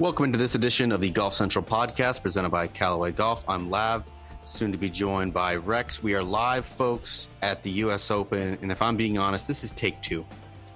Welcome 0.00 0.24
into 0.24 0.38
this 0.38 0.54
edition 0.54 0.92
of 0.92 1.02
the 1.02 1.10
Golf 1.10 1.34
Central 1.34 1.62
podcast 1.62 2.22
presented 2.22 2.48
by 2.48 2.68
Callaway 2.68 3.12
Golf. 3.12 3.46
I'm 3.46 3.68
Lav, 3.68 4.04
soon 4.46 4.72
to 4.72 4.78
be 4.78 4.88
joined 4.88 5.34
by 5.34 5.56
Rex. 5.56 6.02
We 6.02 6.14
are 6.14 6.22
live, 6.22 6.64
folks, 6.64 7.28
at 7.42 7.62
the 7.62 7.70
U.S. 7.72 8.10
Open. 8.10 8.56
And 8.62 8.72
if 8.72 8.80
I'm 8.80 8.96
being 8.96 9.18
honest, 9.18 9.46
this 9.46 9.62
is 9.62 9.72
take 9.72 10.00
two. 10.00 10.24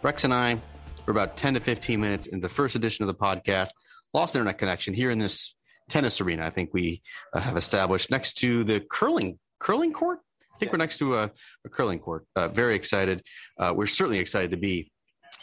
Rex 0.02 0.24
and 0.24 0.34
I 0.34 0.60
were 1.06 1.12
about 1.12 1.38
10 1.38 1.54
to 1.54 1.60
15 1.60 1.98
minutes 1.98 2.26
into 2.26 2.46
the 2.46 2.52
first 2.52 2.74
edition 2.76 3.02
of 3.02 3.06
the 3.06 3.14
podcast, 3.14 3.70
lost 4.12 4.36
internet 4.36 4.58
connection 4.58 4.92
here 4.92 5.10
in 5.10 5.18
this 5.18 5.56
tennis 5.88 6.20
arena. 6.20 6.44
I 6.44 6.50
think 6.50 6.74
we 6.74 7.00
uh, 7.32 7.40
have 7.40 7.56
established 7.56 8.10
next 8.10 8.34
to 8.40 8.62
the 8.62 8.80
curling 8.90 9.38
curling 9.58 9.94
court. 9.94 10.18
I 10.54 10.58
think 10.58 10.70
we're 10.70 10.76
next 10.76 10.98
to 10.98 11.16
a, 11.16 11.30
a 11.64 11.68
curling 11.70 11.98
court. 11.98 12.26
Uh, 12.36 12.48
very 12.48 12.74
excited. 12.74 13.22
Uh, 13.58 13.72
we're 13.74 13.86
certainly 13.86 14.18
excited 14.18 14.50
to 14.50 14.58
be 14.58 14.92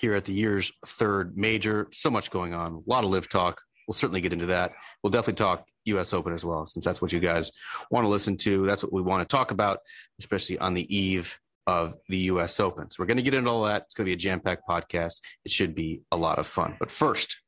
here 0.02 0.14
at 0.14 0.26
the 0.26 0.34
year's 0.34 0.72
third 0.86 1.36
major. 1.36 1.88
So 1.92 2.12
much 2.12 2.30
going 2.30 2.54
on. 2.54 2.74
A 2.74 2.90
lot 2.90 3.04
of 3.04 3.10
live 3.10 3.28
talk, 3.28 3.62
We'll 3.92 3.98
certainly 3.98 4.22
get 4.22 4.32
into 4.32 4.46
that. 4.46 4.72
We'll 5.04 5.12
definitely 5.12 5.44
talk 5.44 5.68
U.S. 5.84 6.14
Open 6.14 6.32
as 6.32 6.46
well, 6.46 6.66
since 6.66 6.86
that's 6.86 7.02
what 7.02 7.12
you 7.12 7.20
guys 7.20 7.52
want 7.92 8.06
to 8.06 8.10
listen 8.10 8.38
to. 8.38 8.66
That's 8.66 8.86
what 8.86 8.94
we 8.94 9.02
want 9.02 9.28
to 9.28 9.30
talk 9.30 9.52
about, 9.52 9.80
especially 10.18 10.58
on 10.60 10.76
the 10.76 10.96
eve 10.96 11.38
of 11.68 11.98
the 12.08 12.20
U.S. 12.20 12.62
Open. 12.62 12.90
So 12.90 12.96
we're 13.00 13.08
going 13.08 13.18
to 13.18 13.22
get 13.22 13.34
into 13.34 13.52
all 13.52 13.64
that. 13.64 13.82
It's 13.82 13.94
going 13.94 14.06
to 14.06 14.10
be 14.10 14.14
a 14.14 14.16
jam-packed 14.16 14.64
podcast. 14.66 15.20
It 15.44 15.52
should 15.52 15.76
be 15.76 16.04
a 16.10 16.16
lot 16.16 16.40
of 16.40 16.48
fun. 16.48 16.78
But 16.80 16.90
first, 16.90 17.42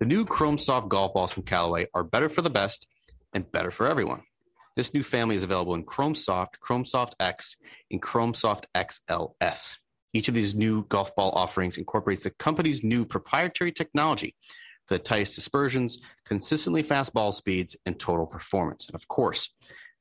the 0.00 0.06
new 0.06 0.24
Chrome 0.24 0.58
Soft 0.58 0.88
golf 0.88 1.14
balls 1.14 1.32
from 1.32 1.44
Callaway 1.44 1.86
are 1.94 2.02
better 2.02 2.28
for 2.28 2.42
the 2.42 2.50
best 2.50 2.88
and 3.32 3.48
better 3.52 3.70
for 3.70 3.86
everyone. 3.86 4.22
This 4.74 4.94
new 4.94 5.04
family 5.04 5.36
is 5.36 5.44
available 5.44 5.76
in 5.76 5.84
Chrome 5.84 6.16
Soft, 6.16 6.58
Chrome 6.58 6.84
Soft 6.84 7.14
X, 7.20 7.54
and 7.92 8.02
Chrome 8.02 8.34
Soft 8.34 8.66
XLS. 8.74 9.76
Each 10.12 10.26
of 10.26 10.34
these 10.34 10.56
new 10.56 10.84
golf 10.86 11.14
ball 11.14 11.30
offerings 11.36 11.78
incorporates 11.78 12.24
the 12.24 12.30
company's 12.30 12.82
new 12.82 13.06
proprietary 13.06 13.70
technology 13.70 14.34
for 14.86 14.94
the 14.94 15.02
tightest 15.02 15.34
dispersions, 15.34 15.98
consistently 16.24 16.82
fast 16.82 17.12
ball 17.12 17.32
speeds, 17.32 17.76
and 17.84 17.98
total 17.98 18.26
performance. 18.26 18.86
And 18.86 18.94
of 18.94 19.08
course, 19.08 19.50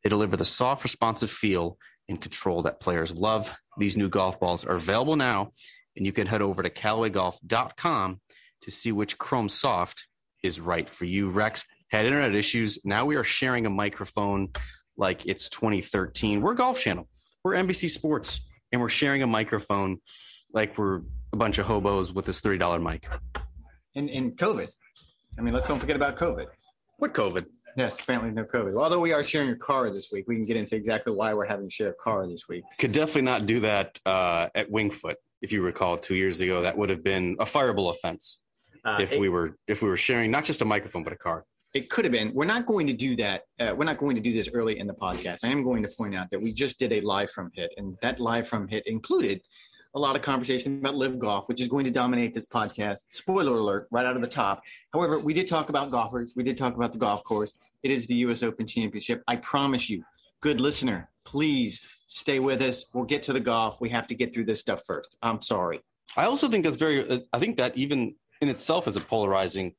they 0.04 0.10
deliver 0.10 0.38
the 0.38 0.46
soft, 0.46 0.84
responsive 0.84 1.32
feel 1.32 1.78
and 2.08 2.22
control 2.22 2.62
that 2.64 2.80
players 2.80 3.14
love. 3.14 3.52
These 3.78 3.98
new 3.98 4.10
golf 4.10 4.40
balls 4.40 4.64
are 4.64 4.76
available 4.76 5.16
now, 5.16 5.52
and 5.96 6.06
you 6.06 6.12
can 6.12 6.28
head 6.28 6.42
over 6.42 6.62
to 6.62 6.70
CallawayGolf.com 6.70 8.22
to 8.62 8.72
see 8.72 8.92
which 8.92 9.18
Chrome 9.18 9.50
Soft 9.50 10.08
is 10.44 10.60
right 10.60 10.90
for 10.90 11.06
you. 11.06 11.30
Rex 11.30 11.64
had 11.90 12.06
internet 12.06 12.36
issues. 12.36 12.80
Now 12.84 13.06
we 13.06 13.16
are 13.16 13.24
sharing 13.24 13.66
a 13.66 13.70
microphone 13.70 14.50
like 14.98 15.26
it's 15.26 15.50
2013. 15.50 16.42
We're 16.42 16.54
Golf 16.54 16.80
Channel, 16.80 17.08
we're 17.44 17.54
NBC 17.54 17.90
Sports, 17.90 18.42
and 18.72 18.82
we're 18.82 18.90
sharing 18.90 19.24
a 19.24 19.28
microphone 19.28 19.98
like 20.54 20.78
we're 20.78 21.02
a 21.34 21.38
bunch 21.38 21.58
of 21.58 21.66
hobos 21.66 22.14
with 22.14 22.26
this 22.26 22.42
$30 22.42 22.82
mic 22.82 23.08
in, 23.96 24.10
in 24.10 24.32
COVID. 24.34 24.70
I 25.38 25.42
mean, 25.42 25.54
let's 25.54 25.68
don't 25.68 25.80
forget 25.80 25.96
about 25.96 26.16
COVID. 26.18 26.48
What 26.98 27.14
COVID? 27.14 27.46
Yes, 27.78 27.94
apparently 28.00 28.32
no 28.32 28.46
COVID. 28.46 28.74
Well, 28.74 28.86
although 28.86 29.00
we 29.00 29.12
are 29.12 29.22
sharing 29.22 29.50
a 29.50 29.56
car 29.56 29.90
this 29.92 30.10
week, 30.12 30.26
we 30.28 30.36
can 30.36 30.46
get 30.46 30.56
into 30.56 30.76
exactly 30.76 31.14
why 31.14 31.34
we're 31.34 31.46
having 31.46 31.68
to 31.68 31.72
share 31.72 31.90
a 31.90 31.94
car 31.96 32.26
this 32.26 32.48
week. 32.48 32.64
Could 32.78 32.94
definitely 32.94 33.24
not 33.24 33.46
do 33.46 33.60
that 33.62 34.00
uh, 34.06 34.48
at 34.56 34.72
Winged 34.72 34.94
Foot. 34.94 35.18
If 35.42 35.52
you 35.52 35.62
recall, 35.62 35.98
two 35.98 36.16
years 36.16 36.40
ago, 36.40 36.62
that 36.62 36.78
would 36.78 36.90
have 36.90 37.04
been 37.04 37.36
a 37.40 37.46
fireable 37.46 37.90
offense 37.90 38.42
uh, 38.86 38.98
if 39.02 39.12
it, 39.12 39.20
we 39.20 39.28
were 39.28 39.58
if 39.68 39.82
we 39.82 39.90
were 39.90 39.98
sharing 39.98 40.32
not 40.32 40.46
just 40.46 40.62
a 40.62 40.66
microphone 40.66 41.04
but 41.04 41.12
a 41.12 41.18
car. 41.18 41.46
It 41.74 41.90
could 41.90 42.06
have 42.06 42.14
been. 42.14 42.34
We're 42.34 42.46
not 42.46 42.66
going 42.66 42.88
to 42.88 42.94
do 42.94 43.18
that. 43.18 43.42
Uh, 43.60 43.76
we're 43.78 43.84
not 43.84 43.98
going 43.98 44.16
to 44.16 44.22
do 44.22 44.32
this 44.32 44.48
early 44.54 44.80
in 44.80 44.88
the 44.88 44.94
podcast. 44.94 45.44
I 45.44 45.50
am 45.50 45.62
going 45.62 45.84
to 45.84 45.90
point 45.90 46.16
out 46.16 46.30
that 46.30 46.42
we 46.42 46.54
just 46.54 46.80
did 46.80 46.94
a 46.94 47.02
live 47.02 47.30
from 47.32 47.52
hit, 47.54 47.72
and 47.76 47.98
that 48.02 48.22
live 48.22 48.48
from 48.48 48.70
hit 48.70 48.88
included 48.88 49.42
a 49.96 50.00
lot 50.00 50.16
of 50.16 50.22
conversation 50.22 50.78
about 50.80 50.96
LIV 50.96 51.20
golf, 51.20 51.48
which 51.48 51.62
is 51.62 51.70
going 51.70 51.86
to 51.86 51.92
dominate 51.92 52.34
this 52.34 52.46
podcast. 52.46 53.06
Spoiler 53.10 53.54
alert, 53.54 53.88
right 53.92 54.06
out 54.06 54.18
of 54.18 54.22
the 54.22 54.28
top. 54.28 54.62
However, 54.94 55.20
we 55.20 55.34
did 55.34 55.48
talk 55.48 55.70
about 55.70 55.90
golfers. 55.90 56.34
We 56.36 56.44
did 56.44 56.58
talk 56.58 56.76
about 56.76 56.92
the 56.92 56.98
golf 56.98 57.24
course. 57.24 57.54
It 57.82 57.92
is 57.92 58.06
the 58.06 58.16
U.S. 58.16 58.44
Open 58.44 58.68
Championship. 58.68 59.24
I 59.28 59.38
promise 59.38 59.90
you, 59.90 60.04
good 60.42 60.60
listener, 60.60 61.10
please 61.24 61.80
stay 62.08 62.40
with 62.40 62.62
us. 62.62 62.86
We'll 62.94 63.06
get 63.06 63.24
to 63.24 63.34
the 63.34 63.40
golf. 63.40 63.80
We 63.80 63.90
have 63.90 64.06
to 64.08 64.16
get 64.16 64.34
through 64.34 64.46
this 64.46 64.60
stuff 64.60 64.84
first. 64.86 65.16
I'm 65.22 65.42
sorry. 65.42 65.80
I 66.18 66.26
also 66.26 66.50
think 66.50 66.66
that's 66.66 66.78
very, 66.78 67.24
I 67.32 67.40
think 67.40 67.58
that 67.58 67.78
even 67.78 68.16
in 68.42 68.50
itself 68.50 68.90
is 68.90 68.98
a 68.98 69.02
polarizing 69.02 69.76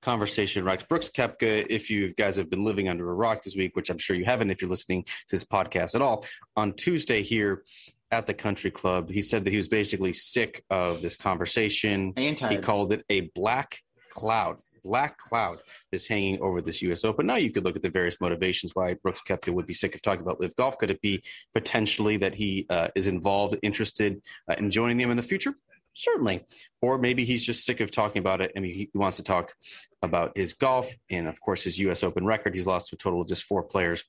conversation, 0.00 0.64
right? 0.64 0.86
Brooks 0.88 1.10
Koepka, 1.10 1.66
if 1.68 1.90
you 1.90 2.14
guys 2.14 2.36
have 2.36 2.48
been 2.48 2.64
living 2.64 2.88
under 2.88 3.10
a 3.10 3.14
rock 3.14 3.42
this 3.42 3.56
week, 3.56 3.76
which 3.76 3.90
I'm 3.90 3.98
sure 3.98 4.16
you 4.16 4.24
haven't 4.24 4.50
if 4.50 4.62
you're 4.62 4.70
listening 4.70 5.04
to 5.04 5.12
this 5.30 5.44
podcast 5.44 5.94
at 5.94 6.02
all, 6.02 6.24
on 6.56 6.72
Tuesday 6.72 7.22
here, 7.22 7.64
at 8.10 8.26
the 8.26 8.34
country 8.34 8.70
club. 8.70 9.10
He 9.10 9.20
said 9.20 9.44
that 9.44 9.50
he 9.50 9.56
was 9.56 9.68
basically 9.68 10.12
sick 10.12 10.64
of 10.70 11.02
this 11.02 11.16
conversation. 11.16 12.14
He 12.50 12.58
called 12.58 12.92
it 12.92 13.04
a 13.08 13.22
black 13.34 13.80
cloud. 14.10 14.58
Black 14.84 15.18
cloud 15.18 15.58
is 15.92 16.06
hanging 16.06 16.40
over 16.40 16.62
this 16.62 16.80
U.S. 16.82 17.04
Open. 17.04 17.26
Now 17.26 17.36
you 17.36 17.50
could 17.50 17.64
look 17.64 17.76
at 17.76 17.82
the 17.82 17.90
various 17.90 18.20
motivations 18.20 18.74
why 18.74 18.94
Brooks 18.94 19.20
Koepka 19.28 19.52
would 19.52 19.66
be 19.66 19.74
sick 19.74 19.94
of 19.94 20.00
talking 20.00 20.22
about 20.22 20.40
LIV 20.40 20.56
golf. 20.56 20.78
Could 20.78 20.90
it 20.90 21.02
be 21.02 21.22
potentially 21.52 22.16
that 22.18 22.34
he 22.34 22.66
uh, 22.70 22.88
is 22.94 23.06
involved, 23.06 23.58
interested 23.62 24.22
uh, 24.48 24.54
in 24.56 24.70
joining 24.70 24.96
them 24.96 25.10
in 25.10 25.16
the 25.16 25.22
future? 25.22 25.54
Certainly. 25.92 26.44
Or 26.80 26.96
maybe 26.96 27.24
he's 27.24 27.44
just 27.44 27.64
sick 27.64 27.80
of 27.80 27.90
talking 27.90 28.20
about 28.20 28.40
it 28.40 28.52
and 28.54 28.64
he 28.64 28.88
wants 28.94 29.16
to 29.16 29.24
talk 29.24 29.52
about 30.00 30.36
his 30.36 30.54
golf 30.54 30.94
and, 31.10 31.26
of 31.26 31.40
course, 31.40 31.64
his 31.64 31.78
U.S. 31.80 32.04
Open 32.04 32.24
record. 32.24 32.54
He's 32.54 32.68
lost 32.68 32.90
to 32.90 32.94
a 32.94 32.98
total 32.98 33.20
of 33.20 33.28
just 33.28 33.44
four 33.44 33.64
players 33.64 34.04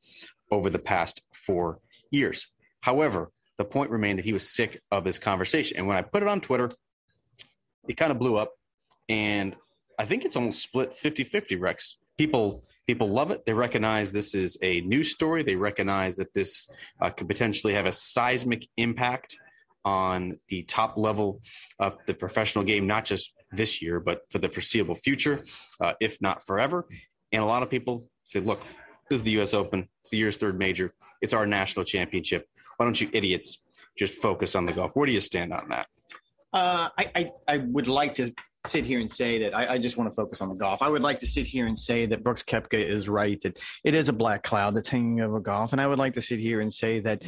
over 0.52 0.70
the 0.70 0.80
past 0.80 1.24
four 1.34 1.80
years. 2.12 2.48
However, 2.82 3.32
the 3.60 3.66
point 3.66 3.92
remained 3.92 4.18
that 4.18 4.26
he 4.26 4.34
was 4.34 4.50
sick 4.50 4.82
of 4.90 5.04
this 5.04 5.20
conversation. 5.20 5.78
And 5.78 5.86
when 5.86 5.98
I 5.98 6.02
put 6.02 6.24
it 6.24 6.30
on 6.30 6.40
Twitter, 6.40 6.72
it 7.88 7.98
kind 7.98 8.12
of 8.12 8.18
blew 8.18 8.38
up. 8.38 8.54
And 9.10 9.56
I 10.00 10.06
think 10.06 10.24
it's 10.24 10.38
almost 10.38 10.64
split 10.64 10.96
50 10.96 11.26
50, 11.26 11.58
Rex. 11.58 11.98
People 12.18 12.64
people 12.88 13.10
love 13.10 13.32
it. 13.32 13.46
They 13.46 13.54
recognize 13.54 14.12
this 14.12 14.34
is 14.34 14.58
a 14.62 14.80
news 14.82 15.12
story. 15.12 15.44
They 15.44 15.58
recognize 15.58 16.16
that 16.18 16.34
this 16.34 16.68
uh, 17.02 17.10
could 17.10 17.28
potentially 17.28 17.74
have 17.74 17.86
a 17.86 17.92
seismic 17.92 18.66
impact 18.78 19.36
on 19.84 20.40
the 20.48 20.64
top 20.64 20.98
level 20.98 21.42
of 21.80 21.98
the 22.08 22.14
professional 22.14 22.64
game, 22.64 22.88
not 22.88 23.04
just 23.04 23.34
this 23.52 23.82
year, 23.82 24.00
but 24.00 24.22
for 24.30 24.38
the 24.40 24.50
foreseeable 24.50 24.96
future, 24.96 25.44
uh, 25.82 25.94
if 26.00 26.22
not 26.22 26.46
forever. 26.46 26.88
And 27.32 27.44
a 27.44 27.46
lot 27.46 27.64
of 27.64 27.70
people 27.70 28.10
say, 28.24 28.40
look, 28.40 28.62
this 29.10 29.18
is 29.18 29.24
the 29.24 29.32
U.S. 29.32 29.54
Open. 29.54 29.88
It's 30.02 30.12
the 30.12 30.18
year's 30.18 30.38
third 30.38 30.58
major. 30.58 30.94
It's 31.22 31.34
our 31.34 31.46
national 31.46 31.86
championship. 31.86 32.48
Why 32.80 32.86
don't 32.86 33.02
you 33.02 33.10
idiots 33.12 33.58
just 33.98 34.14
focus 34.14 34.56
on 34.56 34.66
the 34.66 34.72
golf? 34.72 34.92
Where 34.94 35.06
do 35.06 35.12
you 35.12 35.20
stand 35.20 35.52
on 35.52 35.68
that? 35.68 35.88
Uh, 36.54 36.88
I, 36.98 37.12
I, 37.14 37.32
I 37.46 37.58
would 37.58 37.90
like 37.90 38.16
to 38.16 38.34
sit 38.68 38.86
here 38.86 39.02
and 39.02 39.12
say 39.12 39.38
that 39.44 39.54
I, 39.54 39.74
I, 39.74 39.78
just 39.78 39.98
want 39.98 40.10
to 40.10 40.16
focus 40.16 40.40
on 40.40 40.48
the 40.48 40.56
golf. 40.56 40.82
I 40.82 40.88
would 40.88 41.02
like 41.02 41.20
to 41.20 41.28
sit 41.28 41.46
here 41.46 41.68
and 41.68 41.78
say 41.78 42.06
that 42.06 42.24
Brooks 42.24 42.42
Koepka 42.42 42.82
is 42.82 43.10
right 43.10 43.40
that 43.42 43.60
it 43.84 43.96
is 43.96 44.08
a 44.08 44.14
black 44.14 44.44
cloud 44.44 44.78
that's 44.78 44.88
hanging 44.88 45.20
over 45.20 45.42
golf, 45.42 45.74
and 45.74 45.82
I 45.82 45.88
would 45.88 46.00
like 46.00 46.14
to 46.14 46.22
sit 46.22 46.40
here 46.40 46.62
and 46.62 46.74
say 46.74 47.02
that 47.02 47.22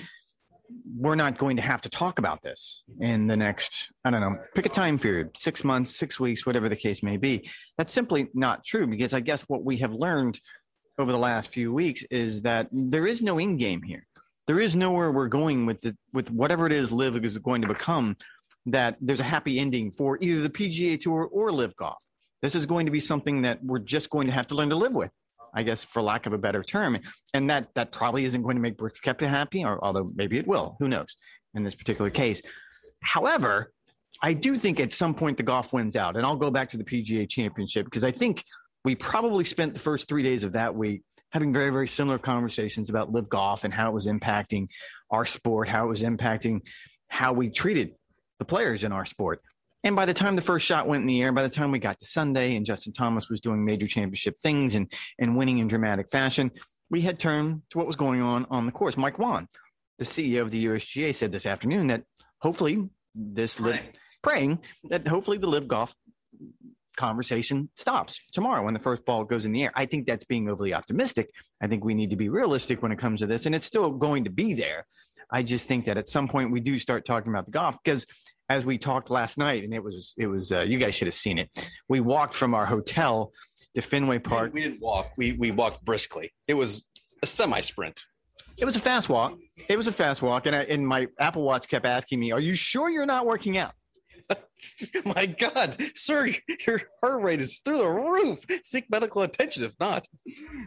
we're 0.95 1.15
not 1.15 1.37
going 1.37 1.57
to 1.57 1.61
have 1.61 1.81
to 1.81 1.89
talk 1.89 2.17
about 2.17 2.41
this 2.43 2.83
in 3.01 3.27
the 3.27 3.35
next 3.35 3.91
I 4.05 4.09
don't 4.09 4.21
know 4.21 4.37
pick 4.55 4.65
a 4.65 4.69
time 4.69 4.97
period 4.97 5.35
six 5.35 5.65
months, 5.65 5.93
six 5.93 6.17
weeks, 6.17 6.45
whatever 6.45 6.69
the 6.69 6.77
case 6.77 7.03
may 7.03 7.17
be. 7.17 7.49
That's 7.77 7.91
simply 7.91 8.29
not 8.33 8.63
true 8.63 8.87
because 8.87 9.13
I 9.13 9.19
guess 9.19 9.41
what 9.49 9.65
we 9.65 9.77
have 9.77 9.91
learned 9.91 10.39
over 10.97 11.11
the 11.11 11.17
last 11.17 11.49
few 11.49 11.73
weeks 11.73 12.05
is 12.09 12.43
that 12.43 12.69
there 12.71 13.05
is 13.05 13.21
no 13.21 13.37
in 13.37 13.57
game 13.57 13.81
here 13.81 14.07
there 14.47 14.59
is 14.59 14.75
nowhere 14.75 15.11
we're 15.11 15.27
going 15.27 15.65
with 15.65 15.81
the, 15.81 15.95
with 16.13 16.31
whatever 16.31 16.65
it 16.65 16.73
is 16.73 16.91
LIV 16.91 17.23
is 17.23 17.37
going 17.37 17.61
to 17.61 17.67
become 17.67 18.15
that 18.67 18.97
there's 19.01 19.19
a 19.19 19.23
happy 19.23 19.59
ending 19.59 19.91
for 19.91 20.17
either 20.21 20.41
the 20.41 20.49
PGA 20.49 20.99
Tour 20.99 21.27
or 21.31 21.51
LIV 21.51 21.75
Golf. 21.75 21.97
This 22.41 22.55
is 22.55 22.65
going 22.65 22.85
to 22.85 22.91
be 22.91 22.99
something 22.99 23.43
that 23.43 23.63
we're 23.63 23.79
just 23.79 24.09
going 24.09 24.27
to 24.27 24.33
have 24.33 24.47
to 24.47 24.55
learn 24.55 24.69
to 24.69 24.75
live 24.75 24.93
with, 24.93 25.11
I 25.53 25.63
guess, 25.63 25.83
for 25.83 26.01
lack 26.01 26.25
of 26.25 26.33
a 26.33 26.37
better 26.37 26.63
term. 26.63 26.97
And 27.33 27.49
that 27.49 27.69
that 27.75 27.91
probably 27.91 28.25
isn't 28.25 28.41
going 28.41 28.55
to 28.55 28.61
make 28.61 28.77
Brooks 28.77 28.99
Koepka 28.99 29.27
happy, 29.27 29.63
or 29.63 29.83
although 29.83 30.11
maybe 30.15 30.37
it 30.37 30.47
will. 30.47 30.75
Who 30.79 30.87
knows? 30.87 31.15
In 31.53 31.63
this 31.63 31.75
particular 31.75 32.09
case, 32.09 32.41
however, 33.01 33.73
I 34.21 34.33
do 34.33 34.57
think 34.57 34.79
at 34.79 34.91
some 34.91 35.13
point 35.13 35.37
the 35.37 35.43
golf 35.43 35.73
wins 35.73 35.95
out, 35.95 36.15
and 36.15 36.25
I'll 36.25 36.35
go 36.35 36.49
back 36.49 36.69
to 36.69 36.77
the 36.77 36.83
PGA 36.83 37.27
Championship 37.27 37.85
because 37.85 38.03
I 38.03 38.11
think 38.11 38.45
we 38.85 38.95
probably 38.95 39.43
spent 39.43 39.73
the 39.73 39.79
first 39.79 40.07
three 40.07 40.23
days 40.23 40.43
of 40.43 40.53
that 40.53 40.75
week 40.75 41.03
having 41.31 41.53
very, 41.53 41.69
very 41.71 41.87
similar 41.87 42.17
conversations 42.17 42.89
about 42.89 43.11
LIV 43.11 43.29
golf 43.29 43.63
and 43.63 43.73
how 43.73 43.89
it 43.89 43.93
was 43.93 44.07
impacting 44.07 44.67
our 45.09 45.25
sport, 45.25 45.67
how 45.67 45.85
it 45.85 45.89
was 45.89 46.03
impacting 46.03 46.61
how 47.07 47.33
we 47.33 47.49
treated 47.49 47.93
the 48.39 48.45
players 48.45 48.83
in 48.83 48.91
our 48.91 49.05
sport. 49.05 49.41
And 49.83 49.95
by 49.95 50.05
the 50.05 50.13
time 50.13 50.35
the 50.35 50.41
first 50.41 50.65
shot 50.65 50.87
went 50.87 51.01
in 51.01 51.07
the 51.07 51.21
air, 51.21 51.31
by 51.31 51.43
the 51.43 51.49
time 51.49 51.71
we 51.71 51.79
got 51.79 51.99
to 51.99 52.05
Sunday 52.05 52.55
and 52.55 52.65
Justin 52.65 52.93
Thomas 52.93 53.29
was 53.29 53.41
doing 53.41 53.65
major 53.65 53.87
championship 53.87 54.39
things 54.41 54.75
and, 54.75 54.91
and 55.17 55.35
winning 55.35 55.57
in 55.57 55.67
dramatic 55.67 56.09
fashion, 56.09 56.51
we 56.89 57.01
had 57.01 57.17
turned 57.17 57.63
to 57.71 57.77
what 57.77 57.87
was 57.87 57.95
going 57.95 58.21
on 58.21 58.45
on 58.49 58.65
the 58.65 58.71
course. 58.71 58.97
Mike 58.97 59.17
Whan, 59.17 59.47
the 59.97 60.05
CEO 60.05 60.41
of 60.41 60.51
the 60.51 60.65
USGA, 60.65 61.15
said 61.15 61.31
this 61.31 61.45
afternoon 61.45 61.87
that 61.87 62.03
hopefully 62.39 62.89
this 63.15 63.59
LIV, 63.59 63.79
praying 64.21 64.59
that 64.89 65.07
hopefully 65.07 65.37
the 65.37 65.47
LIV 65.47 65.67
golf 65.67 65.95
conversation 66.97 67.69
stops 67.75 68.19
tomorrow 68.31 68.63
when 68.63 68.73
the 68.73 68.79
first 68.79 69.05
ball 69.05 69.23
goes 69.23 69.45
in 69.45 69.51
the 69.51 69.63
air. 69.63 69.71
I 69.75 69.85
think 69.85 70.05
that's 70.05 70.25
being 70.25 70.49
overly 70.49 70.73
optimistic. 70.73 71.29
I 71.61 71.67
think 71.67 71.83
we 71.83 71.93
need 71.93 72.09
to 72.11 72.15
be 72.15 72.29
realistic 72.29 72.81
when 72.81 72.91
it 72.91 72.99
comes 72.99 73.19
to 73.21 73.27
this, 73.27 73.45
and 73.45 73.55
it's 73.55 73.65
still 73.65 73.91
going 73.91 74.25
to 74.25 74.29
be 74.29 74.53
there. 74.53 74.85
I 75.31 75.43
just 75.43 75.65
think 75.67 75.85
that 75.85 75.97
at 75.97 76.09
some 76.09 76.27
point 76.27 76.51
we 76.51 76.59
do 76.59 76.77
start 76.77 77.05
talking 77.05 77.31
about 77.31 77.45
the 77.45 77.51
golf 77.51 77.77
because 77.81 78.05
as 78.49 78.65
we 78.65 78.77
talked 78.77 79.09
last 79.09 79.37
night, 79.37 79.63
and 79.63 79.73
it 79.73 79.83
was 79.83 80.13
it 80.17 80.27
was 80.27 80.51
uh, 80.51 80.61
you 80.61 80.77
guys 80.77 80.93
should 80.93 81.07
have 81.07 81.15
seen 81.15 81.37
it. 81.37 81.49
We 81.87 82.01
walked 82.01 82.33
from 82.33 82.53
our 82.53 82.65
hotel 82.65 83.31
to 83.75 83.81
Fenway 83.81 84.19
Park. 84.19 84.53
We 84.53 84.61
didn't 84.61 84.81
walk. 84.81 85.11
We 85.17 85.31
we 85.33 85.51
walked 85.51 85.85
briskly. 85.85 86.31
It 86.47 86.55
was 86.55 86.87
a 87.23 87.25
semi 87.25 87.61
sprint. 87.61 88.01
It 88.59 88.65
was 88.65 88.75
a 88.75 88.81
fast 88.81 89.07
walk. 89.07 89.37
It 89.69 89.77
was 89.77 89.87
a 89.87 89.91
fast 89.91 90.21
walk, 90.21 90.45
and 90.45 90.55
I, 90.55 90.63
and 90.63 90.85
my 90.85 91.07
Apple 91.17 91.43
Watch 91.43 91.69
kept 91.69 91.85
asking 91.85 92.19
me, 92.19 92.31
"Are 92.31 92.39
you 92.39 92.53
sure 92.53 92.89
you're 92.89 93.05
not 93.05 93.25
working 93.25 93.57
out?" 93.57 93.73
My 95.05 95.25
God, 95.25 95.77
sir, 95.95 96.33
your 96.65 96.81
heart 97.01 97.23
rate 97.23 97.41
is 97.41 97.59
through 97.63 97.79
the 97.79 97.87
roof. 97.87 98.45
Seek 98.63 98.89
medical 98.89 99.21
attention 99.21 99.63
if 99.63 99.75
not. 99.79 100.07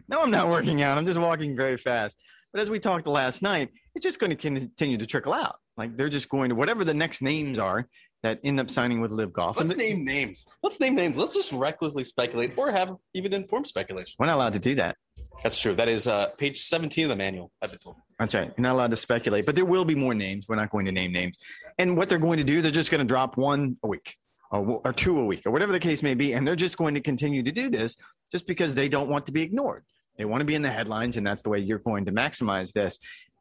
No, 0.09 0.23
I'm 0.23 0.31
not 0.31 0.49
working 0.49 0.83
out. 0.83 0.99
I'm 0.99 1.07
just 1.07 1.21
walking 1.21 1.57
very 1.57 1.77
fast. 1.77 2.19
But 2.53 2.61
as 2.61 2.71
we 2.71 2.79
talked 2.79 3.07
last 3.07 3.43
night, 3.43 3.71
it's 3.95 4.05
just 4.05 4.21
going 4.21 4.31
to 4.31 4.37
continue 4.37 4.99
to 4.99 5.07
trickle 5.07 5.33
out. 5.33 5.57
Like 5.77 5.97
they're 5.97 6.09
just 6.09 6.29
going 6.29 6.51
to 6.51 6.55
whatever 6.55 6.85
the 6.85 6.95
next 6.95 7.21
names 7.23 7.59
are 7.59 7.89
that 8.25 8.41
end 8.43 8.59
up 8.59 8.71
signing 8.71 9.03
with 9.03 9.13
LIV 9.13 9.35
Golf. 9.35 9.59
Let's 9.59 9.77
name 9.77 10.03
names. 10.03 10.47
Let's 10.63 10.81
name 10.81 10.95
names. 10.95 11.19
Let's 11.19 11.35
just 11.35 11.53
recklessly 11.53 12.05
speculate 12.05 12.57
or 12.57 12.71
have 12.71 12.97
even 13.13 13.35
informed 13.35 13.67
speculation. 13.67 14.15
we're 14.19 14.27
not 14.27 14.37
allowed 14.37 14.55
to 14.55 14.59
do 14.59 14.75
that. 14.77 14.97
That's 15.43 15.59
true. 15.59 15.75
That 15.75 15.89
is 15.89 16.07
uh, 16.07 16.31
page 16.39 16.63
17 16.63 17.05
of 17.05 17.11
the 17.11 17.17
manual. 17.17 17.53
I've 17.61 17.71
been 17.71 17.81
told. 17.81 17.97
That's 18.19 18.35
right. 18.35 18.51
You're 18.57 18.63
not 18.63 18.73
allowed 18.73 18.93
to 18.93 18.97
speculate, 18.97 19.45
but 19.45 19.55
there 19.55 19.67
will 19.67 19.85
be 19.85 19.95
more 19.95 20.15
names. 20.15 20.49
We're 20.49 20.57
not 20.57 20.71
going 20.71 20.87
to 20.87 20.93
name 20.93 21.13
names. 21.13 21.39
And 21.79 21.99
what 21.99 22.09
they're 22.09 22.19
going 22.19 22.39
to 22.39 22.45
do, 22.45 22.63
they're 22.63 22.71
just 22.71 22.91
going 22.91 23.01
to 23.01 23.05
drop 23.05 23.37
one 23.37 23.77
a 23.83 23.89
week 23.89 24.17
or, 24.51 24.81
or 24.85 24.93
two 24.95 25.19
a 25.19 25.25
week 25.25 25.43
or 25.45 25.51
whatever 25.51 25.73
the 25.73 25.81
case 25.81 26.03
may 26.03 26.15
be. 26.15 26.33
And 26.33 26.49
they're 26.49 26.57
just 26.57 26.79
going 26.79 26.95
to 26.95 27.03
continue 27.03 27.43
to 27.43 27.53
do 27.53 27.69
this 27.69 27.95
just 28.33 28.47
because 28.47 28.75
they 28.75 28.89
don't 28.89 29.11
want 29.11 29.27
to 29.27 29.33
be 29.33 29.43
ignored. 29.43 29.85
They 30.17 30.25
want 30.25 30.41
to 30.41 30.47
be 30.47 30.55
in 30.55 30.63
the 30.63 30.71
headlines, 30.71 31.19
and 31.19 31.27
that's 31.27 31.43
the 31.43 31.51
way 31.51 31.59
you're 31.59 31.79
going 31.79 32.07
to 32.07 32.13
maximize 32.13 32.73
this. 32.73 32.99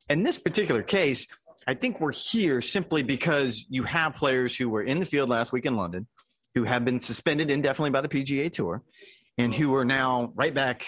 In 0.10 0.24
this 0.24 0.38
particular 0.38 0.82
case, 0.82 1.28
I 1.68 1.74
think 1.74 2.00
we're 2.00 2.12
here 2.12 2.62
simply 2.62 3.04
because 3.04 3.66
you 3.70 3.84
have 3.84 4.16
players 4.16 4.56
who 4.56 4.70
were 4.70 4.82
in 4.82 5.00
the 5.00 5.06
field 5.06 5.30
last 5.30 5.52
week 5.52 5.66
in 5.66 5.76
London, 5.76 6.08
who 6.56 6.64
have 6.64 6.86
been 6.86 7.00
suspended 7.00 7.50
indefinitely 7.50 7.92
by 7.92 8.02
the 8.02 8.10
PGA 8.10 8.52
Tour, 8.52 8.84
and 9.38 9.54
who 9.54 9.74
are 9.76 9.86
now 9.86 10.32
right 10.36 10.54
back, 10.54 10.86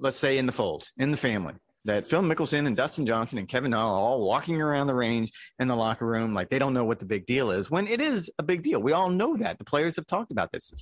let's 0.00 0.18
say, 0.18 0.38
in 0.38 0.46
the 0.46 0.52
fold, 0.52 0.88
in 0.96 1.10
the 1.10 1.16
family. 1.16 1.54
That 1.84 2.06
Phil 2.06 2.22
Mickelson 2.22 2.66
and 2.66 2.76
Dustin 2.76 3.06
Johnson 3.06 3.38
and 3.38 3.48
Kevin 3.48 3.70
Na 3.70 3.90
are 3.90 3.98
all 3.98 4.20
walking 4.20 4.60
around 4.60 4.88
the 4.88 4.94
range 4.94 5.30
in 5.58 5.68
the 5.68 5.76
locker 5.76 6.06
room 6.06 6.34
like 6.34 6.48
they 6.48 6.58
don't 6.58 6.74
know 6.74 6.84
what 6.84 6.98
the 6.98 7.06
big 7.06 7.24
deal 7.24 7.50
is, 7.50 7.70
when 7.70 7.86
it 7.86 8.00
is 8.00 8.30
a 8.38 8.42
big 8.42 8.62
deal. 8.62 8.80
We 8.80 8.92
all 8.92 9.08
know 9.08 9.36
that. 9.36 9.58
The 9.58 9.64
players 9.64 9.96
have 9.96 10.06
talked 10.06 10.30
about 10.30 10.52
this. 10.52 10.72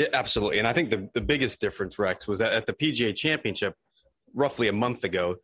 Yeah, 0.00 0.08
absolutely. 0.12 0.58
And 0.58 0.66
I 0.66 0.72
think 0.72 0.90
the, 0.90 1.08
the 1.14 1.20
biggest 1.20 1.60
difference, 1.60 1.98
Rex, 1.98 2.26
was 2.26 2.38
that 2.38 2.52
at 2.52 2.66
the 2.66 2.72
PGA 2.72 3.14
Championship 3.14 3.74
roughly 4.34 4.68
a 4.68 4.72
month 4.72 5.04
ago, 5.04 5.36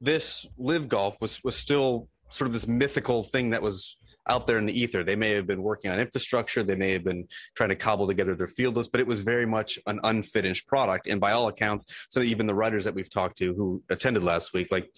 this 0.00 0.46
LIV 0.58 0.88
golf 0.88 1.20
was, 1.20 1.42
was 1.42 1.56
still 1.56 2.08
sort 2.30 2.46
of 2.46 2.52
this 2.52 2.66
mythical 2.66 3.22
thing 3.22 3.50
that 3.50 3.62
was 3.62 3.96
out 4.28 4.46
there 4.46 4.58
in 4.58 4.66
the 4.66 4.78
ether. 4.78 5.02
They 5.02 5.16
may 5.16 5.32
have 5.32 5.46
been 5.46 5.62
working 5.62 5.90
on 5.90 5.98
infrastructure, 5.98 6.62
they 6.62 6.76
may 6.76 6.92
have 6.92 7.04
been 7.04 7.26
trying 7.54 7.70
to 7.70 7.76
cobble 7.76 8.06
together 8.06 8.34
their 8.34 8.46
field 8.46 8.76
list, 8.76 8.92
but 8.92 9.00
it 9.00 9.06
was 9.06 9.20
very 9.20 9.46
much 9.46 9.78
an 9.86 10.00
unfinished 10.04 10.66
product. 10.66 11.06
And 11.06 11.20
by 11.20 11.32
all 11.32 11.48
accounts, 11.48 12.06
so 12.10 12.20
even 12.20 12.46
the 12.46 12.54
writers 12.54 12.84
that 12.84 12.94
we've 12.94 13.10
talked 13.10 13.38
to 13.38 13.54
who 13.54 13.82
attended 13.88 14.22
last 14.22 14.52
week, 14.52 14.70
like 14.70 14.90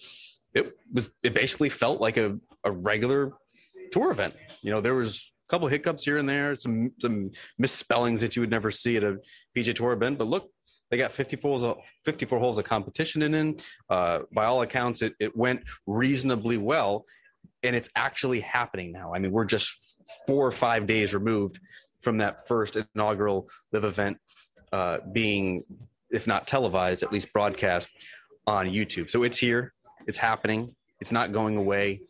it 0.53 0.73
was, 0.91 1.09
it 1.23 1.33
basically 1.33 1.69
felt 1.69 2.01
like 2.01 2.17
a, 2.17 2.37
a 2.63 2.71
regular 2.71 3.33
tour 3.91 4.11
event. 4.11 4.35
You 4.61 4.71
know, 4.71 4.81
there 4.81 4.95
was 4.95 5.31
a 5.47 5.49
couple 5.49 5.67
hiccups 5.67 6.03
here 6.03 6.17
and 6.17 6.27
there, 6.27 6.55
some 6.55 6.91
some 6.99 7.31
misspellings 7.57 8.21
that 8.21 8.35
you 8.35 8.41
would 8.41 8.51
never 8.51 8.71
see 8.71 8.97
at 8.97 9.03
a 9.03 9.17
PGA 9.55 9.75
Tour 9.75 9.93
event. 9.93 10.17
But 10.17 10.27
look, 10.27 10.49
they 10.89 10.97
got 10.97 11.11
54 11.11 11.49
holes 11.49 11.63
of, 11.63 11.77
54 12.03 12.39
holes 12.39 12.57
of 12.57 12.65
competition 12.65 13.21
in. 13.21 13.59
Uh, 13.89 14.19
by 14.33 14.45
all 14.45 14.61
accounts, 14.61 15.01
it, 15.01 15.13
it 15.19 15.35
went 15.35 15.61
reasonably 15.87 16.57
well, 16.57 17.05
and 17.63 17.75
it's 17.75 17.89
actually 17.95 18.39
happening 18.39 18.91
now. 18.91 19.13
I 19.13 19.19
mean, 19.19 19.31
we're 19.31 19.45
just 19.45 19.97
four 20.27 20.45
or 20.45 20.51
five 20.51 20.87
days 20.87 21.13
removed 21.13 21.59
from 21.99 22.17
that 22.17 22.47
first 22.47 22.77
inaugural 22.95 23.47
LIV 23.71 23.83
event 23.83 24.17
uh, 24.71 24.97
being, 25.11 25.63
if 26.09 26.27
not 26.27 26.47
televised, 26.47 27.03
at 27.03 27.11
least 27.11 27.31
broadcast 27.33 27.89
on 28.47 28.67
YouTube. 28.67 29.09
So 29.09 29.23
it's 29.23 29.37
here, 29.37 29.73
it's 30.07 30.17
happening, 30.17 30.75
it's 30.99 31.11
not 31.11 31.31
going 31.31 31.57
away. 31.57 32.01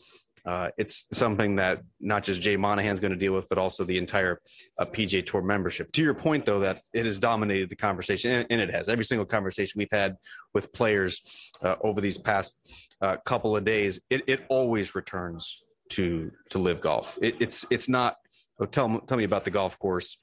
Uh, 0.46 0.70
it's 0.78 1.06
something 1.12 1.56
that 1.58 1.82
not 2.00 2.24
just 2.24 2.42
Jay 2.42 2.58
Monahan's 2.58 3.00
going 3.00 3.12
to 3.12 3.18
deal 3.18 3.34
with, 3.34 3.48
but 3.50 3.58
also 3.58 3.84
the 3.84 3.98
entire 3.98 4.42
uh, 4.80 4.86
PGA 4.86 5.26
Tour 5.26 5.42
membership. 5.42 5.92
To 5.94 6.02
your 6.02 6.14
point, 6.14 6.46
though, 6.46 6.60
that 6.60 6.82
it 6.94 7.06
has 7.06 7.20
dominated 7.20 7.70
the 7.70 7.76
conversation, 7.76 8.32
and, 8.32 8.48
and 8.50 8.62
it 8.62 8.72
has. 8.72 8.90
Every 8.90 9.06
single 9.06 9.26
conversation 9.26 9.78
we've 9.78 9.92
had 9.92 10.16
with 10.54 10.74
players 10.74 11.22
uh, 11.62 11.76
over 11.82 12.02
these 12.02 12.18
past 12.18 12.58
uh, 13.02 13.18
couple 13.26 13.56
of 13.56 13.64
days, 13.64 14.00
it, 14.10 14.24
it 14.28 14.46
always 14.50 14.96
returns 14.96 15.62
to 15.90 16.32
to 16.50 16.58
LIV 16.58 16.82
golf. 16.82 17.20
It, 17.22 17.36
it's 17.40 17.66
it's 17.70 17.88
not. 17.88 18.16
Oh, 18.60 18.66
tell 18.66 19.00
tell 19.02 19.18
me 19.18 19.24
about 19.24 19.44
the 19.44 19.52
golf 19.52 19.78
course. 19.78 20.18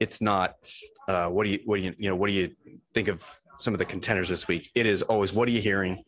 It's 0.00 0.20
not. 0.20 0.54
Uh, 1.08 1.28
what 1.28 1.44
do 1.44 1.50
you 1.50 1.60
what 1.64 1.76
do 1.76 1.82
you 1.82 1.94
you 1.98 2.08
know 2.08 2.16
what 2.16 2.28
do 2.28 2.32
you 2.32 2.54
think 2.92 3.08
of 3.08 3.24
some 3.56 3.74
of 3.74 3.78
the 3.78 3.84
contenders 3.84 4.28
this 4.28 4.46
week? 4.46 4.70
It 4.74 4.86
is 4.86 5.02
always 5.02 5.32
what 5.32 5.48
are 5.48 5.52
you 5.52 5.60
hearing? 5.60 6.04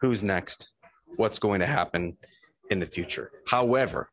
Who's 0.00 0.22
next? 0.22 0.72
What's 1.16 1.38
going 1.38 1.60
to 1.60 1.66
happen? 1.66 2.16
In 2.70 2.78
the 2.78 2.86
future. 2.86 3.30
However, 3.46 4.10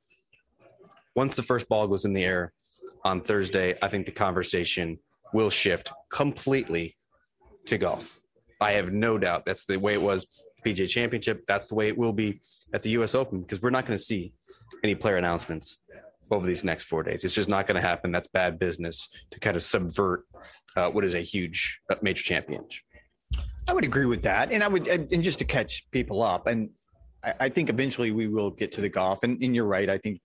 once 1.16 1.36
the 1.36 1.44
first 1.44 1.68
ball 1.68 1.88
goes 1.88 2.06
in 2.06 2.14
the 2.14 2.24
air 2.24 2.54
on 3.04 3.22
Thursday, 3.22 3.76
I 3.82 3.88
think 3.88 4.06
the 4.06 4.12
conversation 4.12 5.00
will 5.34 5.50
shift 5.50 5.92
completely 6.10 6.96
to 7.66 7.78
golf. 7.78 8.20
I 8.62 8.74
have 8.74 8.92
no 8.92 9.18
doubt 9.18 9.46
that's 9.46 9.66
the 9.66 9.78
way 9.78 9.94
it 9.94 10.02
was 10.02 10.26
PGA 10.66 10.88
Championship. 10.88 11.44
That's 11.48 11.68
the 11.68 11.76
way 11.76 11.88
it 11.88 11.98
will 11.98 12.14
be 12.14 12.40
at 12.74 12.82
the 12.82 12.92
U.S. 12.92 13.16
Open 13.16 13.42
because 13.42 13.62
we're 13.62 13.70
not 13.70 13.86
going 13.86 13.98
to 13.98 14.04
see 14.04 14.34
any 14.84 14.96
player 14.96 15.18
announcements 15.18 15.78
over 16.32 16.48
these 16.48 16.64
next 16.64 16.86
four 16.86 17.04
days. 17.04 17.24
It's 17.24 17.36
just 17.36 17.50
not 17.50 17.68
going 17.68 17.76
to 17.82 17.88
happen. 17.88 18.12
That's 18.12 18.28
bad 18.28 18.58
business 18.58 19.08
to 19.32 19.40
kind 19.40 19.56
of 19.56 19.64
subvert 19.64 20.26
uh, 20.76 20.90
what 20.90 21.04
is 21.04 21.14
a 21.14 21.20
huge 21.22 21.82
uh, 21.90 21.96
major 22.02 22.24
championship. 22.24 22.82
I 23.68 23.74
would 23.74 23.86
agree 23.86 24.06
with 24.06 24.24
that, 24.24 24.52
and 24.52 24.64
I 24.64 24.68
would, 24.68 24.88
and 24.88 25.24
just 25.24 25.40
to 25.40 25.46
catch 25.46 25.90
people 25.92 26.22
up, 26.22 26.48
and 26.48 26.70
I, 27.24 27.34
I 27.42 27.50
think 27.50 27.70
eventually 27.70 28.12
we 28.12 28.28
will 28.28 28.52
get 28.52 28.72
to 28.74 28.82
the 28.82 28.90
golf, 28.90 29.24
and, 29.24 29.42
and 29.42 29.56
you're 29.56 29.66
right. 29.66 29.90
I 29.90 29.98
think 29.98 30.22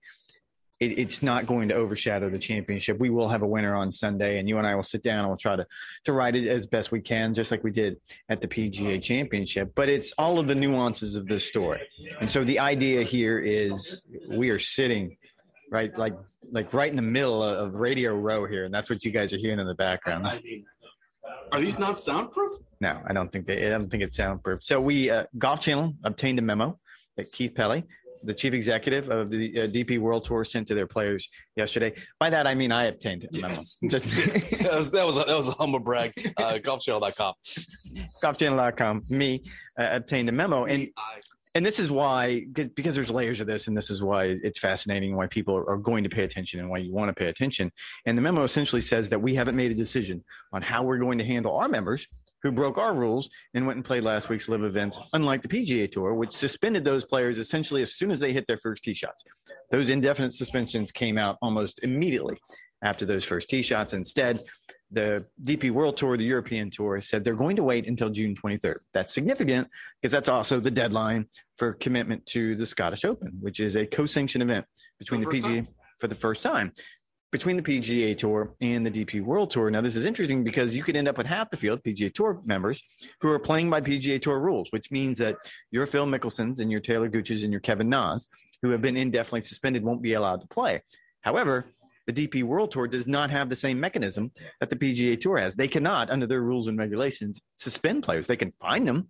it, 0.79 0.97
it's 0.97 1.21
not 1.21 1.45
going 1.45 1.69
to 1.69 1.75
overshadow 1.75 2.29
the 2.29 2.39
championship. 2.39 2.99
We 2.99 3.09
will 3.09 3.29
have 3.29 3.41
a 3.41 3.47
winner 3.47 3.75
on 3.75 3.91
Sunday, 3.91 4.39
and 4.39 4.47
you 4.47 4.57
and 4.57 4.67
I 4.67 4.75
will 4.75 4.83
sit 4.83 5.03
down 5.03 5.19
and 5.19 5.27
we'll 5.27 5.37
try 5.37 5.55
to 5.55 5.65
to 6.05 6.13
write 6.13 6.35
it 6.35 6.47
as 6.47 6.67
best 6.67 6.91
we 6.91 7.01
can, 7.01 7.33
just 7.33 7.51
like 7.51 7.63
we 7.63 7.71
did 7.71 7.97
at 8.29 8.41
the 8.41 8.47
PGA 8.47 9.01
Championship. 9.01 9.73
But 9.75 9.89
it's 9.89 10.13
all 10.17 10.39
of 10.39 10.47
the 10.47 10.55
nuances 10.55 11.15
of 11.15 11.27
this 11.27 11.45
story, 11.45 11.81
and 12.19 12.29
so 12.29 12.43
the 12.43 12.59
idea 12.59 13.03
here 13.03 13.39
is 13.39 14.03
we 14.29 14.49
are 14.49 14.59
sitting 14.59 15.17
right, 15.71 15.95
like 15.97 16.17
like 16.51 16.73
right 16.73 16.89
in 16.89 16.95
the 16.95 17.01
middle 17.01 17.43
of 17.43 17.75
Radio 17.75 18.15
Row 18.15 18.45
here, 18.45 18.65
and 18.65 18.73
that's 18.73 18.89
what 18.89 19.03
you 19.03 19.11
guys 19.11 19.33
are 19.33 19.37
hearing 19.37 19.59
in 19.59 19.67
the 19.67 19.75
background. 19.75 20.27
Are 21.51 21.59
these 21.59 21.79
not 21.79 21.99
soundproof? 21.99 22.53
No, 22.79 23.01
I 23.07 23.13
don't 23.13 23.31
think 23.31 23.45
they. 23.45 23.65
I 23.65 23.69
don't 23.69 23.89
think 23.89 24.03
it's 24.03 24.15
soundproof. 24.15 24.61
So 24.61 24.79
we 24.79 25.09
uh, 25.09 25.25
Golf 25.37 25.59
Channel 25.59 25.95
obtained 26.03 26.39
a 26.39 26.41
memo 26.41 26.79
Keith 27.23 27.53
Pelley, 27.55 27.83
the 28.23 28.33
chief 28.33 28.53
executive 28.53 29.09
of 29.09 29.29
the 29.29 29.61
uh, 29.61 29.67
DP 29.67 29.99
World 29.99 30.23
Tour, 30.23 30.43
sent 30.43 30.67
to 30.67 30.75
their 30.75 30.87
players 30.87 31.29
yesterday. 31.55 31.93
By 32.19 32.29
that 32.29 32.47
I 32.47 32.55
mean 32.55 32.71
I 32.71 32.85
obtained 32.85 33.25
a 33.25 33.39
memo. 33.39 33.55
Yes. 33.55 33.79
Just 33.89 34.05
that 34.59 34.73
was 34.73 34.91
that 34.91 35.05
was 35.05 35.17
a, 35.17 35.23
that 35.23 35.37
was 35.37 35.47
a 35.49 35.53
humble 35.53 35.79
brag. 35.79 36.13
Uh, 36.37 36.59
golfchannel.com. 36.63 37.33
golfchannel.com. 38.23 39.01
Me 39.09 39.43
uh, 39.79 39.89
obtained 39.91 40.29
a 40.29 40.33
memo, 40.33 40.65
and 40.65 40.89
and 41.55 41.65
this 41.65 41.79
is 41.79 41.89
why 41.89 42.45
because 42.53 42.95
there's 42.95 43.09
layers 43.09 43.41
of 43.41 43.47
this 43.47 43.67
and 43.67 43.75
this 43.75 43.89
is 43.89 44.03
why 44.03 44.37
it's 44.43 44.59
fascinating 44.59 45.15
why 45.15 45.27
people 45.27 45.55
are 45.55 45.77
going 45.77 46.03
to 46.03 46.09
pay 46.09 46.23
attention 46.23 46.59
and 46.59 46.69
why 46.69 46.77
you 46.77 46.93
want 46.93 47.09
to 47.09 47.13
pay 47.13 47.27
attention 47.27 47.71
and 48.05 48.17
the 48.17 48.21
memo 48.21 48.43
essentially 48.43 48.81
says 48.81 49.09
that 49.09 49.21
we 49.21 49.35
haven't 49.35 49.55
made 49.55 49.71
a 49.71 49.75
decision 49.75 50.23
on 50.53 50.61
how 50.61 50.83
we're 50.83 50.97
going 50.97 51.17
to 51.17 51.25
handle 51.25 51.57
our 51.57 51.67
members 51.67 52.07
who 52.43 52.51
broke 52.51 52.77
our 52.77 52.93
rules 52.93 53.29
and 53.53 53.65
went 53.65 53.77
and 53.77 53.85
played 53.85 54.03
last 54.03 54.29
week's 54.29 54.47
LIV 54.47 54.63
events 54.63 54.99
unlike 55.13 55.41
the 55.41 55.47
pga 55.47 55.91
tour 55.91 56.13
which 56.13 56.31
suspended 56.31 56.85
those 56.85 57.05
players 57.05 57.37
essentially 57.37 57.81
as 57.81 57.95
soon 57.95 58.11
as 58.11 58.19
they 58.19 58.33
hit 58.33 58.45
their 58.47 58.57
first 58.57 58.83
tee 58.83 58.93
shots. 58.93 59.23
Those 59.71 59.89
indefinite 59.89 60.33
suspensions 60.33 60.91
came 60.91 61.17
out 61.17 61.37
almost 61.41 61.83
immediately 61.83 62.37
after 62.81 63.05
those 63.05 63.25
first 63.25 63.49
tee 63.49 63.61
shots. 63.61 63.93
Instead 63.93 64.43
the 64.91 65.25
DP 65.43 65.69
World 65.71 65.97
Tour, 65.97 66.17
the 66.17 66.25
European 66.25 66.71
Tour, 66.71 66.99
said 66.99 67.23
they're 67.23 67.35
going 67.35 67.55
to 67.57 67.63
wait 67.63 67.87
until 67.87 68.09
June 68.09 68.33
23rd. 68.35 68.77
That's 68.93 69.13
significant 69.13 69.67
because 70.01 70.11
that's 70.11 70.29
also 70.29 70.59
the 70.59 70.71
deadline 70.71 71.27
for 71.57 71.73
commitment 71.73 72.25
to 72.27 72.55
the 72.55 72.65
Scottish 72.65 73.05
Open, 73.05 73.37
which 73.39 73.59
is 73.59 73.75
a 73.75 73.85
co-sanctioned 73.85 74.41
event 74.41 74.65
between 74.97 75.21
the, 75.21 75.27
PGA 75.27 75.67
for 75.99 76.07
the 76.07 76.15
first 76.15 76.41
time 76.41 76.71
between 77.31 77.57
the 77.57 77.63
PGA 77.63 78.17
Tour 78.17 78.55
and 78.59 78.85
the 78.85 78.91
DP 78.91 79.21
World 79.21 79.51
Tour. 79.51 79.69
Now, 79.69 79.81
this 79.81 79.95
is 79.95 80.05
interesting 80.05 80.43
because 80.43 80.75
you 80.75 80.83
could 80.83 80.95
end 80.95 81.07
up 81.07 81.17
with 81.17 81.27
half 81.27 81.49
the 81.49 81.57
field 81.57 81.83
PGA 81.83 82.13
Tour 82.13 82.41
members 82.43 82.81
who 83.21 83.29
are 83.29 83.39
playing 83.39 83.69
by 83.69 83.81
PGA 83.81 84.19
Tour 84.21 84.39
rules, 84.39 84.67
which 84.71 84.91
means 84.91 85.19
that 85.19 85.35
your 85.69 85.85
Phil 85.85 86.07
Mickelsons 86.07 86.59
and 86.59 86.71
your 86.71 86.79
Taylor 86.79 87.09
Gooches 87.09 87.43
and 87.43 87.51
your 87.51 87.61
Kevin 87.61 87.89
Nas, 87.89 88.27
who 88.61 88.71
have 88.71 88.81
been 88.81 88.97
indefinitely 88.97 89.41
suspended, 89.41 89.83
won't 89.83 90.01
be 90.01 90.13
allowed 90.13 90.41
to 90.41 90.47
play. 90.47 90.81
However, 91.21 91.67
the 92.07 92.27
DP 92.27 92.43
World 92.43 92.71
Tour 92.71 92.87
does 92.87 93.05
not 93.05 93.29
have 93.29 93.49
the 93.49 93.55
same 93.55 93.79
mechanism 93.79 94.31
that 94.59 94.71
the 94.71 94.75
PGA 94.75 95.19
Tour 95.19 95.37
has. 95.37 95.55
They 95.55 95.67
cannot, 95.67 96.09
under 96.09 96.25
their 96.25 96.41
rules 96.41 96.67
and 96.67 96.79
regulations, 96.79 97.39
suspend 97.55 98.01
players. 98.01 98.25
They 98.25 98.37
can 98.37 98.51
fine 98.51 98.85
them. 98.85 99.09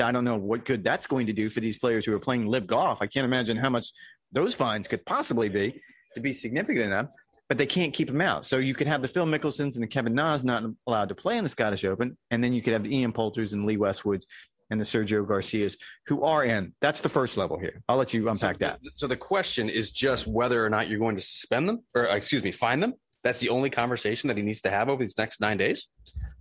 I 0.00 0.12
don't 0.12 0.24
know 0.24 0.36
what 0.36 0.64
good 0.64 0.84
that's 0.84 1.06
going 1.06 1.26
to 1.26 1.32
do 1.32 1.50
for 1.50 1.60
these 1.60 1.78
players 1.78 2.06
who 2.06 2.14
are 2.14 2.18
playing 2.18 2.46
LIV 2.46 2.66
golf. 2.66 3.02
I 3.02 3.06
can't 3.06 3.24
imagine 3.24 3.56
how 3.56 3.70
much 3.70 3.92
those 4.32 4.54
fines 4.54 4.88
could 4.88 5.04
possibly 5.04 5.48
be 5.48 5.80
to 6.14 6.20
be 6.20 6.32
significant 6.32 6.86
enough. 6.86 7.10
But 7.48 7.58
they 7.58 7.66
can't 7.66 7.92
keep 7.92 8.10
him 8.10 8.20
out. 8.20 8.44
So 8.44 8.58
you 8.58 8.74
could 8.74 8.86
have 8.86 9.02
the 9.02 9.08
Phil 9.08 9.26
Mickelsons 9.26 9.74
and 9.74 9.82
the 9.82 9.86
Kevin 9.86 10.14
Nas 10.14 10.44
not 10.44 10.64
allowed 10.86 11.08
to 11.10 11.14
play 11.14 11.36
in 11.36 11.44
the 11.44 11.50
Scottish 11.50 11.84
Open, 11.84 12.16
and 12.30 12.42
then 12.42 12.52
you 12.52 12.62
could 12.62 12.72
have 12.72 12.82
the 12.82 12.94
Ian 12.94 13.12
Poulters 13.12 13.52
and 13.52 13.64
Lee 13.64 13.76
Westwoods 13.76 14.24
and 14.70 14.80
the 14.80 14.84
Sergio 14.84 15.26
Garcias 15.26 15.76
who 16.06 16.24
are 16.24 16.44
in. 16.44 16.74
That's 16.80 17.00
the 17.00 17.08
first 17.08 17.36
level 17.36 17.58
here. 17.58 17.82
I'll 17.88 17.96
let 17.96 18.12
you 18.12 18.28
unpack 18.28 18.56
so 18.56 18.66
that. 18.66 18.82
The, 18.82 18.90
so 18.96 19.06
the 19.06 19.16
question 19.16 19.68
is 19.68 19.90
just 19.90 20.26
whether 20.26 20.64
or 20.64 20.70
not 20.70 20.88
you're 20.88 20.98
going 20.98 21.16
to 21.16 21.22
suspend 21.22 21.68
them, 21.68 21.84
or 21.94 22.10
uh, 22.10 22.16
excuse 22.16 22.42
me, 22.42 22.52
find 22.52 22.82
them. 22.82 22.94
That's 23.22 23.40
the 23.40 23.48
only 23.48 23.70
conversation 23.70 24.28
that 24.28 24.36
he 24.36 24.42
needs 24.42 24.60
to 24.62 24.70
have 24.70 24.88
over 24.88 25.02
these 25.02 25.18
next 25.18 25.40
nine 25.40 25.56
days. 25.56 25.88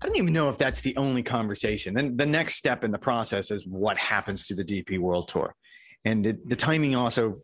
I 0.01 0.05
don't 0.05 0.17
even 0.17 0.33
know 0.33 0.49
if 0.49 0.57
that's 0.57 0.81
the 0.81 0.95
only 0.97 1.23
conversation. 1.23 1.95
Then 1.95 2.15
the 2.15 2.25
next 2.25 2.55
step 2.55 2.83
in 2.83 2.91
the 2.91 2.99
process 2.99 3.49
is 3.49 3.65
what 3.65 3.97
happens 3.97 4.45
to 4.47 4.55
the 4.55 4.63
DP 4.63 4.99
World 4.99 5.27
Tour, 5.27 5.55
and 6.03 6.25
the, 6.25 6.37
the 6.45 6.55
timing 6.55 6.95
also 6.95 7.37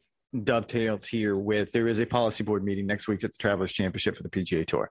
dovetails 0.44 1.06
here 1.06 1.36
with 1.36 1.72
there 1.72 1.88
is 1.88 2.00
a 2.00 2.06
policy 2.06 2.44
board 2.44 2.64
meeting 2.64 2.88
next 2.88 3.08
week 3.08 3.24
at 3.24 3.32
the 3.32 3.38
Travelers 3.38 3.72
Championship 3.72 4.16
for 4.16 4.24
the 4.24 4.30
PGA 4.30 4.66
Tour. 4.66 4.90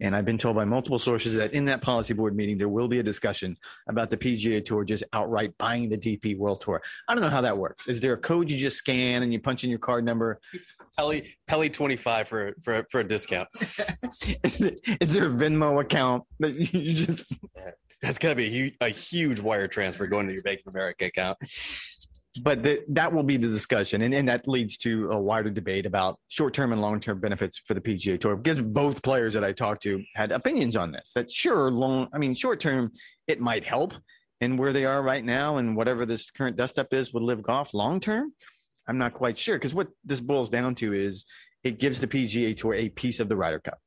And 0.00 0.16
I've 0.16 0.24
been 0.24 0.38
told 0.38 0.56
by 0.56 0.64
multiple 0.64 0.98
sources 0.98 1.36
that 1.36 1.54
in 1.54 1.66
that 1.66 1.80
policy 1.80 2.14
board 2.14 2.34
meeting, 2.34 2.58
there 2.58 2.68
will 2.68 2.88
be 2.88 2.98
a 2.98 3.02
discussion 3.02 3.56
about 3.88 4.10
the 4.10 4.16
PGA 4.16 4.64
Tour 4.64 4.84
just 4.84 5.04
outright 5.12 5.56
buying 5.56 5.88
the 5.88 5.96
DP 5.96 6.36
World 6.36 6.60
Tour. 6.60 6.82
I 7.08 7.14
don't 7.14 7.22
know 7.22 7.30
how 7.30 7.42
that 7.42 7.56
works. 7.56 7.86
Is 7.86 8.00
there 8.00 8.14
a 8.14 8.18
code 8.18 8.50
you 8.50 8.58
just 8.58 8.76
scan 8.76 9.22
and 9.22 9.32
you 9.32 9.40
punch 9.40 9.62
in 9.62 9.70
your 9.70 9.78
card 9.78 10.04
number? 10.04 10.40
Pelley 10.96 11.36
Pelley 11.46 11.70
twenty 11.70 11.96
five 11.96 12.28
for 12.28 12.54
for 12.62 12.84
for 12.90 13.00
a 13.00 13.04
discount. 13.04 13.48
is, 14.42 14.58
there, 14.58 14.74
is 15.00 15.12
there 15.12 15.26
a 15.26 15.30
Venmo 15.30 15.80
account 15.80 16.24
that 16.40 16.54
you 16.54 16.94
just? 16.94 17.32
That's 18.02 18.18
got 18.18 18.30
to 18.30 18.34
be 18.34 18.46
a 18.46 18.50
huge, 18.50 18.74
a 18.80 18.88
huge 18.88 19.40
wire 19.40 19.66
transfer 19.66 20.06
going 20.06 20.26
to 20.26 20.32
your 20.34 20.42
Bank 20.42 20.60
of 20.66 20.74
America 20.74 21.06
account 21.06 21.38
but 22.40 22.62
the, 22.62 22.84
that 22.88 23.12
will 23.12 23.22
be 23.22 23.36
the 23.36 23.48
discussion, 23.48 24.02
and, 24.02 24.12
and 24.12 24.28
that 24.28 24.48
leads 24.48 24.76
to 24.78 25.10
a 25.10 25.18
wider 25.18 25.50
debate 25.50 25.86
about 25.86 26.18
short-term 26.28 26.72
and 26.72 26.80
long-term 26.80 27.20
benefits 27.20 27.58
for 27.58 27.74
the 27.74 27.80
PGA 27.80 28.20
Tour. 28.20 28.36
Because 28.36 28.62
both 28.62 29.02
players 29.02 29.34
that 29.34 29.44
I 29.44 29.52
talked 29.52 29.82
to 29.84 30.02
had 30.14 30.32
opinions 30.32 30.76
on 30.76 30.92
this. 30.92 31.12
That 31.14 31.30
sure, 31.30 31.70
long, 31.70 32.08
I 32.12 32.18
mean, 32.18 32.34
short-term, 32.34 32.92
it 33.26 33.40
might 33.40 33.64
help 33.64 33.94
in 34.40 34.56
where 34.56 34.72
they 34.72 34.84
are 34.84 35.02
right 35.02 35.24
now, 35.24 35.58
and 35.58 35.76
whatever 35.76 36.04
this 36.04 36.30
current 36.30 36.56
dust 36.56 36.78
up 36.78 36.92
is 36.92 37.12
with 37.12 37.22
LIV 37.22 37.42
Golf. 37.42 37.72
Long-term, 37.72 38.32
I'm 38.86 38.98
not 38.98 39.14
quite 39.14 39.38
sure 39.38 39.56
because 39.56 39.74
what 39.74 39.88
this 40.04 40.20
boils 40.20 40.50
down 40.50 40.74
to 40.76 40.92
is 40.92 41.26
it 41.62 41.78
gives 41.78 42.00
the 42.00 42.06
PGA 42.06 42.56
Tour 42.56 42.74
a 42.74 42.88
piece 42.88 43.20
of 43.20 43.28
the 43.28 43.36
Ryder 43.36 43.60
Cup 43.60 43.78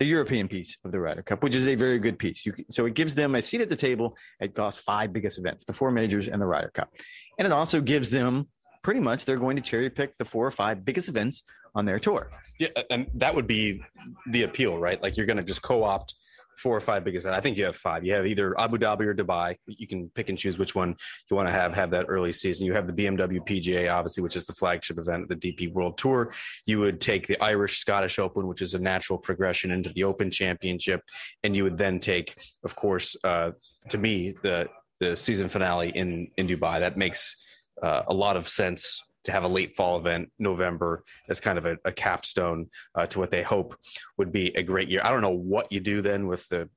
the 0.00 0.06
European 0.06 0.48
piece 0.48 0.78
of 0.82 0.92
the 0.92 0.98
Ryder 0.98 1.22
Cup, 1.22 1.44
which 1.44 1.54
is 1.54 1.66
a 1.66 1.74
very 1.74 1.98
good 1.98 2.18
piece. 2.18 2.46
You, 2.46 2.54
so 2.70 2.86
it 2.86 2.94
gives 2.94 3.14
them 3.14 3.34
a 3.34 3.42
seat 3.42 3.60
at 3.60 3.68
the 3.68 3.76
table 3.76 4.16
at 4.40 4.54
Golf's 4.54 4.78
five 4.78 5.12
biggest 5.12 5.38
events, 5.38 5.66
the 5.66 5.74
four 5.74 5.90
majors 5.90 6.26
and 6.26 6.40
the 6.40 6.46
Ryder 6.46 6.70
Cup. 6.70 6.90
And 7.38 7.44
it 7.44 7.52
also 7.52 7.82
gives 7.82 8.08
them 8.08 8.48
pretty 8.82 9.00
much 9.00 9.26
they're 9.26 9.36
going 9.36 9.56
to 9.56 9.62
cherry 9.62 9.90
pick 9.90 10.16
the 10.16 10.24
four 10.24 10.46
or 10.46 10.50
five 10.50 10.86
biggest 10.86 11.10
events 11.10 11.42
on 11.74 11.84
their 11.84 11.98
tour. 11.98 12.30
Yeah, 12.58 12.68
and 12.88 13.08
that 13.14 13.34
would 13.34 13.46
be 13.46 13.82
the 14.26 14.44
appeal, 14.44 14.78
right? 14.78 15.00
Like 15.02 15.18
you're 15.18 15.26
going 15.26 15.36
to 15.36 15.42
just 15.42 15.60
co-opt 15.60 16.14
four 16.62 16.76
or 16.76 16.80
five 16.80 17.04
biggest. 17.04 17.26
I 17.26 17.40
think 17.40 17.56
you 17.56 17.64
have 17.64 17.76
five. 17.76 18.04
You 18.04 18.14
have 18.14 18.26
either 18.26 18.58
Abu 18.58 18.78
Dhabi 18.78 19.02
or 19.02 19.14
Dubai. 19.14 19.56
You 19.66 19.86
can 19.86 20.10
pick 20.14 20.28
and 20.28 20.38
choose 20.38 20.58
which 20.58 20.74
one 20.74 20.94
you 21.30 21.36
want 21.36 21.48
to 21.48 21.52
have 21.52 21.74
have 21.74 21.90
that 21.92 22.06
early 22.08 22.32
season. 22.32 22.66
You 22.66 22.74
have 22.74 22.86
the 22.86 22.92
BMW 22.92 23.40
PGA, 23.40 23.92
obviously, 23.92 24.22
which 24.22 24.36
is 24.36 24.46
the 24.46 24.52
flagship 24.52 24.98
event, 24.98 25.24
of 25.24 25.28
the 25.28 25.36
DP 25.36 25.72
World 25.72 25.96
Tour. 25.98 26.32
You 26.66 26.78
would 26.80 27.00
take 27.00 27.26
the 27.26 27.40
Irish 27.42 27.78
Scottish 27.78 28.18
Open, 28.18 28.46
which 28.46 28.62
is 28.62 28.74
a 28.74 28.78
natural 28.78 29.18
progression 29.18 29.70
into 29.70 29.90
the 29.90 30.04
Open 30.04 30.30
Championship, 30.30 31.00
and 31.42 31.56
you 31.56 31.64
would 31.64 31.78
then 31.78 31.98
take, 31.98 32.36
of 32.64 32.76
course, 32.76 33.16
uh, 33.24 33.50
to 33.88 33.98
me, 33.98 34.34
the 34.42 34.66
the 35.00 35.16
season 35.16 35.48
finale 35.48 35.90
in 35.94 36.28
in 36.36 36.46
Dubai. 36.46 36.80
That 36.80 36.96
makes 36.96 37.36
uh, 37.82 38.02
a 38.08 38.14
lot 38.14 38.36
of 38.36 38.48
sense 38.48 39.02
to 39.24 39.32
have 39.32 39.44
a 39.44 39.48
late 39.48 39.76
fall 39.76 39.98
event, 39.98 40.30
November, 40.38 41.04
as 41.28 41.40
kind 41.40 41.58
of 41.58 41.66
a, 41.66 41.76
a 41.84 41.92
capstone 41.92 42.68
uh, 42.94 43.06
to 43.06 43.18
what 43.18 43.30
they 43.30 43.42
hope 43.42 43.76
would 44.16 44.32
be 44.32 44.48
a 44.56 44.62
great 44.62 44.88
year. 44.88 45.00
I 45.04 45.10
don't 45.10 45.22
know 45.22 45.30
what 45.30 45.70
you 45.70 45.80
do 45.80 46.00
then 46.02 46.26
with 46.26 46.48
the 46.48 46.68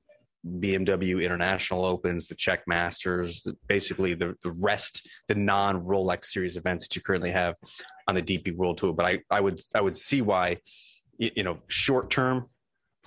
BMW 0.46 1.24
International 1.24 1.86
Opens, 1.86 2.28
the 2.28 2.36
Czech 2.36 2.64
Masters, 2.68 3.48
basically 3.68 4.14
the, 4.14 4.36
the 4.44 4.52
rest, 4.52 5.08
the 5.28 5.36
non 5.36 5.86
Rolex 5.86 6.26
Series 6.26 6.58
events 6.58 6.86
that 6.86 6.96
you 6.96 7.02
currently 7.02 7.32
have 7.32 7.56
on 8.08 8.16
the 8.16 8.22
DP 8.22 8.56
World 8.56 8.78
Tour. 8.78 8.94
But 8.94 9.06
I, 9.06 9.20
I 9.32 9.40
would 9.40 9.62
I 9.74 9.80
would 9.80 9.96
see 9.96 10.22
why, 10.22 10.58
you 11.18 11.44
know, 11.44 11.60
short 11.68 12.10
term 12.10 12.50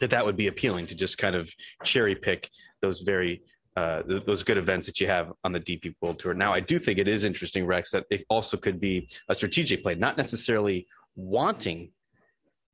that 0.01 0.11
that 0.11 0.25
would 0.25 0.37
be 0.37 0.47
appealing 0.47 0.87
to 0.87 0.95
just 0.95 1.19
kind 1.19 1.37
of 1.37 1.51
cherry 1.85 2.15
pick 2.15 2.51
those 2.81 3.01
very 3.01 3.43
uh, 3.77 4.03
those 4.07 4.43
good 4.43 4.57
events 4.57 4.87
that 4.87 5.01
you 5.01 5.07
have 5.07 5.33
on 5.45 5.53
the 5.53 5.61
DP 5.61 5.95
World 6.01 6.19
Tour. 6.19 6.33
Now, 6.33 6.55
I 6.55 6.61
do 6.61 6.79
think 6.79 6.99
it 6.99 7.07
is 7.07 7.25
interesting, 7.25 7.67
Rex, 7.67 7.91
that 7.91 8.07
it 8.11 8.25
also 8.31 8.57
could 8.57 8.81
be 8.81 9.09
a 9.29 9.35
strategic 9.35 9.83
play, 9.83 9.95
not 9.95 10.17
necessarily 10.17 10.87
wanting 11.15 11.91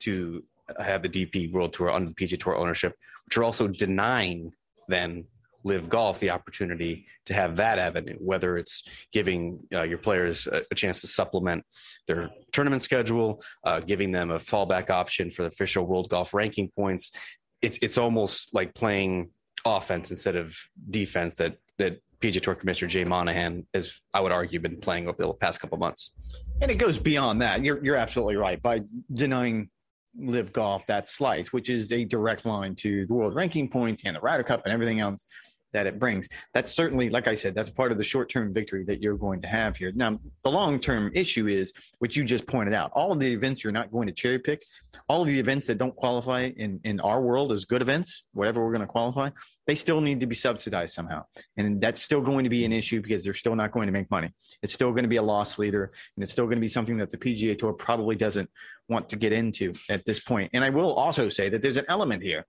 to 0.00 0.44
have 0.78 1.02
the 1.02 1.08
DP 1.08 1.52
World 1.52 1.72
Tour 1.72 1.90
under 1.90 2.10
the 2.10 2.14
PGA 2.14 2.38
Tour 2.38 2.56
ownership, 2.56 2.94
but 3.26 3.34
you're 3.34 3.44
also 3.44 3.66
denying 3.66 4.52
then 4.88 5.24
LIV 5.64 5.88
Golf 5.88 6.20
the 6.20 6.30
opportunity 6.30 7.06
to 7.26 7.34
have 7.34 7.56
that 7.56 7.78
avenue, 7.78 8.16
whether 8.18 8.56
it's 8.56 8.84
giving 9.12 9.60
uh, 9.72 9.82
your 9.82 9.98
players 9.98 10.46
a, 10.46 10.62
a, 10.70 10.74
chance 10.74 11.00
to 11.00 11.06
supplement 11.06 11.64
their 12.06 12.30
tournament 12.52 12.82
schedule, 12.82 13.42
uh, 13.64 13.80
giving 13.80 14.10
them 14.10 14.30
a 14.30 14.38
fallback 14.38 14.90
option 14.90 15.30
for 15.30 15.42
the 15.42 15.48
official 15.48 15.86
World 15.86 16.08
Golf 16.10 16.34
ranking 16.34 16.68
points. 16.68 17.12
It's 17.60 17.78
it's 17.80 17.96
almost 17.96 18.52
like 18.52 18.74
playing 18.74 19.30
offense 19.64 20.10
instead 20.10 20.36
of 20.36 20.56
defense 20.90 21.34
that 21.36 21.56
that 21.78 22.00
PGA 22.20 22.40
Tour 22.40 22.54
Commissioner 22.54 22.88
Jay 22.88 23.04
Monahan 23.04 23.66
has, 23.74 23.94
I 24.14 24.20
would 24.20 24.30
argue, 24.30 24.60
been 24.60 24.78
playing 24.78 25.08
over 25.08 25.20
the 25.20 25.32
past 25.34 25.60
couple 25.60 25.76
months. 25.78 26.12
And 26.60 26.70
it 26.70 26.78
goes 26.78 26.98
beyond 26.98 27.42
that. 27.42 27.64
You're 27.64 27.82
you're 27.84 27.96
absolutely 27.96 28.36
right 28.36 28.62
by 28.62 28.82
denying 29.12 29.70
LIV 30.18 30.52
Golf 30.52 30.86
that 30.86 31.08
slice, 31.08 31.52
which 31.52 31.68
is 31.68 31.90
a 31.90 32.04
direct 32.04 32.44
line 32.44 32.74
to 32.76 33.06
the 33.06 33.14
world 33.14 33.34
ranking 33.34 33.68
points 33.68 34.02
and 34.04 34.16
the 34.16 34.20
Ryder 34.20 34.44
Cup 34.44 34.62
and 34.64 34.72
everything 34.72 35.00
else 35.00 35.26
that 35.72 35.86
it 35.86 35.98
brings. 35.98 36.28
That's 36.54 36.72
certainly, 36.72 37.10
like 37.10 37.28
I 37.28 37.34
said, 37.34 37.54
that's 37.54 37.70
part 37.70 37.92
of 37.92 37.98
the 37.98 38.04
short 38.04 38.28
term 38.30 38.52
victory 38.52 38.84
that 38.84 39.02
you're 39.02 39.16
going 39.16 39.42
to 39.42 39.48
have 39.48 39.76
here. 39.76 39.92
Now, 39.94 40.18
the 40.42 40.50
long 40.50 40.78
term 40.78 41.10
issue 41.14 41.46
is 41.46 41.72
what 41.98 42.16
you 42.16 42.24
just 42.24 42.46
pointed 42.46 42.74
out. 42.74 42.90
All 42.94 43.12
of 43.12 43.20
the 43.20 43.32
events 43.32 43.64
you're 43.64 43.72
not 43.72 43.90
going 43.90 44.06
to 44.06 44.12
cherry 44.12 44.38
pick, 44.38 44.64
all 45.08 45.22
of 45.22 45.28
the 45.28 45.38
events 45.38 45.66
that 45.66 45.78
don't 45.78 45.96
qualify 45.96 46.50
in, 46.56 46.80
in 46.84 47.00
our 47.00 47.20
world 47.20 47.52
as 47.52 47.64
good 47.64 47.82
events, 47.82 48.24
whatever 48.32 48.64
we're 48.64 48.72
going 48.72 48.80
to 48.80 48.86
qualify, 48.86 49.30
they 49.66 49.74
still 49.74 50.00
need 50.00 50.20
to 50.20 50.26
be 50.26 50.34
subsidized 50.34 50.94
somehow. 50.94 51.24
And 51.56 51.80
that's 51.80 52.02
still 52.02 52.20
going 52.20 52.44
to 52.44 52.50
be 52.50 52.64
an 52.64 52.72
issue 52.72 53.00
because 53.00 53.24
they're 53.24 53.32
still 53.32 53.56
not 53.56 53.72
going 53.72 53.86
to 53.86 53.92
make 53.92 54.10
money. 54.10 54.30
It's 54.62 54.74
still 54.74 54.90
going 54.90 55.04
to 55.04 55.08
be 55.08 55.16
a 55.16 55.22
loss 55.22 55.58
leader, 55.58 55.92
and 56.16 56.22
it's 56.22 56.32
still 56.32 56.46
going 56.46 56.56
to 56.56 56.62
be 56.62 56.68
something 56.68 56.98
that 56.98 57.10
the 57.10 57.18
PGA 57.18 57.58
Tour 57.58 57.72
probably 57.72 58.16
doesn't 58.16 58.50
want 58.88 59.08
to 59.10 59.16
get 59.16 59.32
into 59.32 59.72
at 59.88 60.04
this 60.04 60.20
point. 60.20 60.50
And 60.52 60.64
I 60.64 60.70
will 60.70 60.92
also 60.92 61.28
say 61.28 61.48
that 61.48 61.62
there's 61.62 61.76
an 61.76 61.86
element 61.88 62.22
here 62.22 62.46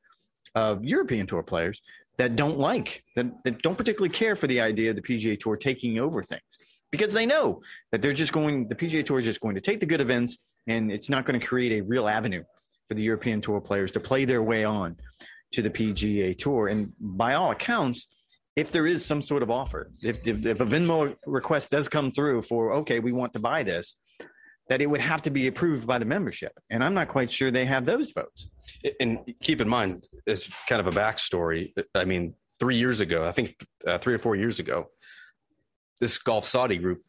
of 0.55 0.83
European 0.83 1.25
Tour 1.25 1.43
players 1.43 1.81
that 2.17 2.35
don't 2.35 2.57
like 2.57 3.03
that, 3.15 3.43
that 3.43 3.61
don't 3.61 3.77
particularly 3.77 4.13
care 4.13 4.35
for 4.35 4.47
the 4.47 4.61
idea 4.61 4.91
of 4.91 4.95
the 4.95 5.01
PGA 5.01 5.39
Tour 5.39 5.57
taking 5.57 5.99
over 5.99 6.21
things. 6.21 6.57
Because 6.91 7.13
they 7.13 7.25
know 7.25 7.61
that 7.91 8.01
they're 8.01 8.13
just 8.13 8.33
going 8.33 8.67
the 8.67 8.75
PGA 8.75 9.05
Tour 9.05 9.19
is 9.19 9.25
just 9.25 9.41
going 9.41 9.55
to 9.55 9.61
take 9.61 9.79
the 9.79 9.85
good 9.85 10.01
events 10.01 10.55
and 10.67 10.91
it's 10.91 11.09
not 11.09 11.25
going 11.25 11.39
to 11.39 11.45
create 11.45 11.71
a 11.71 11.81
real 11.81 12.07
avenue 12.07 12.43
for 12.87 12.93
the 12.93 13.01
European 13.01 13.41
Tour 13.41 13.59
players 13.59 13.91
to 13.91 13.99
play 13.99 14.25
their 14.25 14.43
way 14.43 14.63
on 14.63 14.95
to 15.53 15.61
the 15.61 15.69
PGA 15.69 16.37
Tour. 16.37 16.67
And 16.67 16.93
by 16.99 17.33
all 17.33 17.51
accounts 17.51 18.07
if 18.55 18.71
there 18.71 18.85
is 18.85 19.03
some 19.03 19.21
sort 19.21 19.41
of 19.41 19.49
offer 19.49 19.91
if, 20.01 20.27
if, 20.27 20.45
if 20.45 20.61
a 20.61 20.65
Venmo 20.65 21.15
request 21.25 21.71
does 21.71 21.89
come 21.89 22.11
through 22.11 22.41
for 22.41 22.73
okay 22.73 22.99
we 22.99 23.11
want 23.11 23.33
to 23.33 23.39
buy 23.39 23.63
this 23.63 23.95
that 24.69 24.81
it 24.81 24.87
would 24.87 25.01
have 25.01 25.21
to 25.23 25.29
be 25.29 25.47
approved 25.47 25.85
by 25.85 25.97
the 25.97 26.05
membership. 26.05 26.53
And 26.69 26.83
I'm 26.83 26.93
not 26.93 27.09
quite 27.09 27.29
sure 27.29 27.51
they 27.51 27.65
have 27.65 27.85
those 27.85 28.11
votes. 28.11 28.49
And 28.99 29.19
keep 29.41 29.59
in 29.59 29.67
mind, 29.67 30.07
as 30.27 30.47
kind 30.69 30.79
of 30.79 30.87
a 30.87 30.97
backstory, 30.97 31.73
I 31.93 32.05
mean, 32.05 32.35
three 32.59 32.77
years 32.77 33.01
ago, 33.01 33.27
I 33.27 33.31
think 33.31 33.55
uh, 33.85 33.97
three 33.97 34.13
or 34.13 34.19
four 34.19 34.35
years 34.35 34.59
ago, 34.59 34.87
this 35.99 36.17
Golf 36.17 36.47
Saudi 36.47 36.77
group 36.77 37.01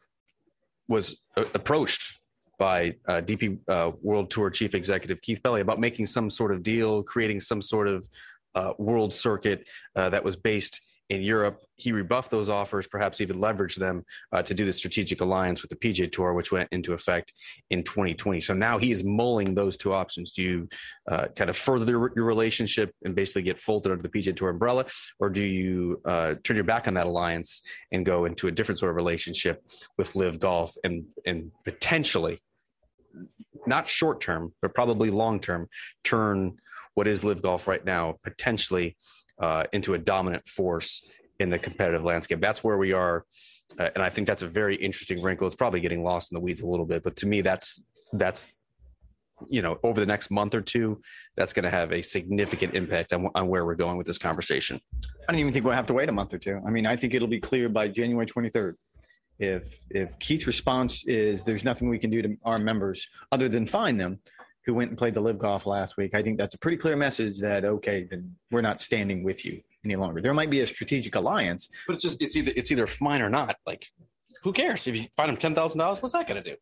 was 0.87 1.17
uh, 1.37 1.45
approached 1.53 2.19
by 2.59 2.95
uh, 3.07 3.21
DP 3.21 3.59
uh, 3.67 3.91
World 4.01 4.29
Tour 4.29 4.49
Chief 4.49 4.75
Executive 4.75 5.21
Keith 5.21 5.41
Pelley 5.43 5.61
about 5.61 5.79
making 5.79 6.05
some 6.05 6.29
sort 6.29 6.53
of 6.53 6.63
deal, 6.63 7.03
creating 7.03 7.39
some 7.39 7.61
sort 7.61 7.87
of 7.87 8.07
uh, 8.53 8.73
world 8.77 9.13
circuit 9.13 9.67
that 9.95 10.23
was 10.23 10.35
based 10.35 10.79
in 11.09 11.21
Europe. 11.21 11.61
He 11.75 11.91
rebuffed 11.91 12.31
those 12.31 12.49
offers, 12.49 12.87
perhaps 12.87 13.21
even 13.21 13.37
leveraged 13.37 13.77
them 13.77 14.03
uh, 14.31 14.41
to 14.43 14.53
do 14.53 14.65
the 14.65 14.73
strategic 14.73 15.21
alliance 15.21 15.61
with 15.61 15.69
the 15.69 15.75
PGA 15.75 16.11
Tour, 16.11 16.33
which 16.33 16.51
went 16.51 16.69
into 16.71 16.93
effect 16.93 17.33
in 17.69 17.83
2020. 17.83 18.41
So 18.41 18.53
now 18.53 18.77
he 18.77 18.91
is 18.91 19.03
mulling 19.03 19.53
those 19.53 19.77
two 19.77 19.93
options. 19.93 20.31
Do 20.31 20.41
you 20.41 20.69
uh, 21.09 21.27
kind 21.35 21.49
of 21.49 21.57
further 21.57 21.85
your 21.91 22.25
relationship 22.25 22.91
and 23.03 23.13
basically 23.13 23.43
get 23.43 23.59
folded 23.59 23.91
under 23.91 24.01
the 24.01 24.09
PGA 24.09 24.35
Tour 24.35 24.49
umbrella, 24.49 24.85
or 25.19 25.29
do 25.29 25.43
you 25.43 26.01
uh, 26.05 26.35
turn 26.43 26.55
your 26.55 26.63
back 26.63 26.87
on 26.87 26.95
that 26.95 27.07
alliance 27.07 27.61
and 27.91 28.05
go 28.05 28.25
into 28.25 28.47
a 28.47 28.51
different 28.51 28.79
sort 28.79 28.89
of 28.89 28.95
relationship 28.95 29.63
with 29.97 30.15
LIV 30.15 30.39
Golf 30.39 30.75
and 30.83 31.05
and 31.25 31.51
potentially, 31.63 32.39
not 33.67 33.87
short 33.87 34.21
term, 34.21 34.53
but 34.61 34.73
probably 34.73 35.09
long 35.09 35.39
term, 35.39 35.67
turn 36.03 36.57
what 36.95 37.07
is 37.07 37.23
LIV 37.23 37.41
Golf 37.41 37.67
right 37.67 37.83
now 37.85 38.15
potentially 38.23 38.95
uh, 39.39 39.63
into 39.73 39.93
a 39.93 39.97
dominant 39.97 40.47
force 40.47 41.03
in 41.39 41.49
the 41.49 41.59
competitive 41.59 42.03
landscape. 42.03 42.39
That's 42.39 42.63
where 42.63 42.77
we 42.77 42.93
are, 42.93 43.25
uh, 43.79 43.89
and 43.95 44.03
I 44.03 44.09
think 44.09 44.27
that's 44.27 44.41
a 44.41 44.47
very 44.47 44.75
interesting 44.75 45.21
wrinkle. 45.21 45.47
It's 45.47 45.55
probably 45.55 45.81
getting 45.81 46.03
lost 46.03 46.31
in 46.31 46.35
the 46.35 46.41
weeds 46.41 46.61
a 46.61 46.67
little 46.67 46.85
bit, 46.85 47.03
but 47.03 47.15
to 47.17 47.25
me, 47.25 47.41
that's 47.41 47.83
that's 48.13 48.57
you 49.49 49.61
know, 49.61 49.77
over 49.83 49.99
the 49.99 50.05
next 50.05 50.31
month 50.31 50.55
or 50.55 50.61
two, 50.61 51.01
that's 51.35 51.53
going 51.53 51.63
to 51.63 51.69
have 51.69 51.91
a 51.91 52.01
significant 52.01 52.73
impact 52.73 53.13
on, 53.13 53.29
on 53.35 53.47
where 53.47 53.65
we're 53.65 53.75
going 53.75 53.97
with 53.97 54.07
this 54.07 54.17
conversation. 54.17 54.79
I 55.27 55.31
don't 55.31 55.39
even 55.39 55.53
think 55.53 55.65
we'll 55.65 55.73
have 55.73 55.87
to 55.87 55.93
wait 55.93 56.09
a 56.09 56.11
month 56.11 56.33
or 56.33 56.37
two. 56.37 56.61
I 56.65 56.69
mean, 56.69 56.85
I 56.85 56.95
think 56.95 57.13
it'll 57.13 57.27
be 57.27 57.39
clear 57.39 57.69
by 57.69 57.87
January 57.87 58.25
23rd. 58.25 58.73
If 59.37 59.81
if 59.89 60.17
Keith's 60.19 60.47
response 60.47 61.03
is 61.05 61.43
there's 61.43 61.65
nothing 61.65 61.89
we 61.89 61.99
can 61.99 62.09
do 62.09 62.21
to 62.21 62.37
our 62.45 62.57
members 62.57 63.05
other 63.33 63.49
than 63.49 63.65
find 63.65 63.99
them 63.99 64.19
who 64.65 64.73
went 64.73 64.89
and 64.89 64.97
played 64.97 65.13
the 65.13 65.21
LIV 65.21 65.37
golf 65.37 65.65
last 65.65 65.97
week, 65.97 66.13
I 66.13 66.21
think 66.21 66.37
that's 66.37 66.55
a 66.55 66.57
pretty 66.57 66.77
clear 66.77 66.95
message 66.95 67.39
that 67.39 67.65
okay, 67.65 68.07
then 68.09 68.35
we're 68.51 68.61
not 68.61 68.81
standing 68.81 69.23
with 69.23 69.45
you 69.45 69.61
any 69.83 69.95
longer. 69.95 70.21
There 70.21 70.33
might 70.33 70.49
be 70.49 70.61
a 70.61 70.67
strategic 70.67 71.15
alliance, 71.15 71.69
but 71.87 71.95
it's 71.95 72.03
just 72.03 72.21
it's 72.21 72.35
either 72.35 72.51
it's 72.55 72.71
either 72.71 72.87
fine 72.87 73.21
or 73.21 73.29
not. 73.29 73.57
Like, 73.65 73.85
who 74.43 74.53
cares 74.53 74.87
if 74.87 74.95
you 74.95 75.07
find 75.15 75.29
them 75.29 75.37
ten 75.37 75.53
thousand 75.53 75.79
dollars? 75.79 76.01
What's 76.01 76.13
that 76.13 76.27
going 76.27 76.43
to 76.43 76.49
do? 76.49 76.57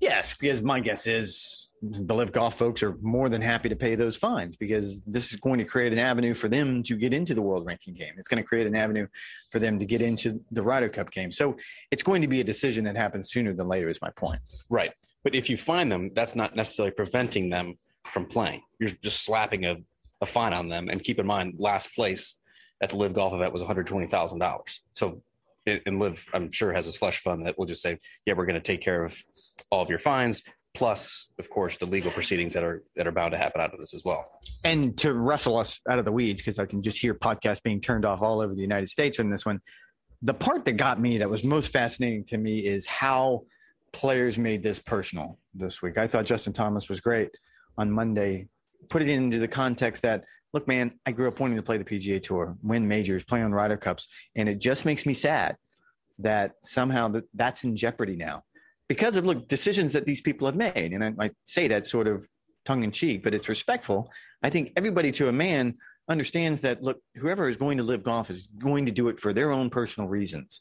Yes, 0.00 0.36
because 0.36 0.62
my 0.62 0.80
guess 0.80 1.06
is 1.06 1.70
the 1.82 2.14
LIV 2.14 2.32
golf 2.32 2.56
folks 2.56 2.82
are 2.82 2.96
more 3.02 3.28
than 3.28 3.42
happy 3.42 3.68
to 3.68 3.76
pay 3.76 3.96
those 3.96 4.16
fines 4.16 4.56
because 4.56 5.02
this 5.02 5.32
is 5.32 5.36
going 5.36 5.58
to 5.58 5.64
create 5.64 5.92
an 5.92 5.98
avenue 5.98 6.32
for 6.32 6.48
them 6.48 6.82
to 6.84 6.96
get 6.96 7.12
into 7.12 7.34
the 7.34 7.42
world 7.42 7.66
ranking 7.66 7.94
game. 7.94 8.12
It's 8.16 8.28
going 8.28 8.42
to 8.42 8.46
create 8.46 8.68
an 8.68 8.76
avenue 8.76 9.08
for 9.50 9.58
them 9.58 9.78
to 9.80 9.86
get 9.86 10.00
into 10.00 10.40
the 10.52 10.62
Ryder 10.62 10.88
Cup 10.88 11.10
game. 11.10 11.32
So 11.32 11.56
it's 11.90 12.04
going 12.04 12.22
to 12.22 12.28
be 12.28 12.40
a 12.40 12.44
decision 12.44 12.84
that 12.84 12.96
happens 12.96 13.30
sooner 13.30 13.52
than 13.52 13.66
later. 13.66 13.88
Is 13.88 14.00
my 14.00 14.10
point. 14.10 14.40
Right, 14.70 14.92
but 15.24 15.34
if 15.34 15.48
you 15.50 15.56
find 15.56 15.90
them, 15.90 16.10
that's 16.14 16.34
not 16.34 16.54
necessarily 16.56 16.92
preventing 16.92 17.50
them 17.50 17.74
from 18.10 18.26
playing. 18.26 18.62
You're 18.78 18.90
just 19.02 19.24
slapping 19.24 19.64
a, 19.64 19.76
a 20.20 20.26
fine 20.26 20.52
on 20.52 20.68
them. 20.68 20.88
And 20.88 21.02
keep 21.02 21.18
in 21.18 21.26
mind, 21.26 21.54
last 21.58 21.94
place 21.94 22.38
at 22.82 22.90
the 22.90 22.96
LIV 22.96 23.14
golf 23.14 23.32
event 23.32 23.52
was 23.52 23.62
one 23.62 23.68
hundred 23.68 23.86
twenty 23.86 24.06
thousand 24.06 24.40
dollars. 24.40 24.80
So 24.92 25.22
and 25.66 25.98
LIV 25.98 26.28
i'm 26.32 26.50
sure 26.50 26.72
has 26.72 26.86
a 26.86 26.92
slush 26.92 27.18
fund 27.18 27.46
that 27.46 27.58
will 27.58 27.66
just 27.66 27.82
say 27.82 27.98
yeah 28.26 28.34
we're 28.36 28.46
going 28.46 28.54
to 28.54 28.60
take 28.60 28.80
care 28.80 29.04
of 29.04 29.16
all 29.70 29.82
of 29.82 29.88
your 29.88 29.98
fines 29.98 30.42
plus 30.74 31.28
of 31.38 31.48
course 31.50 31.76
the 31.78 31.86
legal 31.86 32.10
proceedings 32.10 32.54
that 32.54 32.64
are 32.64 32.82
that 32.96 33.06
are 33.06 33.12
bound 33.12 33.32
to 33.32 33.38
happen 33.38 33.60
out 33.60 33.72
of 33.72 33.78
this 33.78 33.94
as 33.94 34.02
well 34.04 34.28
and 34.64 34.96
to 34.98 35.12
wrestle 35.12 35.58
us 35.58 35.80
out 35.88 35.98
of 35.98 36.04
the 36.04 36.12
weeds 36.12 36.40
because 36.40 36.58
i 36.58 36.66
can 36.66 36.82
just 36.82 36.98
hear 36.98 37.14
podcasts 37.14 37.62
being 37.62 37.80
turned 37.80 38.04
off 38.04 38.22
all 38.22 38.40
over 38.40 38.54
the 38.54 38.60
united 38.60 38.88
states 38.88 39.18
in 39.18 39.30
this 39.30 39.46
one 39.46 39.60
the 40.22 40.34
part 40.34 40.64
that 40.64 40.72
got 40.72 41.00
me 41.00 41.18
that 41.18 41.30
was 41.30 41.44
most 41.44 41.68
fascinating 41.68 42.24
to 42.24 42.38
me 42.38 42.60
is 42.60 42.86
how 42.86 43.42
players 43.92 44.38
made 44.38 44.62
this 44.62 44.80
personal 44.80 45.38
this 45.54 45.82
week 45.82 45.98
i 45.98 46.06
thought 46.06 46.24
justin 46.24 46.52
thomas 46.52 46.88
was 46.88 47.00
great 47.00 47.30
on 47.78 47.90
monday 47.90 48.46
put 48.88 49.02
it 49.02 49.08
into 49.08 49.38
the 49.38 49.48
context 49.48 50.02
that 50.02 50.24
look, 50.52 50.68
man, 50.68 50.92
I 51.06 51.12
grew 51.12 51.28
up 51.28 51.40
wanting 51.40 51.56
to 51.56 51.62
play 51.62 51.78
the 51.78 51.84
PGA 51.84 52.22
Tour, 52.22 52.56
win 52.62 52.86
majors, 52.86 53.24
play 53.24 53.42
on 53.42 53.52
Ryder 53.52 53.76
Cups, 53.76 54.08
and 54.36 54.48
it 54.48 54.58
just 54.58 54.84
makes 54.84 55.06
me 55.06 55.14
sad 55.14 55.56
that 56.18 56.52
somehow 56.62 57.08
that 57.08 57.24
that's 57.34 57.64
in 57.64 57.74
jeopardy 57.74 58.16
now 58.16 58.42
because 58.88 59.16
of 59.16 59.24
look 59.24 59.48
decisions 59.48 59.92
that 59.94 60.06
these 60.06 60.20
people 60.20 60.46
have 60.46 60.56
made. 60.56 60.92
And 60.92 61.04
I, 61.04 61.24
I 61.24 61.30
say 61.44 61.68
that 61.68 61.86
sort 61.86 62.06
of 62.06 62.28
tongue 62.64 62.82
in 62.82 62.92
cheek, 62.92 63.22
but 63.24 63.34
it's 63.34 63.48
respectful. 63.48 64.10
I 64.42 64.50
think 64.50 64.72
everybody 64.76 65.10
to 65.12 65.28
a 65.28 65.32
man 65.32 65.76
understands 66.08 66.60
that 66.60 66.82
look, 66.82 67.00
whoever 67.16 67.48
is 67.48 67.56
going 67.56 67.78
to 67.78 67.84
LIV 67.84 68.02
golf 68.02 68.30
is 68.30 68.48
going 68.58 68.86
to 68.86 68.92
do 68.92 69.08
it 69.08 69.18
for 69.18 69.32
their 69.32 69.50
own 69.50 69.70
personal 69.70 70.08
reasons. 70.08 70.60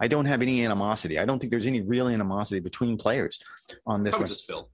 I 0.00 0.08
don't 0.08 0.24
have 0.26 0.42
any 0.42 0.64
animosity. 0.64 1.18
I 1.18 1.24
don't 1.24 1.38
think 1.38 1.50
there's 1.50 1.66
any 1.66 1.80
real 1.80 2.08
animosity 2.08 2.60
between 2.60 2.96
players 2.96 3.38
on 3.86 4.02
this 4.02 4.12
Probably 4.12 4.24
one. 4.24 4.28
Just 4.28 4.46
Phil. 4.46 4.68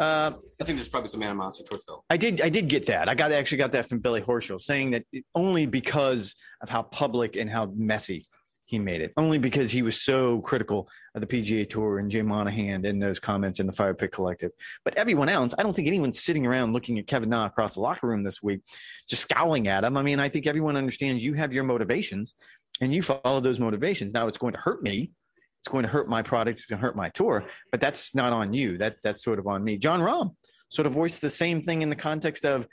Uh, 0.00 0.30
I 0.60 0.64
think 0.64 0.78
there's 0.78 0.88
probably 0.88 1.08
some 1.08 1.22
animosity 1.22 1.64
towards 1.64 1.84
Phil. 1.84 2.04
I 2.08 2.16
did. 2.16 2.40
I 2.40 2.48
did 2.48 2.68
get 2.68 2.86
that. 2.86 3.08
I 3.08 3.14
got 3.14 3.32
actually 3.32 3.58
got 3.58 3.72
that 3.72 3.88
from 3.88 3.98
Billy 3.98 4.20
Horschel 4.20 4.60
saying 4.60 4.92
that 4.92 5.04
only 5.34 5.66
because 5.66 6.36
of 6.60 6.68
how 6.68 6.82
public 6.82 7.36
and 7.36 7.50
how 7.50 7.72
messy 7.74 8.28
he 8.68 8.78
made 8.78 9.00
it. 9.00 9.14
Only 9.16 9.38
because 9.38 9.70
he 9.70 9.80
was 9.80 10.00
so 10.00 10.42
critical 10.42 10.88
of 11.14 11.22
the 11.22 11.26
PGA 11.26 11.66
Tour 11.66 12.00
and 12.00 12.10
Jay 12.10 12.20
Monahan 12.20 12.84
in 12.84 12.98
those 12.98 13.18
comments 13.18 13.60
in 13.60 13.66
the 13.66 13.72
Fire 13.72 13.94
Pit 13.94 14.12
Collective. 14.12 14.52
But 14.84 14.94
everyone 14.98 15.30
else, 15.30 15.54
I 15.58 15.62
don't 15.62 15.74
think 15.74 15.88
anyone's 15.88 16.22
sitting 16.22 16.46
around 16.46 16.74
looking 16.74 16.98
at 16.98 17.06
Kevin 17.06 17.30
Na 17.30 17.46
across 17.46 17.74
the 17.74 17.80
locker 17.80 18.06
room 18.06 18.24
this 18.24 18.42
week, 18.42 18.60
just 19.08 19.22
scowling 19.22 19.68
at 19.68 19.84
him. 19.84 19.96
I 19.96 20.02
mean, 20.02 20.20
I 20.20 20.28
think 20.28 20.46
everyone 20.46 20.76
understands 20.76 21.24
you 21.24 21.32
have 21.32 21.54
your 21.54 21.64
motivations, 21.64 22.34
and 22.80 22.92
you 22.94 23.02
follow 23.02 23.40
those 23.40 23.60
motivations. 23.60 24.12
Now 24.12 24.28
it's 24.28 24.38
going 24.38 24.54
to 24.54 24.60
hurt 24.60 24.82
me 24.82 25.12
it's 25.60 25.68
going 25.68 25.82
to 25.82 25.88
hurt 25.88 26.08
my 26.08 26.22
product, 26.22 26.58
it's 26.58 26.66
going 26.66 26.78
to 26.78 26.86
hurt 26.86 26.96
my 26.96 27.08
tour, 27.10 27.44
but 27.70 27.80
that's 27.80 28.14
not 28.14 28.32
on 28.32 28.52
you. 28.52 28.78
That 28.78 28.96
that's 29.02 29.22
sort 29.22 29.38
of 29.38 29.46
on 29.46 29.64
me. 29.64 29.76
Jon 29.76 30.00
Rahm 30.00 30.34
sort 30.70 30.86
of 30.86 30.92
voiced 30.92 31.20
the 31.20 31.30
same 31.30 31.62
thing 31.62 31.82
in 31.82 31.90
the 31.90 31.96
context 31.96 32.44
of 32.44 32.66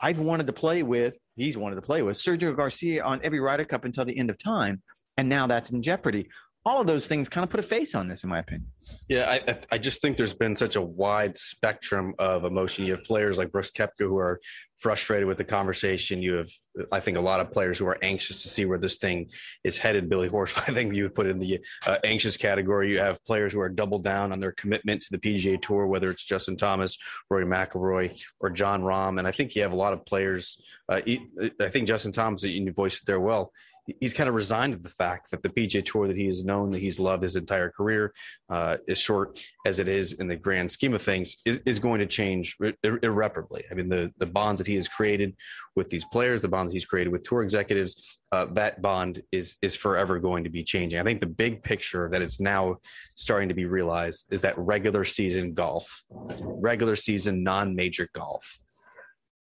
I've 0.00 0.20
wanted 0.20 0.46
to 0.46 0.52
play 0.52 0.82
with, 0.82 1.18
he's 1.34 1.56
wanted 1.56 1.76
to 1.76 1.82
play 1.82 2.02
with 2.02 2.16
Sergio 2.16 2.56
Garcia 2.56 3.04
on 3.04 3.20
every 3.24 3.40
Ryder 3.40 3.64
Cup 3.64 3.84
until 3.84 4.04
the 4.04 4.16
end 4.16 4.30
of 4.30 4.38
time, 4.38 4.82
and 5.16 5.28
now 5.28 5.46
that's 5.46 5.70
in 5.70 5.82
jeopardy 5.82 6.28
all 6.68 6.82
of 6.82 6.86
those 6.86 7.06
things 7.06 7.30
kind 7.30 7.44
of 7.44 7.48
put 7.48 7.60
a 7.60 7.62
face 7.62 7.94
on 7.94 8.08
this, 8.08 8.22
in 8.24 8.28
my 8.28 8.40
opinion. 8.40 8.66
Yeah, 9.08 9.38
I, 9.48 9.58
I 9.72 9.78
just 9.78 10.02
think 10.02 10.18
there's 10.18 10.34
been 10.34 10.54
such 10.54 10.76
a 10.76 10.82
wide 10.82 11.38
spectrum 11.38 12.14
of 12.18 12.44
emotion. 12.44 12.84
You 12.84 12.92
have 12.92 13.04
players 13.04 13.38
like 13.38 13.50
Brooks 13.50 13.70
Koepka 13.70 14.00
who 14.00 14.18
are 14.18 14.38
frustrated 14.76 15.26
with 15.26 15.38
the 15.38 15.44
conversation. 15.44 16.20
You 16.20 16.34
have, 16.34 16.48
I 16.92 17.00
think, 17.00 17.16
a 17.16 17.22
lot 17.22 17.40
of 17.40 17.50
players 17.50 17.78
who 17.78 17.86
are 17.86 17.96
anxious 18.02 18.42
to 18.42 18.50
see 18.50 18.66
where 18.66 18.76
this 18.78 18.98
thing 18.98 19.30
is 19.64 19.78
headed. 19.78 20.10
Billy 20.10 20.28
Horschel, 20.28 20.62
I 20.68 20.74
think 20.74 20.94
you 20.94 21.04
would 21.04 21.14
put 21.14 21.26
in 21.26 21.38
the 21.38 21.58
uh, 21.86 21.96
anxious 22.04 22.36
category. 22.36 22.92
You 22.92 22.98
have 22.98 23.24
players 23.24 23.54
who 23.54 23.60
are 23.60 23.70
double 23.70 23.98
down 23.98 24.30
on 24.30 24.38
their 24.38 24.52
commitment 24.52 25.00
to 25.02 25.10
the 25.10 25.18
PGA 25.18 25.60
Tour, 25.60 25.86
whether 25.86 26.10
it's 26.10 26.24
Justin 26.24 26.58
Thomas, 26.58 26.98
Rory 27.30 27.46
McIlroy, 27.46 28.22
or 28.40 28.50
Jon 28.50 28.82
Rahm. 28.82 29.18
And 29.18 29.26
I 29.26 29.30
think 29.30 29.56
you 29.56 29.62
have 29.62 29.72
a 29.72 29.76
lot 29.76 29.94
of 29.94 30.04
players. 30.04 30.62
Uh, 30.86 31.00
I 31.06 31.68
think 31.68 31.88
Justin 31.88 32.12
Thomas, 32.12 32.42
you 32.42 32.72
voiced 32.72 33.00
it 33.00 33.06
there 33.06 33.20
well 33.20 33.52
he's 34.00 34.14
kind 34.14 34.28
of 34.28 34.34
resigned 34.34 34.74
to 34.74 34.78
the 34.78 34.88
fact 34.88 35.30
that 35.30 35.42
the 35.42 35.48
PGA 35.48 35.84
Tour 35.84 36.08
that 36.08 36.16
he 36.16 36.26
has 36.26 36.44
known, 36.44 36.70
that 36.72 36.80
he's 36.80 36.98
loved 36.98 37.22
his 37.22 37.36
entire 37.36 37.70
career, 37.70 38.12
uh, 38.50 38.76
as 38.88 38.98
short 38.98 39.42
as 39.66 39.78
it 39.78 39.88
is 39.88 40.12
in 40.14 40.28
the 40.28 40.36
grand 40.36 40.70
scheme 40.70 40.94
of 40.94 41.02
things, 41.02 41.36
is, 41.44 41.60
is 41.64 41.78
going 41.78 42.00
to 42.00 42.06
change 42.06 42.56
ir- 42.60 43.00
irreparably. 43.02 43.64
I 43.70 43.74
mean, 43.74 43.88
the 43.88 44.12
the 44.18 44.26
bonds 44.26 44.58
that 44.58 44.66
he 44.66 44.74
has 44.74 44.88
created 44.88 45.34
with 45.76 45.90
these 45.90 46.04
players, 46.06 46.42
the 46.42 46.48
bonds 46.48 46.72
he's 46.72 46.84
created 46.84 47.10
with 47.10 47.22
tour 47.22 47.42
executives, 47.42 48.18
uh, 48.32 48.46
that 48.52 48.82
bond 48.82 49.22
is 49.32 49.56
is 49.62 49.76
forever 49.76 50.18
going 50.18 50.44
to 50.44 50.50
be 50.50 50.62
changing. 50.62 50.98
I 50.98 51.04
think 51.04 51.20
the 51.20 51.26
big 51.26 51.62
picture 51.62 52.08
that 52.12 52.22
it's 52.22 52.40
now 52.40 52.76
starting 53.16 53.48
to 53.48 53.54
be 53.54 53.66
realized 53.66 54.26
is 54.30 54.42
that 54.42 54.58
regular 54.58 55.04
season 55.04 55.54
golf, 55.54 56.04
regular 56.10 56.96
season 56.96 57.42
non-major 57.42 58.08
golf, 58.12 58.60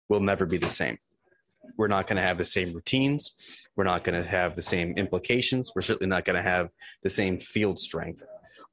will 0.09 0.19
never 0.21 0.45
be 0.45 0.57
the 0.57 0.69
same 0.69 0.97
we're 1.77 1.87
not 1.87 2.07
going 2.07 2.17
to 2.17 2.23
have 2.23 2.37
the 2.37 2.45
same 2.45 2.73
routines. 2.73 3.31
We're 3.75 3.83
not 3.83 4.03
going 4.03 4.21
to 4.21 4.27
have 4.27 4.55
the 4.55 4.61
same 4.61 4.97
implications. 4.97 5.71
We're 5.75 5.81
certainly 5.81 6.09
not 6.09 6.25
going 6.25 6.37
to 6.37 6.41
have 6.41 6.69
the 7.03 7.09
same 7.09 7.39
field 7.39 7.79
strength 7.79 8.23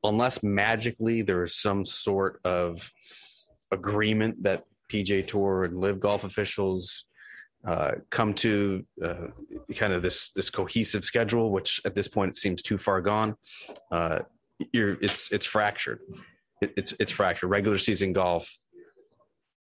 unless 0.05 0.43
magically 0.43 1.23
there 1.23 1.43
is 1.43 1.57
some 1.57 1.85
sort 1.85 2.41
of 2.45 2.93
agreement 3.71 4.43
that 4.43 4.65
PGA 4.91 5.27
Tour 5.27 5.65
and 5.65 5.81
LIV 5.81 6.01
golf 6.01 6.25
officials 6.25 7.05
uh, 7.65 7.93
come 8.11 8.35
to 8.35 8.85
uh, 9.03 9.29
kind 9.77 9.93
of 9.93 10.03
this 10.03 10.31
this 10.35 10.51
cohesive 10.51 11.05
schedule, 11.05 11.51
which 11.51 11.81
at 11.85 11.95
this 11.95 12.09
point 12.09 12.31
it 12.31 12.37
seems 12.37 12.61
too 12.61 12.77
far 12.77 13.01
gone. 13.01 13.37
Uh, 13.91 14.21
you're, 14.73 14.97
it's 15.01 15.31
it's 15.31 15.47
fractured. 15.47 16.01
It, 16.61 16.75
it's 16.77 16.93
it's 16.99 17.13
fractured. 17.13 17.51
Regular 17.51 17.79
season 17.79 18.13
golf 18.13 18.53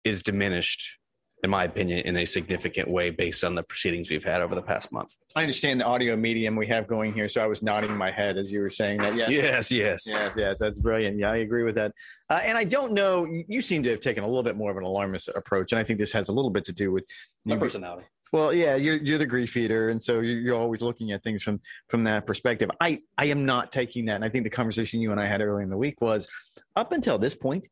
is 0.02 0.22
diminished 0.22 0.98
in 1.42 1.50
my 1.50 1.64
opinion, 1.64 2.00
in 2.00 2.16
a 2.16 2.24
significant 2.24 2.88
way 2.88 3.10
based 3.10 3.44
on 3.44 3.54
the 3.54 3.62
proceedings 3.62 4.10
we've 4.10 4.24
had 4.24 4.42
over 4.42 4.54
the 4.54 4.62
past 4.62 4.92
month. 4.92 5.16
I 5.34 5.42
understand 5.42 5.80
the 5.80 5.86
audio 5.86 6.16
medium 6.16 6.54
we 6.56 6.66
have 6.66 6.86
going 6.86 7.12
here, 7.12 7.28
so 7.28 7.42
I 7.42 7.46
was 7.46 7.62
nodding 7.62 7.96
my 7.96 8.10
head 8.10 8.36
as 8.36 8.52
you 8.52 8.60
were 8.60 8.70
saying 8.70 8.98
that. 8.98 9.14
Yes, 9.14 9.30
yes, 9.30 9.72
yes, 9.72 10.06
yes, 10.06 10.34
yes. 10.36 10.58
That's 10.58 10.78
brilliant. 10.78 11.18
Yeah, 11.18 11.30
I 11.30 11.36
agree 11.36 11.64
with 11.64 11.76
that. 11.76 11.92
Uh, 12.28 12.40
and 12.44 12.58
I 12.58 12.64
don't 12.64 12.92
know. 12.92 13.26
You 13.48 13.62
seem 13.62 13.82
to 13.84 13.90
have 13.90 14.00
taken 14.00 14.22
a 14.22 14.26
little 14.26 14.42
bit 14.42 14.56
more 14.56 14.70
of 14.70 14.76
an 14.76 14.84
alarmist 14.84 15.28
approach, 15.28 15.72
and 15.72 15.78
I 15.78 15.84
think 15.84 15.98
this 15.98 16.12
has 16.12 16.28
a 16.28 16.32
little 16.32 16.50
bit 16.50 16.64
to 16.66 16.72
do 16.72 16.92
with 16.92 17.06
my 17.44 17.56
personality. 17.56 18.06
Well, 18.32 18.52
yeah, 18.52 18.76
you're 18.76 18.96
you're 18.96 19.18
the 19.18 19.26
grief 19.26 19.56
eater, 19.56 19.88
and 19.88 20.00
so 20.00 20.20
you're 20.20 20.56
always 20.56 20.82
looking 20.82 21.10
at 21.12 21.22
things 21.22 21.42
from 21.42 21.60
from 21.88 22.04
that 22.04 22.26
perspective. 22.26 22.70
I 22.80 23.00
I 23.18 23.26
am 23.26 23.44
not 23.44 23.72
taking 23.72 24.04
that, 24.06 24.16
and 24.16 24.24
I 24.24 24.28
think 24.28 24.44
the 24.44 24.50
conversation 24.50 25.00
you 25.00 25.10
and 25.10 25.18
I 25.18 25.26
had 25.26 25.40
earlier 25.40 25.62
in 25.62 25.70
the 25.70 25.76
week 25.76 26.00
was 26.00 26.28
up 26.76 26.92
until 26.92 27.18
this 27.18 27.34
point, 27.34 27.66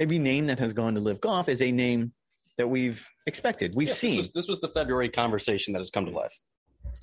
every 0.00 0.18
name 0.18 0.46
that 0.46 0.58
has 0.60 0.72
gone 0.72 0.94
to 0.94 1.00
LIV 1.00 1.20
golf 1.20 1.48
is 1.48 1.60
a 1.60 1.70
name 1.72 2.12
that 2.58 2.68
we've 2.68 3.06
expected. 3.26 3.74
We've 3.74 3.92
seen. 3.92 4.16
This 4.16 4.26
was, 4.26 4.32
this 4.32 4.48
was, 4.48 4.60
the 4.60 4.68
February 4.68 5.08
conversation 5.08 5.72
that 5.72 5.78
has 5.78 5.90
come 5.90 6.04
to 6.06 6.12
life. 6.12 6.34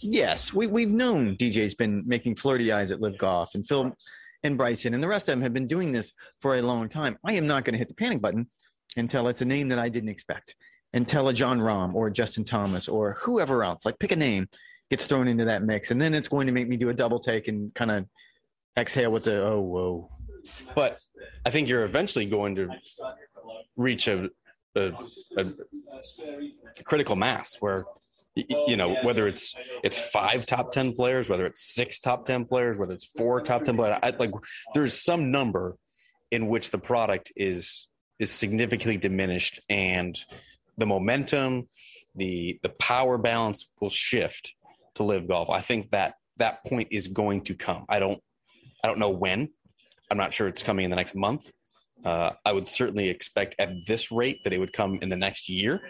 Yes, 0.01 0.53
we, 0.53 0.67
we've 0.67 0.91
known 0.91 1.35
DJ's 1.37 1.73
been 1.73 2.03
making 2.05 2.35
flirty 2.35 2.71
eyes 2.71 2.91
at 2.91 3.01
LIV 3.01 3.17
golf 3.17 3.55
and 3.55 3.65
Phil 3.65 3.95
and 4.43 4.57
Bryson 4.57 4.93
and 4.93 5.01
the 5.01 5.07
rest 5.07 5.27
of 5.29 5.33
them 5.33 5.41
have 5.41 5.53
been 5.53 5.67
doing 5.67 5.91
this 5.91 6.11
for 6.39 6.55
a 6.55 6.61
long 6.61 6.89
time. 6.89 7.17
I 7.25 7.33
am 7.33 7.47
not 7.47 7.65
going 7.65 7.73
to 7.73 7.79
hit 7.79 7.87
the 7.87 7.95
panic 7.95 8.21
button 8.21 8.47
until 8.97 9.27
it's 9.27 9.41
a 9.41 9.45
name 9.45 9.69
that 9.69 9.79
I 9.79 9.89
didn't 9.89 10.09
expect. 10.09 10.55
Until 10.93 11.27
a 11.27 11.33
Jon 11.33 11.59
Rahm 11.59 11.93
or 11.93 12.09
Justin 12.09 12.45
Thomas 12.45 12.87
or 12.87 13.17
whoever 13.23 13.63
else, 13.63 13.85
like 13.85 13.99
pick 13.99 14.11
a 14.11 14.15
name, 14.15 14.47
gets 14.89 15.05
thrown 15.05 15.27
into 15.27 15.45
that 15.45 15.63
mix. 15.63 15.91
And 15.91 15.99
then 15.99 16.13
it's 16.13 16.29
going 16.29 16.47
to 16.47 16.53
make 16.53 16.69
me 16.69 16.77
do 16.77 16.89
a 16.89 16.93
double 16.93 17.19
take 17.19 17.47
and 17.47 17.73
kind 17.73 17.91
of 17.91 18.05
exhale 18.77 19.11
with 19.11 19.25
the, 19.25 19.41
oh, 19.43 19.61
whoa. 19.61 20.09
But 20.73 20.99
I 21.45 21.49
think 21.49 21.67
you're 21.67 21.83
eventually 21.83 22.25
going 22.25 22.55
to 22.55 22.69
reach 23.75 24.07
a, 24.07 24.29
a, 24.75 24.93
a, 25.37 25.53
critical 26.83 27.15
mass 27.15 27.55
where 27.59 27.85
you 28.35 28.75
know 28.75 28.97
whether 29.03 29.27
it's 29.27 29.55
it's 29.83 29.97
five 29.97 30.45
top 30.45 30.71
10 30.71 30.93
players 30.93 31.29
whether 31.29 31.45
it's 31.45 31.73
six 31.73 32.01
top 32.01 32.25
10 32.25 32.45
players 32.45 32.77
whether 32.77 32.93
it's 32.93 33.05
four 33.05 33.39
top 33.39 33.63
10 33.63 33.77
players 33.77 33.97
I, 34.03 34.09
like 34.09 34.31
there's 34.73 34.93
some 34.93 35.31
number 35.31 35.77
in 36.31 36.47
which 36.47 36.71
the 36.71 36.77
product 36.77 37.31
is 37.37 37.87
is 38.19 38.31
significantly 38.31 38.97
diminished 38.97 39.61
and 39.69 40.17
the 40.77 40.85
momentum, 40.85 41.67
the 42.15 42.59
the 42.63 42.69
power 42.69 43.17
balance 43.17 43.69
will 43.79 43.89
shift 43.89 44.53
to 44.95 45.03
LIV 45.03 45.27
golf. 45.27 45.49
I 45.49 45.61
think 45.61 45.91
that 45.91 46.15
that 46.37 46.65
point 46.65 46.89
is 46.91 47.07
going 47.07 47.41
to 47.43 47.55
come. 47.55 47.85
I 47.89 47.99
don't 47.99 48.21
I 48.83 48.87
don't 48.87 48.99
know 48.99 49.11
when. 49.11 49.49
I'm 50.09 50.17
not 50.17 50.33
sure 50.33 50.47
it's 50.47 50.63
coming 50.63 50.85
in 50.85 50.91
the 50.91 50.95
next 50.95 51.15
month. 51.15 51.51
Uh, 52.03 52.31
I 52.45 52.51
would 52.51 52.67
certainly 52.67 53.09
expect 53.09 53.55
at 53.57 53.85
this 53.87 54.11
rate 54.11 54.43
that 54.43 54.53
it 54.53 54.59
would 54.59 54.73
come 54.73 54.99
in 55.01 55.09
the 55.09 55.15
next 55.15 55.49
year. 55.49 55.81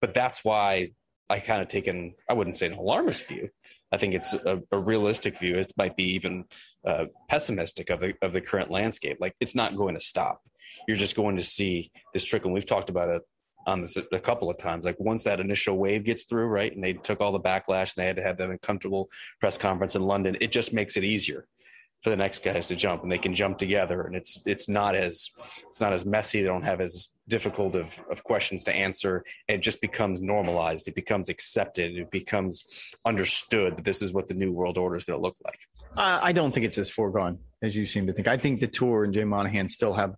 But 0.00 0.14
that's 0.14 0.44
why 0.44 0.90
I 1.30 1.40
kind 1.40 1.62
of 1.62 1.68
taken 1.68 2.14
I 2.28 2.34
wouldn't 2.34 2.56
say 2.56 2.66
an 2.66 2.74
alarmist 2.74 3.26
view. 3.26 3.48
I 3.92 3.96
think 3.96 4.14
it's 4.14 4.34
a, 4.34 4.60
a 4.70 4.78
realistic 4.78 5.38
view. 5.38 5.56
It 5.56 5.72
might 5.78 5.96
be 5.96 6.14
even 6.14 6.44
uh, 6.84 7.06
pessimistic 7.28 7.90
of 7.90 8.00
the 8.00 8.14
of 8.20 8.32
the 8.32 8.40
current 8.40 8.70
landscape. 8.70 9.18
Like 9.20 9.34
it's 9.40 9.54
not 9.54 9.76
going 9.76 9.94
to 9.94 10.00
stop. 10.00 10.42
You're 10.86 10.96
just 10.96 11.16
going 11.16 11.36
to 11.36 11.42
see 11.42 11.90
this 12.12 12.24
trickle. 12.24 12.48
And 12.48 12.54
we've 12.54 12.66
talked 12.66 12.90
about 12.90 13.08
it 13.08 13.22
on 13.66 13.80
this 13.80 13.96
a 13.96 14.20
couple 14.20 14.50
of 14.50 14.58
times. 14.58 14.84
Like 14.84 15.00
once 15.00 15.24
that 15.24 15.40
initial 15.40 15.78
wave 15.78 16.04
gets 16.04 16.24
through, 16.24 16.46
right, 16.46 16.74
and 16.74 16.84
they 16.84 16.92
took 16.92 17.20
all 17.20 17.32
the 17.32 17.40
backlash 17.40 17.94
and 17.94 18.02
they 18.02 18.06
had 18.06 18.16
to 18.16 18.22
have 18.22 18.36
that 18.36 18.50
uncomfortable 18.50 19.08
press 19.40 19.56
conference 19.56 19.94
in 19.94 20.02
London, 20.02 20.36
it 20.40 20.52
just 20.52 20.74
makes 20.74 20.96
it 20.96 21.04
easier 21.04 21.46
for 22.04 22.10
the 22.10 22.16
next 22.16 22.44
guys 22.44 22.68
to 22.68 22.76
jump 22.76 23.02
and 23.02 23.10
they 23.10 23.16
can 23.16 23.34
jump 23.34 23.56
together 23.56 24.02
and 24.02 24.14
it's 24.14 24.38
it's 24.44 24.68
not 24.68 24.94
as 24.94 25.30
it's 25.66 25.80
not 25.80 25.94
as 25.94 26.04
messy. 26.04 26.42
They 26.42 26.46
don't 26.46 26.62
have 26.62 26.82
as 26.82 27.08
difficult 27.28 27.74
of, 27.74 27.98
of 28.10 28.22
questions 28.22 28.62
to 28.64 28.74
answer. 28.74 29.24
It 29.48 29.62
just 29.62 29.80
becomes 29.80 30.20
normalized. 30.20 30.86
It 30.86 30.94
becomes 30.94 31.30
accepted. 31.30 31.96
It 31.96 32.10
becomes 32.10 32.64
understood 33.06 33.78
that 33.78 33.84
this 33.86 34.02
is 34.02 34.12
what 34.12 34.28
the 34.28 34.34
new 34.34 34.52
world 34.52 34.76
order 34.76 34.96
is 34.96 35.04
going 35.04 35.18
to 35.18 35.22
look 35.22 35.36
like. 35.44 35.58
Uh, 35.96 36.20
i 36.22 36.32
don't 36.32 36.52
think 36.52 36.66
it's 36.66 36.76
as 36.76 36.90
foregone 36.90 37.38
as 37.62 37.74
you 37.74 37.86
seem 37.86 38.06
to 38.06 38.12
think. 38.12 38.28
I 38.28 38.36
think 38.36 38.60
the 38.60 38.66
tour 38.66 39.04
and 39.04 39.12
jay 39.12 39.24
monahan 39.24 39.70
still 39.70 39.94
have 39.94 40.14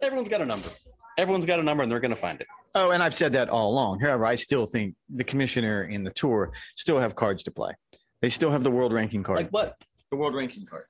everyone's 0.00 0.30
got 0.30 0.40
a 0.40 0.46
number. 0.46 0.70
Everyone's 1.18 1.44
got 1.44 1.60
a 1.60 1.62
number 1.62 1.82
and 1.82 1.92
they're 1.92 2.00
going 2.00 2.16
to 2.18 2.22
find 2.28 2.40
it. 2.40 2.46
Oh 2.74 2.92
and 2.92 3.02
i've 3.02 3.14
said 3.14 3.34
that 3.34 3.50
all 3.50 3.70
along. 3.70 4.00
However 4.00 4.24
i 4.24 4.36
still 4.36 4.64
think 4.64 4.94
the 5.14 5.24
commissioner 5.24 5.82
and 5.82 6.06
the 6.06 6.12
tour 6.12 6.52
still 6.76 6.98
have 6.98 7.14
cards 7.14 7.42
to 7.42 7.50
play. 7.50 7.72
They 8.22 8.30
still 8.30 8.52
have 8.52 8.64
the 8.64 8.70
world 8.70 8.94
ranking 8.94 9.22
card. 9.22 9.38
Like 9.38 9.50
what? 9.50 9.76
The 10.10 10.16
world 10.16 10.34
ranking 10.34 10.64
card 10.64 10.84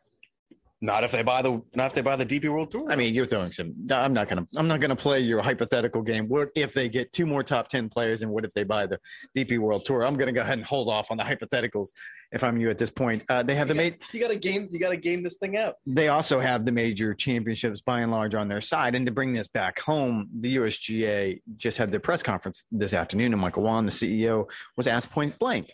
not 0.83 1.05
if 1.05 1.13
they 1.13 1.23
buy 1.23 1.43
the 1.43 1.63
not 1.75 1.87
if 1.87 1.95
they 1.95 2.01
buy 2.01 2.17
the 2.17 2.25
DP 2.25 2.49
World 2.49 2.71
Tour. 2.71 2.91
I 2.91 2.97
mean, 2.97 3.15
you're 3.15 3.27
throwing 3.27 3.53
some. 3.53 3.75
I'm 3.91 4.15
not 4.15 4.29
gonna. 4.29 4.47
I'm 4.57 4.67
not 4.67 4.81
gonna 4.81 4.97
play 4.97 5.21
your 5.21 5.43
hypothetical 5.43 6.01
game. 6.01 6.27
What 6.27 6.49
if 6.55 6.73
they 6.73 6.89
get 6.89 7.13
two 7.13 7.27
more 7.27 7.43
top 7.43 7.69
ten 7.69 7.89
players, 7.89 8.23
and 8.23 8.31
what 8.31 8.45
if 8.45 8.55
they 8.55 8.65
buy 8.65 8.87
the 8.87 8.99
DP 9.37 9.59
World 9.59 9.85
Tour? 9.85 10.05
I'm 10.05 10.17
gonna 10.17 10.33
go 10.33 10.41
ahead 10.41 10.59
and 10.59 10.67
hold 10.67 10.89
off 10.89 11.11
on 11.11 11.19
the 11.19 11.25
hypotheticals 11.25 11.89
if 12.33 12.43
I'm 12.43 12.57
you 12.59 12.71
at 12.71 12.79
this 12.79 12.91
point. 12.91 13.23
Uh, 13.29 13.43
they 13.43 13.55
have 13.55 13.69
you 13.69 13.75
the 13.75 13.79
mate. 13.79 13.99
You 14.13 14.21
got 14.21 14.29
to 14.29 14.37
game. 14.37 14.69
You 14.71 14.81
got 14.81 14.91
to 14.91 14.97
game 14.97 15.23
this 15.23 15.37
thing 15.37 15.57
out. 15.57 15.77
They 15.87 16.09
also 16.09 16.41
have 16.41 16.65
the 16.65 16.73
major 16.73 17.13
championships 17.13 17.83
by 17.83 18.01
and 18.01 18.11
large 18.11 18.35
on 18.35 18.49
their 18.49 18.61
side. 18.63 18.95
And 18.95 19.05
to 19.05 19.13
bring 19.13 19.33
this 19.33 19.49
back 19.49 19.81
home, 19.81 20.29
the 20.41 20.57
USGA 20.57 21.41
just 21.57 21.77
had 21.77 21.91
their 21.91 22.01
press 22.01 22.23
conference 22.23 22.65
this 22.73 22.95
afternoon, 22.95 23.33
and 23.33 23.41
Michael 23.41 23.65
Whan, 23.65 23.85
the 23.85 23.93
CEO, 23.93 24.49
was 24.77 24.87
asked 24.87 25.11
point 25.11 25.39
blank 25.39 25.71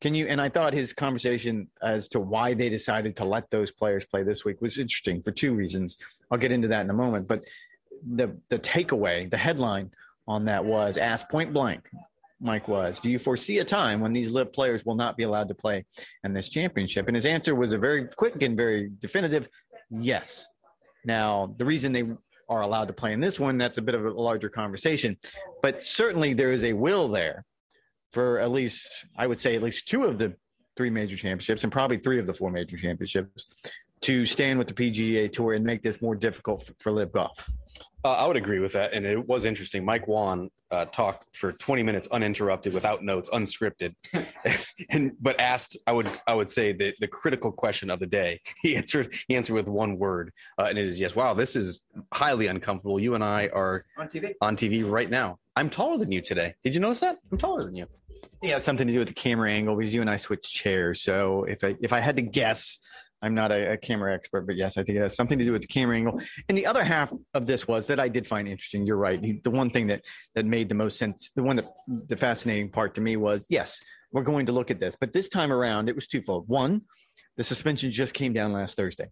can 0.00 0.14
you? 0.14 0.26
And 0.26 0.40
I 0.40 0.48
thought 0.48 0.74
his 0.74 0.92
conversation 0.92 1.68
as 1.82 2.08
to 2.08 2.20
why 2.20 2.54
they 2.54 2.68
decided 2.68 3.16
to 3.16 3.24
let 3.24 3.50
those 3.50 3.72
players 3.72 4.04
play 4.04 4.22
this 4.22 4.44
week 4.44 4.60
was 4.60 4.78
interesting 4.78 5.22
for 5.22 5.30
two 5.30 5.54
reasons. 5.54 5.96
I'll 6.30 6.38
get 6.38 6.52
into 6.52 6.68
that 6.68 6.82
in 6.82 6.90
a 6.90 6.94
moment. 6.94 7.28
But 7.28 7.44
the 8.06 8.38
the 8.48 8.58
takeaway, 8.58 9.30
the 9.30 9.38
headline 9.38 9.90
on 10.28 10.46
that 10.46 10.64
was 10.64 10.96
asked 10.96 11.28
point 11.28 11.52
blank. 11.52 11.88
Mike 12.38 12.68
was, 12.68 13.00
do 13.00 13.08
you 13.08 13.18
foresee 13.18 13.60
a 13.60 13.64
time 13.64 14.00
when 14.00 14.12
these 14.12 14.28
LIV 14.28 14.52
players 14.52 14.84
will 14.84 14.94
not 14.94 15.16
be 15.16 15.22
allowed 15.22 15.48
to 15.48 15.54
play 15.54 15.84
in 16.22 16.34
this 16.34 16.50
championship? 16.50 17.08
And 17.08 17.14
his 17.14 17.24
answer 17.24 17.54
was 17.54 17.72
a 17.72 17.78
very 17.78 18.08
quick 18.08 18.42
and 18.42 18.54
very 18.54 18.90
definitive 18.98 19.48
yes. 19.90 20.46
Now, 21.06 21.54
the 21.56 21.64
reason 21.64 21.92
they 21.92 22.04
are 22.48 22.60
allowed 22.60 22.88
to 22.88 22.92
play 22.92 23.14
in 23.14 23.20
this 23.20 23.40
one, 23.40 23.56
that's 23.56 23.78
a 23.78 23.82
bit 23.82 23.94
of 23.94 24.04
a 24.04 24.10
larger 24.10 24.50
conversation. 24.50 25.16
But 25.62 25.82
certainly 25.82 26.34
there 26.34 26.52
is 26.52 26.62
a 26.62 26.74
will 26.74 27.08
there 27.08 27.44
for 28.12 28.38
at 28.38 28.50
least, 28.50 29.06
I 29.16 29.26
would 29.26 29.40
say, 29.40 29.54
at 29.56 29.62
least 29.62 29.88
two 29.88 30.04
of 30.04 30.18
the 30.18 30.34
three 30.76 30.90
major 30.90 31.16
championships 31.16 31.62
and 31.62 31.72
probably 31.72 31.98
three 31.98 32.18
of 32.18 32.26
the 32.26 32.34
four 32.34 32.50
major 32.50 32.76
championships 32.76 33.48
to 34.02 34.26
stand 34.26 34.58
with 34.58 34.68
the 34.68 34.74
PGA 34.74 35.32
Tour 35.32 35.54
and 35.54 35.64
make 35.64 35.82
this 35.82 36.02
more 36.02 36.14
difficult 36.14 36.64
for, 36.66 36.74
for 36.78 36.92
LIV 36.92 37.12
Golf. 37.12 37.50
Uh, 38.04 38.12
I 38.12 38.26
would 38.26 38.36
agree 38.36 38.60
with 38.60 38.72
that, 38.74 38.92
and 38.92 39.04
it 39.04 39.26
was 39.26 39.44
interesting. 39.44 39.84
Mike 39.84 40.06
Whan 40.06 40.48
uh, 40.70 40.84
talked 40.86 41.26
for 41.36 41.52
20 41.52 41.82
minutes 41.82 42.06
uninterrupted, 42.12 42.72
without 42.72 43.02
notes, 43.02 43.28
unscripted, 43.30 43.94
and 44.90 45.12
but 45.20 45.40
asked. 45.40 45.76
I 45.88 45.92
would 45.92 46.20
I 46.26 46.34
would 46.34 46.48
say 46.48 46.72
the 46.72 46.94
the 47.00 47.08
critical 47.08 47.50
question 47.50 47.90
of 47.90 47.98
the 47.98 48.06
day. 48.06 48.40
He 48.62 48.76
answered 48.76 49.12
he 49.26 49.34
answered 49.34 49.54
with 49.54 49.66
one 49.66 49.98
word, 49.98 50.32
uh, 50.58 50.64
and 50.64 50.78
it 50.78 50.86
is 50.86 51.00
yes. 51.00 51.16
Wow, 51.16 51.34
this 51.34 51.56
is 51.56 51.82
highly 52.12 52.46
uncomfortable. 52.46 53.00
You 53.00 53.14
and 53.16 53.24
I 53.24 53.48
are 53.52 53.84
on 53.98 54.06
TV 54.06 54.34
on 54.40 54.56
TV 54.56 54.88
right 54.88 55.10
now. 55.10 55.38
I'm 55.56 55.70
taller 55.70 55.96
than 55.96 56.12
you 56.12 56.20
today. 56.20 56.54
Did 56.62 56.74
you 56.74 56.80
notice 56.80 57.00
that? 57.00 57.18
I'm 57.32 57.38
taller 57.38 57.62
than 57.62 57.74
you. 57.74 57.86
Yeah, 58.42 58.56
it's 58.56 58.66
something 58.66 58.86
to 58.86 58.92
do 58.92 58.98
with 58.98 59.08
the 59.08 59.14
camera 59.14 59.50
angle 59.50 59.74
because 59.74 59.94
you 59.94 60.02
and 60.02 60.10
I 60.10 60.18
switched 60.18 60.52
chairs. 60.52 61.00
So 61.00 61.44
if 61.44 61.64
I 61.64 61.74
if 61.80 61.94
I 61.94 62.00
had 62.00 62.16
to 62.16 62.22
guess, 62.22 62.78
I'm 63.22 63.34
not 63.34 63.50
a, 63.50 63.72
a, 63.72 63.76
camera 63.78 64.14
expert, 64.14 64.42
but 64.42 64.56
yes, 64.56 64.76
I 64.76 64.82
think 64.82 64.98
it 64.98 65.00
has 65.00 65.16
something 65.16 65.38
to 65.38 65.44
do 65.44 65.52
with 65.52 65.62
the 65.62 65.68
camera 65.68 65.96
angle. 65.96 66.20
And 66.50 66.56
the 66.56 66.66
other 66.66 66.84
half 66.84 67.12
of 67.32 67.46
this 67.46 67.66
was 67.66 67.86
that 67.86 67.98
I 67.98 68.08
did 68.08 68.26
find 68.26 68.46
interesting. 68.46 68.86
You're 68.86 68.98
right. 68.98 69.42
The 69.42 69.50
one 69.50 69.70
thing 69.70 69.86
that 69.86 70.04
that 70.34 70.44
made 70.44 70.68
the 70.68 70.74
most 70.74 70.98
sense, 70.98 71.30
the 71.34 71.42
one 71.42 71.56
that 71.56 71.72
the 71.88 72.16
fascinating 72.16 72.70
part 72.70 72.94
to 72.96 73.00
me 73.00 73.16
was 73.16 73.46
yes, 73.48 73.80
we're 74.12 74.22
going 74.22 74.46
to 74.46 74.52
look 74.52 74.70
at 74.70 74.78
this, 74.78 74.96
but 75.00 75.14
this 75.14 75.30
time 75.30 75.50
around 75.50 75.88
it 75.88 75.94
was 75.94 76.06
twofold. 76.06 76.46
One, 76.48 76.82
the 77.36 77.44
suspension 77.44 77.90
just 77.90 78.12
came 78.12 78.34
down 78.34 78.52
last 78.52 78.76
Thursday. 78.76 79.08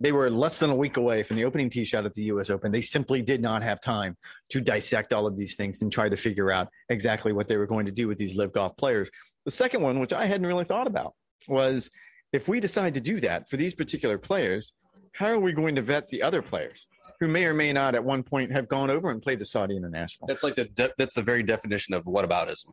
They 0.00 0.12
were 0.12 0.30
less 0.30 0.60
than 0.60 0.70
a 0.70 0.76
week 0.76 0.96
away 0.96 1.22
from 1.22 1.36
the 1.36 1.44
opening 1.44 1.70
tee 1.70 1.84
shot 1.84 2.06
at 2.06 2.14
the 2.14 2.22
U.S. 2.24 2.50
Open. 2.50 2.70
They 2.70 2.80
simply 2.80 3.20
did 3.20 3.42
not 3.42 3.62
have 3.62 3.80
time 3.80 4.16
to 4.50 4.60
dissect 4.60 5.12
all 5.12 5.26
of 5.26 5.36
these 5.36 5.56
things 5.56 5.82
and 5.82 5.92
try 5.92 6.08
to 6.08 6.16
figure 6.16 6.52
out 6.52 6.68
exactly 6.88 7.32
what 7.32 7.48
they 7.48 7.56
were 7.56 7.66
going 7.66 7.86
to 7.86 7.92
do 7.92 8.06
with 8.06 8.18
these 8.18 8.36
LIV 8.36 8.52
golf 8.52 8.76
players. 8.76 9.10
The 9.44 9.50
second 9.50 9.82
one, 9.82 9.98
which 9.98 10.12
I 10.12 10.26
hadn't 10.26 10.46
really 10.46 10.64
thought 10.64 10.86
about, 10.86 11.14
was 11.48 11.90
if 12.32 12.46
we 12.48 12.60
decide 12.60 12.94
to 12.94 13.00
do 13.00 13.20
that 13.20 13.48
for 13.48 13.56
these 13.56 13.74
particular 13.74 14.18
players, 14.18 14.72
how 15.14 15.26
are 15.26 15.40
we 15.40 15.52
going 15.52 15.74
to 15.76 15.82
vet 15.82 16.08
the 16.08 16.22
other 16.22 16.42
players 16.42 16.86
who 17.18 17.26
may 17.26 17.46
or 17.46 17.54
may 17.54 17.72
not 17.72 17.94
at 17.94 18.04
one 18.04 18.22
point 18.22 18.52
have 18.52 18.68
gone 18.68 18.90
over 18.90 19.10
and 19.10 19.20
played 19.20 19.40
the 19.40 19.44
Saudi 19.44 19.76
International? 19.76 20.28
That's 20.28 20.44
like 20.44 20.54
the 20.54 20.66
de- 20.66 20.92
that's 20.96 21.14
the 21.14 21.22
very 21.22 21.42
definition 21.42 21.94
of 21.94 22.04
whataboutism. 22.04 22.66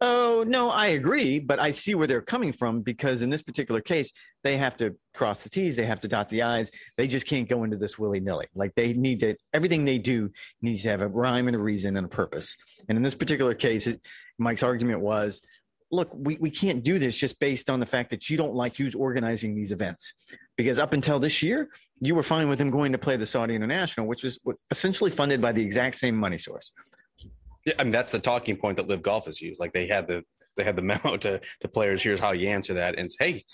Oh, 0.00 0.44
no, 0.46 0.70
I 0.70 0.88
agree, 0.88 1.38
but 1.38 1.60
I 1.60 1.70
see 1.70 1.94
where 1.94 2.06
they're 2.06 2.20
coming 2.20 2.52
from 2.52 2.80
because 2.82 3.22
in 3.22 3.30
this 3.30 3.42
particular 3.42 3.80
case, 3.80 4.12
they 4.42 4.56
have 4.56 4.76
to 4.76 4.96
cross 5.14 5.42
the 5.42 5.48
T's, 5.48 5.76
they 5.76 5.86
have 5.86 6.00
to 6.00 6.08
dot 6.08 6.28
the 6.28 6.42
I's. 6.42 6.70
They 6.96 7.06
just 7.06 7.26
can't 7.26 7.48
go 7.48 7.64
into 7.64 7.76
this 7.76 7.98
willy 7.98 8.20
nilly. 8.20 8.46
Like 8.54 8.74
they 8.74 8.92
need 8.92 9.20
to, 9.20 9.36
everything 9.52 9.84
they 9.84 9.98
do 9.98 10.30
needs 10.60 10.82
to 10.82 10.88
have 10.88 11.00
a 11.00 11.08
rhyme 11.08 11.46
and 11.46 11.56
a 11.56 11.60
reason 11.60 11.96
and 11.96 12.06
a 12.06 12.08
purpose. 12.08 12.56
And 12.88 12.96
in 12.96 13.02
this 13.02 13.14
particular 13.14 13.54
case, 13.54 13.86
it, 13.86 14.04
Mike's 14.36 14.64
argument 14.64 15.00
was 15.00 15.40
look, 15.94 16.10
we, 16.12 16.36
we 16.36 16.50
can't 16.50 16.82
do 16.82 16.98
this 16.98 17.16
just 17.16 17.38
based 17.38 17.70
on 17.70 17.80
the 17.80 17.86
fact 17.86 18.10
that 18.10 18.28
you 18.28 18.36
don't 18.36 18.54
like 18.54 18.76
who's 18.76 18.94
organizing 18.94 19.54
these 19.54 19.72
events. 19.72 20.12
Because 20.56 20.78
up 20.78 20.92
until 20.92 21.18
this 21.18 21.42
year, 21.42 21.68
you 22.00 22.14
were 22.14 22.22
fine 22.22 22.48
with 22.48 22.60
him 22.60 22.70
going 22.70 22.92
to 22.92 22.98
play 22.98 23.16
the 23.16 23.26
Saudi 23.26 23.54
International, 23.54 24.06
which 24.06 24.22
was 24.22 24.38
essentially 24.70 25.10
funded 25.10 25.40
by 25.40 25.52
the 25.52 25.62
exact 25.62 25.96
same 25.96 26.16
money 26.16 26.38
source. 26.38 26.72
Yeah, 27.64 27.74
I 27.78 27.84
mean 27.84 27.92
that's 27.92 28.12
the 28.12 28.18
talking 28.18 28.56
point 28.56 28.76
that 28.76 28.88
LIV 28.88 29.02
Golf 29.02 29.24
has 29.26 29.40
used. 29.40 29.60
Like 29.60 29.72
they 29.72 29.86
had 29.86 30.06
the 30.06 30.24
they 30.56 30.64
had 30.64 30.76
the 30.76 30.82
memo 30.90 31.16
to 31.18 31.40
to 31.60 31.68
players. 31.68 32.02
Here's 32.02 32.20
how 32.20 32.32
you 32.32 32.48
answer 32.48 32.74
that. 32.74 32.98
And 32.98 33.10
say, 33.10 33.32
hey, 33.32 33.44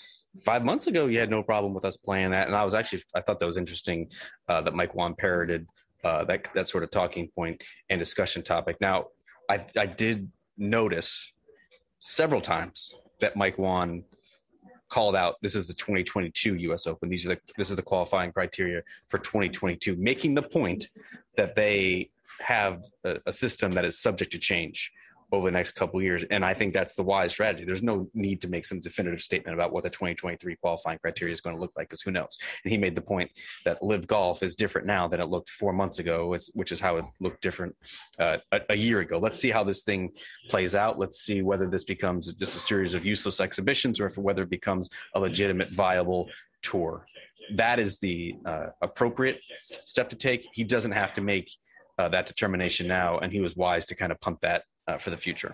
five 0.43 0.63
months 0.63 0.87
ago 0.87 1.07
you 1.07 1.19
had 1.19 1.29
no 1.29 1.43
problem 1.43 1.73
with 1.73 1.85
us 1.85 1.97
playing 1.97 2.31
that. 2.31 2.47
And 2.47 2.55
I 2.55 2.63
was 2.63 2.73
actually 2.73 3.03
I 3.15 3.21
thought 3.21 3.39
that 3.39 3.47
was 3.47 3.57
interesting 3.57 4.09
uh, 4.47 4.61
that 4.61 4.73
Mike 4.73 4.95
Whan 4.95 5.15
parroted 5.15 5.67
uh, 6.03 6.23
that 6.25 6.53
that 6.53 6.67
sort 6.67 6.83
of 6.83 6.91
talking 6.91 7.29
point 7.29 7.63
and 7.89 7.99
discussion 7.99 8.43
topic. 8.43 8.77
Now 8.81 9.07
I 9.49 9.65
I 9.77 9.85
did 9.85 10.29
notice 10.57 11.31
several 11.99 12.41
times 12.41 12.93
that 13.19 13.35
Mike 13.35 13.57
Whan 13.57 14.03
called 14.89 15.15
out 15.15 15.35
this 15.41 15.55
is 15.55 15.67
the 15.67 15.73
2022 15.73 16.55
US 16.55 16.85
Open. 16.85 17.09
These 17.09 17.25
are 17.25 17.29
the 17.29 17.39
this 17.57 17.69
is 17.69 17.75
the 17.75 17.81
qualifying 17.81 18.31
criteria 18.31 18.81
for 19.07 19.17
2022, 19.17 19.95
making 19.95 20.35
the 20.35 20.43
point 20.43 20.89
that 21.37 21.55
they 21.55 22.09
have 22.41 22.83
a, 23.03 23.19
a 23.25 23.31
system 23.31 23.73
that 23.73 23.85
is 23.85 23.99
subject 23.99 24.31
to 24.33 24.39
change 24.39 24.91
over 25.31 25.47
the 25.47 25.51
next 25.51 25.71
couple 25.71 26.01
years. 26.01 26.25
And 26.29 26.43
I 26.43 26.53
think 26.53 26.73
that's 26.73 26.93
the 26.93 27.03
wise 27.03 27.31
strategy. 27.31 27.63
There's 27.63 27.81
no 27.81 28.09
need 28.13 28.41
to 28.41 28.49
make 28.49 28.65
some 28.65 28.79
definitive 28.79 29.21
statement 29.21 29.53
about 29.53 29.71
what 29.71 29.83
the 29.83 29.89
2023 29.89 30.57
qualifying 30.57 30.99
criteria 30.99 31.33
is 31.33 31.39
going 31.39 31.55
to 31.55 31.61
look 31.61 31.71
like 31.77 31.87
because 31.87 32.01
who 32.01 32.11
knows? 32.11 32.37
And 32.63 32.71
he 32.71 32.77
made 32.77 32.95
the 32.95 33.01
point 33.01 33.31
that 33.63 33.81
LIV 33.81 34.07
golf 34.07 34.43
is 34.43 34.55
different 34.55 34.87
now 34.87 35.07
than 35.07 35.21
it 35.21 35.29
looked 35.29 35.49
four 35.49 35.71
months 35.71 35.99
ago, 35.99 36.35
which 36.53 36.71
is 36.71 36.79
how 36.79 36.97
it 36.97 37.05
looked 37.21 37.41
different 37.41 37.75
uh, 38.19 38.39
a, 38.51 38.61
a, 38.69 38.75
year 38.75 38.99
ago. 38.99 39.19
Let's 39.19 39.39
see 39.39 39.51
how 39.51 39.63
this 39.63 39.83
thing 39.83 40.11
plays 40.49 40.75
out. 40.75 40.99
Let's 40.99 41.21
see 41.21 41.41
whether 41.41 41.67
this 41.67 41.85
becomes 41.85 42.33
just 42.33 42.55
a 42.55 42.59
series 42.59 42.93
of 42.93 43.05
useless 43.05 43.39
exhibitions 43.39 44.01
or 44.01 44.07
if 44.07 44.17
whether 44.17 44.43
it 44.43 44.49
becomes 44.49 44.89
a 45.15 45.19
legitimate, 45.19 45.71
viable 45.71 46.29
tour. 46.61 47.05
That 47.55 47.79
is 47.79 47.99
the 47.99 48.35
uh, 48.45 48.67
appropriate 48.81 49.41
step 49.83 50.09
to 50.09 50.15
take. 50.15 50.47
He 50.51 50.63
doesn't 50.63 50.91
have 50.91 51.13
to 51.13 51.21
make 51.21 51.51
uh, 52.01 52.09
that 52.09 52.25
determination 52.25 52.87
now, 52.87 53.19
and 53.19 53.31
he 53.31 53.41
was 53.41 53.55
wise 53.55 53.85
to 53.85 53.95
kind 53.95 54.11
of 54.11 54.19
pump 54.19 54.41
that 54.41 54.63
uh, 54.87 54.97
for 54.97 55.11
the 55.11 55.17
future. 55.17 55.53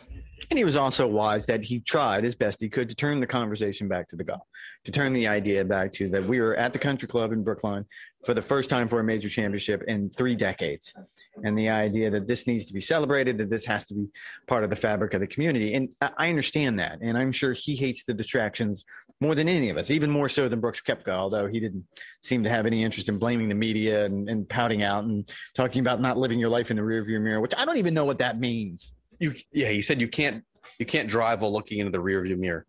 And 0.49 0.57
he 0.57 0.63
was 0.63 0.77
also 0.77 1.07
wise 1.07 1.45
that 1.47 1.63
he 1.63 1.81
tried 1.81 2.23
as 2.23 2.36
best 2.36 2.62
he 2.62 2.69
could 2.69 2.88
to 2.89 2.95
turn 2.95 3.19
the 3.19 3.27
conversation 3.27 3.88
back 3.88 4.07
to 4.10 4.15
the 4.15 4.23
golf, 4.23 4.43
to 4.86 4.91
turn 4.91 5.12
the 5.12 5.27
idea 5.27 5.65
back 5.65 5.91
to 5.93 6.10
that 6.10 6.25
we 6.25 6.39
were 6.39 6.55
at 6.55 6.71
the 6.71 6.79
country 6.79 7.07
club 7.07 7.33
in 7.33 7.43
Brookline 7.43 7.86
for 8.25 8.33
the 8.33 8.41
first 8.41 8.69
time 8.69 8.88
for 8.88 8.99
a 8.99 9.03
major 9.03 9.29
championship 9.29 9.83
in 9.88 10.10
three 10.10 10.36
decades. 10.36 10.93
And 11.43 11.57
the 11.57 11.69
idea 11.69 12.10
that 12.12 12.27
this 12.27 12.47
needs 12.47 12.65
to 12.65 12.73
be 12.73 12.81
celebrated, 12.81 13.38
that 13.39 13.49
this 13.49 13.65
has 13.65 13.86
to 13.88 13.93
be 13.93 14.07
part 14.47 14.63
of 14.63 14.69
the 14.69 14.75
fabric 14.75 15.13
of 15.13 15.19
the 15.19 15.27
community. 15.27 15.73
And 15.73 15.89
I 16.01 16.29
understand 16.29 16.79
that. 16.79 16.99
And 17.01 17.17
I'm 17.17 17.31
sure 17.31 17.53
he 17.53 17.75
hates 17.75 18.05
the 18.05 18.13
distractions 18.13 18.86
more 19.19 19.36
than 19.36 19.49
any 19.49 19.69
of 19.69 19.77
us, 19.77 19.89
even 19.89 20.12
more 20.12 20.30
so 20.30 20.47
than 20.47 20.60
Brooks 20.60 20.82
Koepka, 20.82 21.10
although 21.10 21.47
he 21.47 21.60
didn't 21.60 21.86
seem 22.21 22.43
to 22.43 22.49
have 22.49 22.65
any 22.65 22.84
interest 22.84 23.10
in 23.10 23.17
blaming 23.17 23.49
the 23.49 23.56
media 23.56 24.06
and, 24.06 24.30
and 24.30 24.47
pouting 24.47 24.84
out 24.84 25.06
and 25.06 25.27
talking 25.56 25.82
about 25.82 25.99
not 25.99 26.17
living 26.17 26.39
your 26.39 26.49
life 26.49 26.69
in 26.69 26.77
the 26.77 26.84
rearview 26.84 27.19
mirror, 27.19 27.41
which 27.41 27.53
I 27.58 27.65
don't 27.65 27.77
even 27.77 27.93
know 27.93 28.06
what 28.06 28.19
that 28.19 28.39
means. 28.39 28.93
You 29.19 29.34
yeah 29.51 29.69
he 29.69 29.82
said 29.82 29.99
you 29.99 30.08
can't 30.08 30.43
you 30.77 30.86
can't 30.86 31.10
drive 31.10 31.41
while 31.41 31.51
looking 31.51 31.80
into 31.80 31.91
the 31.91 31.97
rearview 31.97 32.38
mirror. 32.38 32.65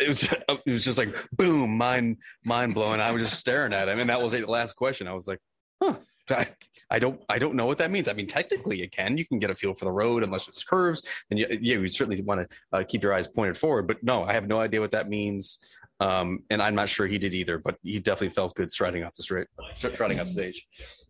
It 0.00 0.08
was 0.08 0.24
it 0.48 0.60
was 0.66 0.84
just 0.84 0.98
like 0.98 1.14
boom 1.32 1.76
mind 1.76 2.16
mind 2.44 2.74
blowing. 2.74 3.00
I 3.00 3.12
was 3.12 3.22
just 3.22 3.38
staring 3.38 3.72
at 3.72 3.88
him. 3.88 4.00
And 4.00 4.10
that 4.10 4.20
was 4.20 4.32
the 4.32 4.44
last 4.44 4.74
question. 4.74 5.06
I 5.06 5.12
was 5.14 5.28
like 5.28 5.38
huh 5.80 5.94
I, 6.30 6.46
I 6.90 6.98
don't 6.98 7.22
I 7.28 7.38
don't 7.38 7.54
know 7.54 7.66
what 7.66 7.78
that 7.78 7.90
means. 7.90 8.08
I 8.08 8.12
mean, 8.12 8.26
technically, 8.26 8.82
it 8.82 8.92
can. 8.92 9.18
You 9.18 9.26
can 9.26 9.38
get 9.38 9.50
a 9.50 9.54
feel 9.54 9.74
for 9.74 9.84
the 9.84 9.92
road 9.92 10.22
unless 10.22 10.48
it's 10.48 10.64
curves, 10.64 11.02
and 11.30 11.38
you, 11.38 11.46
yeah, 11.50 11.76
you 11.76 11.88
certainly 11.88 12.20
want 12.22 12.42
to 12.42 12.56
uh, 12.72 12.84
keep 12.86 13.02
your 13.02 13.12
eyes 13.12 13.26
pointed 13.26 13.58
forward. 13.58 13.86
But 13.86 14.02
no, 14.02 14.24
I 14.24 14.32
have 14.32 14.46
no 14.46 14.60
idea 14.60 14.80
what 14.80 14.92
that 14.92 15.08
means, 15.08 15.58
um, 16.00 16.40
and 16.50 16.62
I'm 16.62 16.74
not 16.74 16.88
sure 16.88 17.06
he 17.06 17.18
did 17.18 17.34
either. 17.34 17.58
But 17.58 17.76
he 17.82 17.98
definitely 17.98 18.30
felt 18.30 18.54
good 18.54 18.70
striding 18.70 19.04
off 19.04 19.14
the 19.16 19.22
straight, 19.22 19.48
striding 19.74 20.20
off 20.20 20.28
stage. 20.28 20.66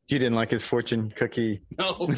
You 0.08 0.18
didn't 0.18 0.34
like 0.34 0.50
his 0.50 0.62
fortune 0.62 1.12
cookie. 1.16 1.62
No, 1.78 2.08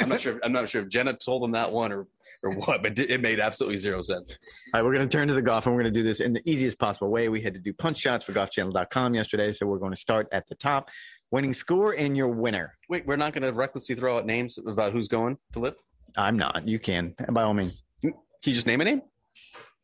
I'm 0.00 0.08
not 0.08 0.20
sure. 0.20 0.40
I'm 0.42 0.52
not 0.52 0.68
sure 0.68 0.82
if 0.82 0.88
Jenna 0.88 1.14
told 1.14 1.44
him 1.44 1.52
that 1.52 1.70
one 1.70 1.92
or 1.92 2.06
or 2.42 2.52
what, 2.52 2.82
but 2.82 2.98
it 2.98 3.20
made 3.20 3.40
absolutely 3.40 3.76
zero 3.78 4.00
sense. 4.00 4.38
All 4.72 4.80
right, 4.80 4.84
we're 4.84 4.94
going 4.94 5.08
to 5.08 5.16
turn 5.16 5.28
to 5.28 5.34
the 5.34 5.42
golf, 5.42 5.66
and 5.66 5.74
we're 5.74 5.82
going 5.82 5.92
to 5.92 6.00
do 6.00 6.04
this 6.04 6.20
in 6.20 6.32
the 6.32 6.42
easiest 6.48 6.78
possible 6.78 7.10
way. 7.10 7.28
We 7.28 7.40
had 7.40 7.54
to 7.54 7.60
do 7.60 7.72
punch 7.72 7.98
shots 7.98 8.24
for 8.24 8.32
GolfChannel.com 8.32 9.14
yesterday, 9.14 9.50
so 9.50 9.66
we're 9.66 9.78
going 9.78 9.92
to 9.92 10.00
start 10.00 10.28
at 10.30 10.48
the 10.48 10.54
top. 10.54 10.90
Winning 11.30 11.52
score 11.52 11.92
and 11.92 12.16
your 12.16 12.28
winner. 12.28 12.76
Wait, 12.88 13.06
we're 13.06 13.16
not 13.16 13.32
going 13.32 13.42
to 13.42 13.52
recklessly 13.52 13.94
throw 13.94 14.16
out 14.16 14.26
names 14.26 14.58
about 14.58 14.92
who's 14.92 15.08
going 15.08 15.36
to 15.52 15.58
LIV. 15.58 15.74
I'm 16.16 16.38
not. 16.38 16.66
You 16.66 16.78
can, 16.78 17.14
by 17.30 17.42
all 17.42 17.54
means. 17.54 17.84
Can 18.02 18.14
you 18.44 18.54
just 18.54 18.66
name 18.66 18.80
a 18.80 18.84
name? 18.84 19.02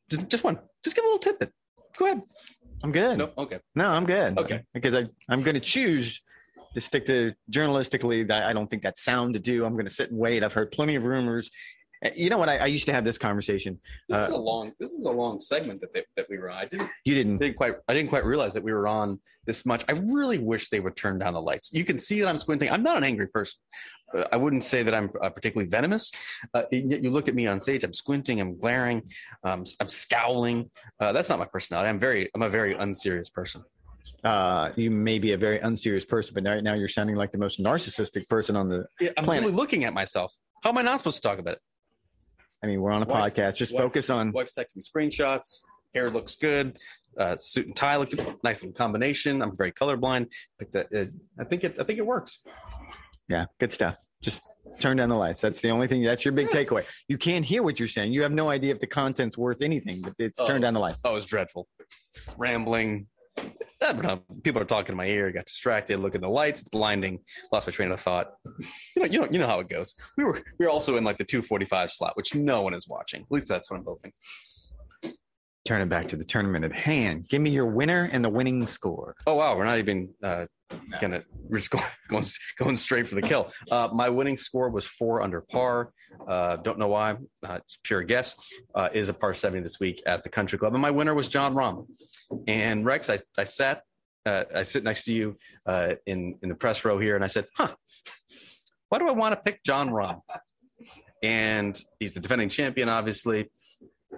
Just, 0.08 0.28
just 0.28 0.44
one. 0.44 0.58
Just 0.82 0.96
give 0.96 1.04
a 1.04 1.06
little 1.06 1.18
tidbit. 1.18 1.52
Go 1.98 2.06
ahead. 2.06 2.22
I'm 2.82 2.92
good. 2.92 3.18
No, 3.18 3.30
okay. 3.36 3.58
No, 3.74 3.90
I'm 3.90 4.06
good. 4.06 4.38
Okay. 4.38 4.62
Because 4.72 4.94
I, 4.94 5.06
I'm 5.28 5.42
going 5.42 5.54
to 5.54 5.60
choose 5.60 6.22
to 6.74 6.80
stick 6.80 7.06
to 7.06 7.34
journalistically. 7.50 8.30
I 8.30 8.52
don't 8.52 8.68
think 8.68 8.82
that's 8.82 9.02
sound 9.02 9.34
to 9.34 9.40
do. 9.40 9.64
I'm 9.64 9.74
going 9.74 9.86
to 9.86 9.92
sit 9.92 10.10
and 10.10 10.18
wait. 10.18 10.42
I've 10.42 10.52
heard 10.52 10.72
plenty 10.72 10.94
of 10.94 11.04
rumors. 11.04 11.50
Uh, 12.04 12.10
you 12.16 12.30
know 12.30 12.38
what? 12.38 12.48
I, 12.48 12.58
I 12.58 12.66
used 12.66 12.86
to 12.86 12.92
have 12.92 13.04
this 13.04 13.18
conversation. 13.18 13.80
This 14.08 14.18
uh, 14.18 14.24
is 14.24 14.32
a 14.32 14.38
long. 14.38 14.72
This 14.78 14.92
is 14.92 15.04
a 15.04 15.10
long 15.10 15.40
segment 15.40 15.80
that 15.80 15.92
they, 15.92 16.04
that 16.16 16.26
we 16.28 16.38
were 16.38 16.50
on. 16.50 16.58
I 16.58 16.66
didn't. 16.66 16.90
You 17.04 17.14
didn't. 17.14 17.38
didn't 17.38 17.56
quite. 17.56 17.74
I 17.88 17.94
didn't 17.94 18.10
quite 18.10 18.24
realize 18.24 18.54
that 18.54 18.62
we 18.62 18.72
were 18.72 18.86
on 18.86 19.20
this 19.46 19.64
much. 19.64 19.84
I 19.88 19.92
really 19.92 20.38
wish 20.38 20.68
they 20.68 20.80
would 20.80 20.96
turn 20.96 21.18
down 21.18 21.34
the 21.34 21.42
lights. 21.42 21.70
You 21.72 21.84
can 21.84 21.98
see 21.98 22.20
that 22.20 22.28
I'm 22.28 22.38
squinting. 22.38 22.70
I'm 22.70 22.82
not 22.82 22.96
an 22.96 23.04
angry 23.04 23.28
person. 23.28 23.58
Uh, 24.14 24.24
I 24.32 24.36
wouldn't 24.36 24.64
say 24.64 24.82
that 24.82 24.94
I'm 24.94 25.10
uh, 25.20 25.30
particularly 25.30 25.68
venomous. 25.68 26.10
Uh, 26.52 26.64
you 26.70 27.10
look 27.10 27.28
at 27.28 27.34
me 27.34 27.46
on 27.46 27.60
stage. 27.60 27.84
I'm 27.84 27.92
squinting. 27.92 28.40
I'm 28.40 28.56
glaring. 28.56 29.02
Um, 29.42 29.64
I'm 29.80 29.88
scowling. 29.88 30.70
Uh, 31.00 31.12
that's 31.12 31.28
not 31.28 31.38
my 31.38 31.46
personality. 31.46 31.88
I'm 31.88 31.98
very. 31.98 32.30
I'm 32.34 32.42
a 32.42 32.50
very 32.50 32.74
unserious 32.74 33.30
person 33.30 33.64
uh, 34.22 34.70
you 34.76 34.90
may 34.90 35.18
be 35.18 35.32
a 35.32 35.38
very 35.38 35.58
unserious 35.60 36.04
person, 36.04 36.34
but 36.34 36.44
right 36.44 36.62
now 36.62 36.74
you're 36.74 36.88
sounding 36.88 37.16
like 37.16 37.30
the 37.30 37.38
most 37.38 37.60
narcissistic 37.60 38.28
person 38.28 38.56
on 38.56 38.68
the 38.68 38.86
yeah, 39.00 39.10
I'm 39.16 39.24
planet. 39.24 39.44
really 39.44 39.56
looking 39.56 39.84
at 39.84 39.94
myself. 39.94 40.34
How 40.62 40.70
am 40.70 40.78
I 40.78 40.82
not 40.82 40.98
supposed 40.98 41.16
to 41.16 41.22
talk 41.22 41.38
about 41.38 41.54
it? 41.54 41.60
I 42.64 42.66
mean, 42.66 42.80
we're 42.80 42.92
on 42.92 43.02
a 43.02 43.06
wife's, 43.06 43.34
podcast. 43.34 43.56
Just 43.56 43.72
wife's, 43.72 43.82
focus 43.82 44.10
on. 44.10 44.32
Wife's 44.32 44.54
texting 44.56 44.76
me 44.76 44.82
screenshots. 44.82 45.60
Hair 45.94 46.10
looks 46.10 46.34
good. 46.34 46.78
Uh, 47.16 47.36
suit 47.38 47.66
and 47.66 47.76
tie 47.76 47.96
look 47.96 48.10
nice 48.42 48.62
little 48.62 48.74
combination. 48.74 49.42
I'm 49.42 49.56
very 49.56 49.70
colorblind. 49.70 50.26
That. 50.72 50.86
Uh, 50.92 51.06
I 51.38 51.44
think 51.44 51.62
it. 51.62 51.76
I 51.78 51.84
think 51.84 51.98
it 51.98 52.06
works. 52.06 52.38
Yeah, 53.28 53.44
good 53.60 53.72
stuff. 53.72 53.98
Just 54.22 54.42
turn 54.80 54.96
down 54.96 55.10
the 55.10 55.14
lights. 55.14 55.40
That's 55.40 55.60
the 55.60 55.70
only 55.70 55.86
thing. 55.86 56.02
That's 56.02 56.24
your 56.24 56.32
big 56.32 56.48
yes. 56.52 56.66
takeaway. 56.66 56.84
You 57.06 57.18
can't 57.18 57.44
hear 57.44 57.62
what 57.62 57.78
you're 57.78 57.88
saying. 57.88 58.12
You 58.12 58.22
have 58.22 58.32
no 58.32 58.48
idea 58.50 58.72
if 58.72 58.80
the 58.80 58.86
content's 58.86 59.38
worth 59.38 59.62
anything. 59.62 60.00
But 60.00 60.14
it's 60.18 60.40
oh, 60.40 60.46
turn 60.46 60.62
down 60.62 60.74
the 60.74 60.80
lights. 60.80 61.02
Oh, 61.04 61.16
it's 61.16 61.26
dreadful. 61.26 61.68
Rambling, 62.36 63.06
people 64.42 64.60
are 64.60 64.64
talking 64.64 64.92
in 64.92 64.96
my 64.96 65.06
ear. 65.06 65.30
Got 65.30 65.46
distracted. 65.46 65.98
Looking 65.98 66.16
at 66.16 66.22
the 66.22 66.28
lights. 66.28 66.60
It's 66.60 66.70
blinding. 66.70 67.18
Lost 67.52 67.66
my 67.66 67.72
train 67.72 67.90
of 67.90 68.00
thought. 68.00 68.32
You 68.96 69.02
know, 69.02 69.04
you 69.04 69.18
know, 69.20 69.28
you 69.30 69.38
know 69.38 69.46
how 69.46 69.60
it 69.60 69.68
goes. 69.68 69.94
We 70.16 70.24
were 70.24 70.40
we 70.58 70.66
were 70.66 70.70
also 70.70 70.96
in 70.96 71.04
like 71.04 71.16
the 71.16 71.24
245 71.24 71.90
slot, 71.90 72.16
which 72.16 72.34
no 72.34 72.62
one 72.62 72.74
is 72.74 72.88
watching. 72.88 73.22
At 73.22 73.30
least 73.30 73.48
that's 73.48 73.70
what 73.70 73.78
I'm 73.78 73.84
hoping. 73.84 74.12
Turn 75.64 75.80
it 75.80 75.88
back 75.88 76.06
to 76.08 76.16
the 76.16 76.24
tournament 76.24 76.62
at 76.66 76.72
hand. 76.72 77.26
Give 77.30 77.40
me 77.40 77.48
your 77.48 77.64
winner 77.64 78.10
and 78.12 78.22
the 78.22 78.28
winning 78.28 78.66
score. 78.66 79.14
Oh 79.26 79.36
wow, 79.36 79.56
we're 79.56 79.64
not 79.64 79.78
even 79.78 80.10
uh, 80.22 80.44
gonna. 81.00 81.22
We're 81.48 81.56
just 81.56 81.70
going 81.70 81.84
going, 82.08 82.24
going 82.58 82.76
straight 82.76 83.08
for 83.08 83.14
the 83.14 83.22
kill. 83.22 83.50
Uh, 83.70 83.88
my 83.90 84.10
winning 84.10 84.36
score 84.36 84.68
was 84.68 84.84
four 84.84 85.22
under 85.22 85.40
par. 85.40 85.92
Uh, 86.28 86.56
don't 86.56 86.78
know 86.78 86.88
why. 86.88 87.12
Uh, 87.42 87.60
it's 87.62 87.78
pure 87.82 88.02
guess. 88.02 88.34
Uh, 88.74 88.90
is 88.92 89.08
a 89.08 89.14
par 89.14 89.32
70 89.32 89.62
this 89.62 89.80
week 89.80 90.02
at 90.04 90.22
the 90.22 90.28
Country 90.28 90.58
Club, 90.58 90.74
and 90.74 90.82
my 90.82 90.90
winner 90.90 91.14
was 91.14 91.28
Jon 91.28 91.54
Rahm. 91.54 91.86
And 92.46 92.84
Rex, 92.84 93.08
I 93.08 93.20
I 93.38 93.44
sat. 93.44 93.84
Uh, 94.26 94.44
I 94.54 94.64
sit 94.64 94.84
next 94.84 95.04
to 95.04 95.14
you 95.14 95.36
uh, 95.64 95.94
in 96.04 96.38
in 96.42 96.50
the 96.50 96.54
press 96.54 96.84
row 96.84 96.98
here, 96.98 97.16
and 97.16 97.24
I 97.24 97.28
said, 97.28 97.46
"Huh, 97.56 97.74
why 98.90 98.98
do 98.98 99.08
I 99.08 99.12
want 99.12 99.34
to 99.34 99.40
pick 99.40 99.62
Jon 99.64 99.88
Rahm?" 99.88 100.20
And 101.22 101.82
he's 102.00 102.12
the 102.12 102.20
defending 102.20 102.50
champion, 102.50 102.90
obviously. 102.90 103.50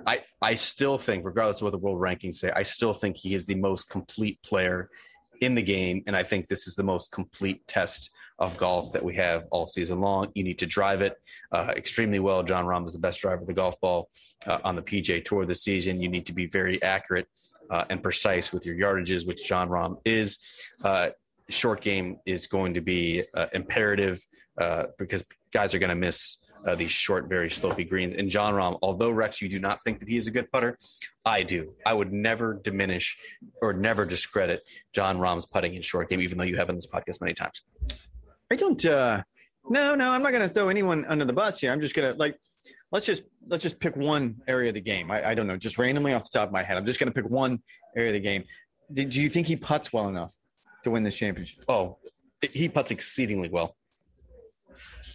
I 0.07 0.21
I 0.41 0.55
still 0.55 0.99
think, 0.99 1.25
regardless 1.25 1.59
of 1.59 1.65
what 1.65 1.73
the 1.73 1.79
world 1.79 2.01
rankings 2.01 2.35
say, 2.35 2.53
I 2.55 2.63
still 2.63 2.93
think 2.93 3.17
he 3.17 3.35
is 3.35 3.47
the 3.47 3.57
most 3.57 3.91
complete 3.91 4.41
player 4.43 4.89
in 5.41 5.55
the 5.55 5.63
game, 5.63 6.03
and 6.07 6.17
I 6.17 6.23
think 6.23 6.49
this 6.49 6.67
is 6.67 6.75
the 6.75 6.83
most 6.83 7.13
complete 7.13 7.67
test 7.67 8.11
of 8.39 8.57
golf 8.59 8.93
that 8.93 9.03
we 9.03 9.15
have 9.15 9.45
all 9.51 9.67
season 9.67 10.01
long. 10.01 10.31
You 10.35 10.45
need 10.45 10.59
to 10.59 10.67
drive 10.67 11.01
it 11.01 11.15
uh, 11.53 11.73
extremely 11.77 12.19
well. 12.19 12.43
Jon 12.43 12.67
Rahm 12.67 12.87
is 12.87 12.93
the 12.93 12.99
best 12.99 13.21
driver 13.21 13.41
of 13.41 13.47
the 13.47 13.55
golf 13.55 13.81
ball 13.81 14.09
uh, 14.47 14.59
on 14.63 14.77
the 14.77 14.83
PGA 14.83 15.25
Tour 15.25 15.47
this 15.47 15.63
season. 15.63 16.01
You 16.01 16.09
need 16.09 16.27
to 16.27 16.35
be 16.35 16.47
very 16.47 16.83
accurate 16.83 17.29
uh, 17.71 17.85
and 17.89 18.03
precise 18.03 18.53
with 18.53 18.67
your 18.67 18.77
yardages, 18.77 19.27
which 19.27 19.47
Jon 19.47 19.69
Rahm 19.69 19.97
is. 20.05 20.39
Uh, 20.85 21.11
short 21.49 21.81
game 21.81 22.19
is 22.27 22.47
going 22.47 22.75
to 22.75 22.81
be 22.81 23.23
uh, 23.35 23.47
imperative 23.53 24.21
uh, 24.59 24.87
because 24.99 25.25
guys 25.53 25.75
are 25.75 25.79
going 25.79 25.91
to 25.91 25.97
miss 25.97 26.39
uh, 26.67 26.75
these 26.75 26.91
short, 26.91 27.29
very 27.29 27.49
slopy 27.49 27.85
greens. 27.85 28.15
And 28.15 28.29
Jon 28.29 28.55
Rahm, 28.55 28.79
although 28.83 29.11
Rex, 29.11 29.41
you 29.41 29.49
do 29.49 29.59
not 29.59 29.83
think 29.85 30.01
that 30.01 30.09
he 30.09 30.17
is 30.17 30.27
a 30.27 30.31
good 30.31 30.51
putter, 30.51 30.79
I 31.25 31.43
do. 31.43 31.75
I 31.85 31.95
would 31.95 32.13
never 32.13 32.55
diminish 32.55 33.17
or 33.63 33.73
never 33.73 34.05
discredit 34.05 34.63
Jon 34.93 35.19
Rahm's 35.19 35.47
putting 35.47 35.75
in 35.75 35.83
short 35.83 36.11
game, 36.11 36.21
even 36.21 36.39
though 36.39 36.45
you 36.45 36.57
have 36.57 36.69
in 36.69 36.75
this 36.75 36.87
podcast 36.87 37.21
many 37.21 37.35
times. 37.35 37.63
I 38.51 38.57
don't. 38.57 38.85
uh 38.85 39.23
No, 39.69 39.95
no, 39.95 40.11
I'm 40.11 40.23
not 40.23 40.31
going 40.31 40.43
to 40.43 40.49
throw 40.49 40.69
anyone 40.69 41.05
under 41.07 41.25
the 41.25 41.33
bus 41.33 41.61
here. 41.61 41.73
I'm 41.73 41.81
just 41.81 41.95
going 41.95 42.13
to 42.13 42.19
like. 42.19 42.39
Let's 42.93 43.05
just 43.05 43.23
let's 43.49 43.65
just 43.65 43.81
pick 43.81 43.97
one 43.97 44.37
area 44.47 44.69
of 44.69 44.75
the 44.75 44.81
game. 44.81 45.11
I, 45.11 45.31
I 45.31 45.35
don't 45.35 45.49
know, 45.49 45.57
just 45.57 45.77
randomly 45.77 46.13
off 46.15 46.23
the 46.31 46.39
top 46.39 46.49
of 46.49 46.53
my 46.53 46.63
head. 46.63 46.77
I'm 46.77 46.87
just 46.87 47.01
going 47.01 47.13
to 47.13 47.23
pick 47.23 47.29
one 47.29 47.61
area 47.97 48.11
of 48.11 48.15
the 48.15 48.21
game. 48.21 48.45
Do 48.93 49.03
you 49.03 49.29
think 49.29 49.49
he 49.49 49.57
puts 49.57 49.93
well 49.93 50.09
enough 50.09 50.33
to 50.85 50.93
win 50.93 51.03
this 51.03 51.17
championship? 51.17 51.65
Oh, 51.69 51.99
he 52.41 52.69
puts 52.69 52.93
exceedingly 52.93 53.49
well. 53.49 53.75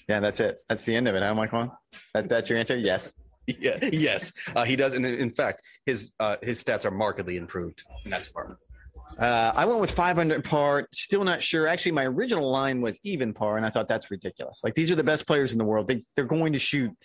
Yeah, 0.07 0.19
that's 0.19 0.39
it. 0.39 0.61
That's 0.67 0.83
the 0.83 0.95
end 0.95 1.07
of 1.07 1.15
it. 1.15 1.23
Huh, 1.23 1.33
Michael? 1.33 1.77
That, 2.13 2.27
that's 2.29 2.49
your 2.49 2.59
answer? 2.59 2.75
Yes. 2.75 3.13
Yeah, 3.59 3.79
yes, 3.91 4.31
uh, 4.55 4.63
he 4.63 4.75
does, 4.75 4.93
and 4.93 5.03
in 5.05 5.31
fact, 5.31 5.63
his 5.85 6.13
uh, 6.19 6.37
his 6.43 6.63
stats 6.63 6.85
are 6.85 6.91
markedly 6.91 7.37
improved 7.37 7.83
in 8.05 8.11
that 8.11 8.23
department. 8.23 8.59
Uh, 9.17 9.51
I 9.55 9.65
went 9.65 9.79
with 9.81 9.91
500 9.91 10.43
par. 10.43 10.87
Still 10.93 11.23
not 11.23 11.41
sure. 11.41 11.67
Actually, 11.67 11.93
my 11.93 12.05
original 12.05 12.49
line 12.49 12.81
was 12.81 12.99
even 13.03 13.33
par, 13.33 13.57
and 13.57 13.65
I 13.65 13.69
thought 13.69 13.87
that's 13.87 14.11
ridiculous. 14.11 14.61
Like 14.63 14.75
these 14.75 14.91
are 14.91 14.95
the 14.95 15.03
best 15.03 15.25
players 15.27 15.51
in 15.51 15.57
the 15.57 15.65
world. 15.65 15.87
They 15.87 16.05
they're 16.15 16.23
going 16.23 16.53
to 16.53 16.59
shoot 16.59 16.95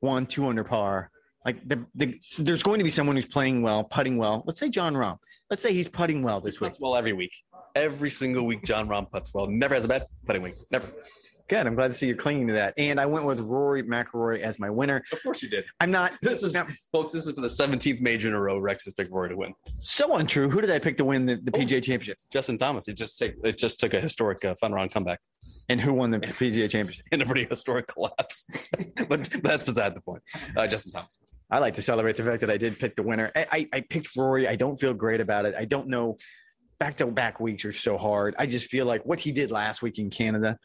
one, 0.00 0.26
two 0.26 0.46
under 0.46 0.64
par. 0.64 1.10
Like 1.44 1.66
the, 1.66 1.84
the 1.94 2.20
there's 2.38 2.62
going 2.62 2.78
to 2.78 2.84
be 2.84 2.90
someone 2.90 3.16
who's 3.16 3.26
playing 3.26 3.62
well, 3.62 3.84
putting 3.84 4.16
well. 4.16 4.44
Let's 4.46 4.60
say 4.60 4.68
Jon 4.68 4.94
Rahm. 4.94 5.18
Let's 5.48 5.62
say 5.62 5.72
he's 5.72 5.88
putting 5.88 6.22
well 6.22 6.40
this 6.40 6.58
he 6.58 6.64
week. 6.64 6.74
well 6.80 6.96
every 6.96 7.12
week. 7.12 7.32
Every 7.74 8.10
single 8.10 8.46
week, 8.46 8.64
Jon 8.64 8.88
Rahm 8.88 9.10
puts 9.10 9.32
well. 9.32 9.46
Never 9.46 9.74
has 9.74 9.84
a 9.84 9.88
bad 9.88 10.06
putting 10.26 10.42
week. 10.42 10.54
Never. 10.70 10.88
Good. 11.48 11.66
I'm 11.66 11.76
glad 11.76 11.88
to 11.88 11.94
see 11.94 12.08
you 12.08 12.16
clinging 12.16 12.48
to 12.48 12.54
that. 12.54 12.74
And 12.76 12.98
I 12.98 13.06
went 13.06 13.24
with 13.24 13.40
Rory 13.40 13.82
McIlroy 13.84 14.40
as 14.40 14.58
my 14.58 14.68
winner. 14.68 15.02
Of 15.12 15.22
course 15.22 15.42
you 15.42 15.48
did. 15.48 15.64
I'm 15.80 15.90
not. 15.90 16.12
This 16.26 16.42
is, 16.42 16.54
not, 16.54 16.68
folks. 16.92 17.12
This 17.12 17.26
is 17.26 17.32
for 17.32 17.40
the 17.40 17.46
17th 17.46 18.00
major 18.00 18.28
in 18.28 18.34
a 18.34 18.40
row. 18.40 18.58
Rex 18.58 18.84
has 18.84 18.94
picked 18.94 19.12
Rory 19.12 19.28
to 19.28 19.36
win. 19.36 19.54
So 19.78 20.16
untrue. 20.16 20.50
Who 20.50 20.60
did 20.60 20.70
I 20.70 20.78
pick 20.80 20.96
to 20.96 21.04
win 21.04 21.24
the, 21.24 21.36
the 21.36 21.52
oh, 21.54 21.58
PGA 21.58 21.82
Championship? 21.82 22.18
Justin 22.32 22.58
Thomas. 22.58 22.88
It 22.88 22.94
just 22.94 23.16
take, 23.18 23.34
it 23.44 23.56
just 23.56 23.78
took 23.78 23.94
a 23.94 24.00
historic 24.00 24.44
uh, 24.44 24.54
fun 24.56 24.72
round 24.72 24.90
comeback. 24.90 25.20
And 25.68 25.80
who 25.80 25.94
won 25.94 26.10
the 26.10 26.18
PGA 26.18 26.68
Championship? 26.68 27.04
In 27.12 27.22
a 27.22 27.26
pretty 27.26 27.44
historic 27.44 27.86
collapse. 27.86 28.46
but, 29.08 29.08
but 29.08 29.42
that's 29.42 29.62
beside 29.62 29.94
the 29.94 30.00
point. 30.00 30.22
Uh, 30.56 30.66
Justin 30.66 30.92
Thomas. 30.92 31.18
I 31.50 31.60
like 31.60 31.74
to 31.74 31.82
celebrate 31.82 32.16
the 32.16 32.24
fact 32.24 32.40
that 32.40 32.50
I 32.50 32.56
did 32.56 32.78
pick 32.78 32.96
the 32.96 33.04
winner. 33.04 33.30
I, 33.36 33.46
I, 33.52 33.66
I 33.74 33.80
picked 33.80 34.16
Rory. 34.16 34.48
I 34.48 34.56
don't 34.56 34.80
feel 34.80 34.94
great 34.94 35.20
about 35.20 35.46
it. 35.46 35.54
I 35.56 35.64
don't 35.64 35.88
know. 35.88 36.16
Back 36.78 36.96
to 36.96 37.06
back 37.06 37.40
weeks 37.40 37.64
are 37.64 37.72
so 37.72 37.96
hard. 37.96 38.34
I 38.38 38.46
just 38.46 38.66
feel 38.66 38.84
like 38.84 39.06
what 39.06 39.20
he 39.20 39.32
did 39.32 39.50
last 39.50 39.80
week 39.80 39.98
in 39.98 40.10
Canada 40.10 40.58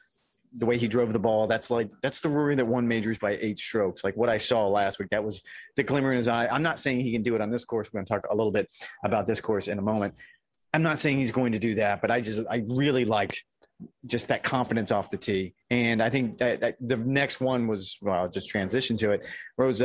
the 0.57 0.65
way 0.65 0.77
he 0.77 0.87
drove 0.87 1.13
the 1.13 1.19
ball. 1.19 1.47
That's 1.47 1.69
like 1.69 1.89
that's 2.01 2.19
the 2.19 2.29
Rory 2.29 2.55
that 2.55 2.65
won 2.65 2.87
majors 2.87 3.17
by 3.17 3.37
eight 3.41 3.59
strokes. 3.59 4.03
Like 4.03 4.15
what 4.17 4.29
I 4.29 4.37
saw 4.37 4.67
last 4.67 4.99
week, 4.99 5.09
that 5.09 5.23
was 5.23 5.41
the 5.75 5.83
glimmer 5.83 6.11
in 6.11 6.17
his 6.17 6.27
eye. 6.27 6.47
I'm 6.47 6.63
not 6.63 6.79
saying 6.79 7.01
he 7.01 7.11
can 7.11 7.23
do 7.23 7.35
it 7.35 7.41
on 7.41 7.49
this 7.49 7.65
course. 7.65 7.89
We're 7.91 7.99
going 7.99 8.05
to 8.05 8.13
talk 8.13 8.25
a 8.29 8.35
little 8.35 8.51
bit 8.51 8.69
about 9.03 9.25
this 9.25 9.39
course 9.39 9.67
in 9.67 9.79
a 9.79 9.81
moment. 9.81 10.13
I'm 10.73 10.83
not 10.83 10.99
saying 10.99 11.17
he's 11.17 11.31
going 11.31 11.53
to 11.53 11.59
do 11.59 11.75
that, 11.75 12.01
but 12.01 12.11
I 12.11 12.21
just 12.21 12.45
I 12.49 12.63
really 12.67 13.05
liked 13.05 13.43
just 14.05 14.27
that 14.27 14.43
confidence 14.43 14.91
off 14.91 15.09
the 15.09 15.17
tee. 15.17 15.53
And 15.69 16.03
I 16.03 16.09
think 16.09 16.37
that, 16.37 16.61
that 16.61 16.75
the 16.79 16.97
next 16.97 17.39
one 17.41 17.67
was 17.67 17.97
well, 18.01 18.15
I'll 18.15 18.29
just 18.29 18.49
transition 18.49 18.97
to 18.97 19.11
it. 19.11 19.25
Rose 19.57 19.81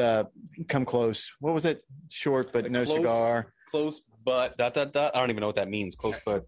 come 0.69 0.85
close. 0.85 1.33
What 1.41 1.55
was 1.55 1.65
it? 1.65 1.83
Short 2.09 2.53
but 2.53 2.71
no 2.71 2.85
Close. 2.85 2.97
cigar. 2.97 3.53
Close, 3.71 4.01
but 4.25 4.57
dot 4.59 4.75
dot 4.75 4.93
dot. 4.93 5.15
I 5.15 5.21
don't 5.21 5.31
even 5.31 5.41
know 5.41 5.47
what 5.47 5.57
that 5.57 5.69
means. 5.69 5.95
Close, 5.95 6.19
but 6.25 6.47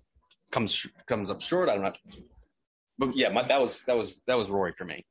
comes 0.51 0.87
comes 1.07 1.31
up 1.31 1.41
short. 1.41 1.69
I 1.69 1.75
don't 1.75 1.83
know. 1.85 1.93
But 2.99 3.17
yeah, 3.17 3.29
my, 3.29 3.47
that 3.47 3.61
was 3.61 3.83
that 3.83 3.97
was 3.97 4.21
that 4.27 4.37
was 4.37 4.51
Rory 4.51 4.73
for 4.73 4.85
me. 4.85 5.05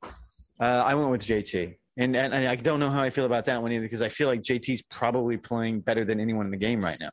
Uh, 0.60 0.82
I 0.84 0.94
went 0.94 1.10
with 1.10 1.24
JT. 1.24 1.76
And, 1.96 2.14
and 2.14 2.32
I 2.32 2.54
don't 2.54 2.78
know 2.78 2.90
how 2.90 3.02
I 3.02 3.10
feel 3.10 3.26
about 3.26 3.46
that 3.46 3.60
one 3.60 3.72
either 3.72 3.84
because 3.84 4.02
I 4.02 4.08
feel 4.08 4.28
like 4.28 4.40
JT's 4.42 4.82
probably 4.82 5.36
playing 5.36 5.80
better 5.80 6.04
than 6.04 6.20
anyone 6.20 6.46
in 6.46 6.52
the 6.52 6.56
game 6.56 6.82
right 6.84 6.98
now. 7.00 7.10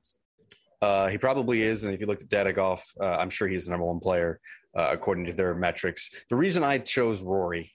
Uh, 0.80 1.08
he 1.08 1.18
probably 1.18 1.64
is, 1.64 1.84
and 1.84 1.92
if 1.92 2.00
you 2.00 2.06
look 2.06 2.22
at 2.22 2.30
data 2.30 2.54
golf, 2.54 2.86
uh, 3.02 3.06
I'm 3.06 3.32
sure 3.32 3.48
he's 3.48 3.66
the 3.66 3.72
number 3.72 3.88
one 3.88 4.00
player 4.00 4.40
uh, 4.78 4.90
according 4.92 5.26
to 5.26 5.34
their 5.34 5.56
metrics. 5.56 6.12
The 6.30 6.36
reason 6.36 6.64
I 6.64 6.78
chose 6.78 7.24
Rory, 7.24 7.72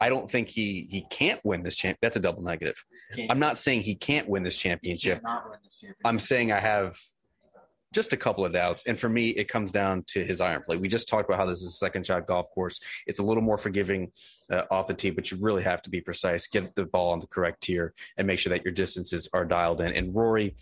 I 0.00 0.08
don't 0.08 0.30
think 0.30 0.48
he 0.48 0.86
he 0.88 1.04
can't 1.10 1.40
win 1.44 1.62
this 1.62 1.76
champ. 1.76 1.98
That's 2.00 2.16
a 2.16 2.20
double 2.20 2.42
negative. 2.42 2.82
I'm 3.28 3.38
not 3.38 3.58
saying 3.58 3.82
he 3.82 3.94
can't 3.94 4.26
win 4.26 4.42
this 4.42 4.56
championship. 4.56 5.20
I'm 6.04 6.18
saying 6.18 6.52
I 6.52 6.60
have 6.60 6.96
just 7.92 8.12
a 8.12 8.16
couple 8.16 8.44
of 8.44 8.52
doubts. 8.52 8.84
And 8.86 8.98
for 8.98 9.08
me, 9.08 9.30
it 9.30 9.48
comes 9.48 9.70
down 9.70 10.04
to 10.08 10.24
his 10.24 10.40
iron 10.40 10.62
play. 10.62 10.76
We 10.76 10.88
just 10.88 11.08
talked 11.08 11.28
about 11.28 11.38
how 11.38 11.46
this 11.46 11.58
is 11.62 11.68
a 11.68 11.76
second 11.76 12.06
shot 12.06 12.26
golf 12.26 12.48
course. 12.52 12.80
It's 13.06 13.18
a 13.18 13.22
little 13.22 13.42
more 13.42 13.58
forgiving 13.58 14.12
uh, 14.50 14.62
off 14.70 14.86
the 14.86 14.94
tee, 14.94 15.10
but 15.10 15.30
you 15.30 15.38
really 15.40 15.62
have 15.64 15.82
to 15.82 15.90
be 15.90 16.00
precise, 16.00 16.46
get 16.46 16.74
the 16.74 16.86
ball 16.86 17.12
on 17.12 17.18
the 17.18 17.26
correct 17.26 17.62
tier, 17.62 17.92
and 18.16 18.26
make 18.26 18.38
sure 18.38 18.50
that 18.50 18.64
your 18.64 18.72
distances 18.72 19.28
are 19.32 19.44
dialed 19.44 19.80
in. 19.80 19.92
And 19.92 20.14
Rory, 20.14 20.54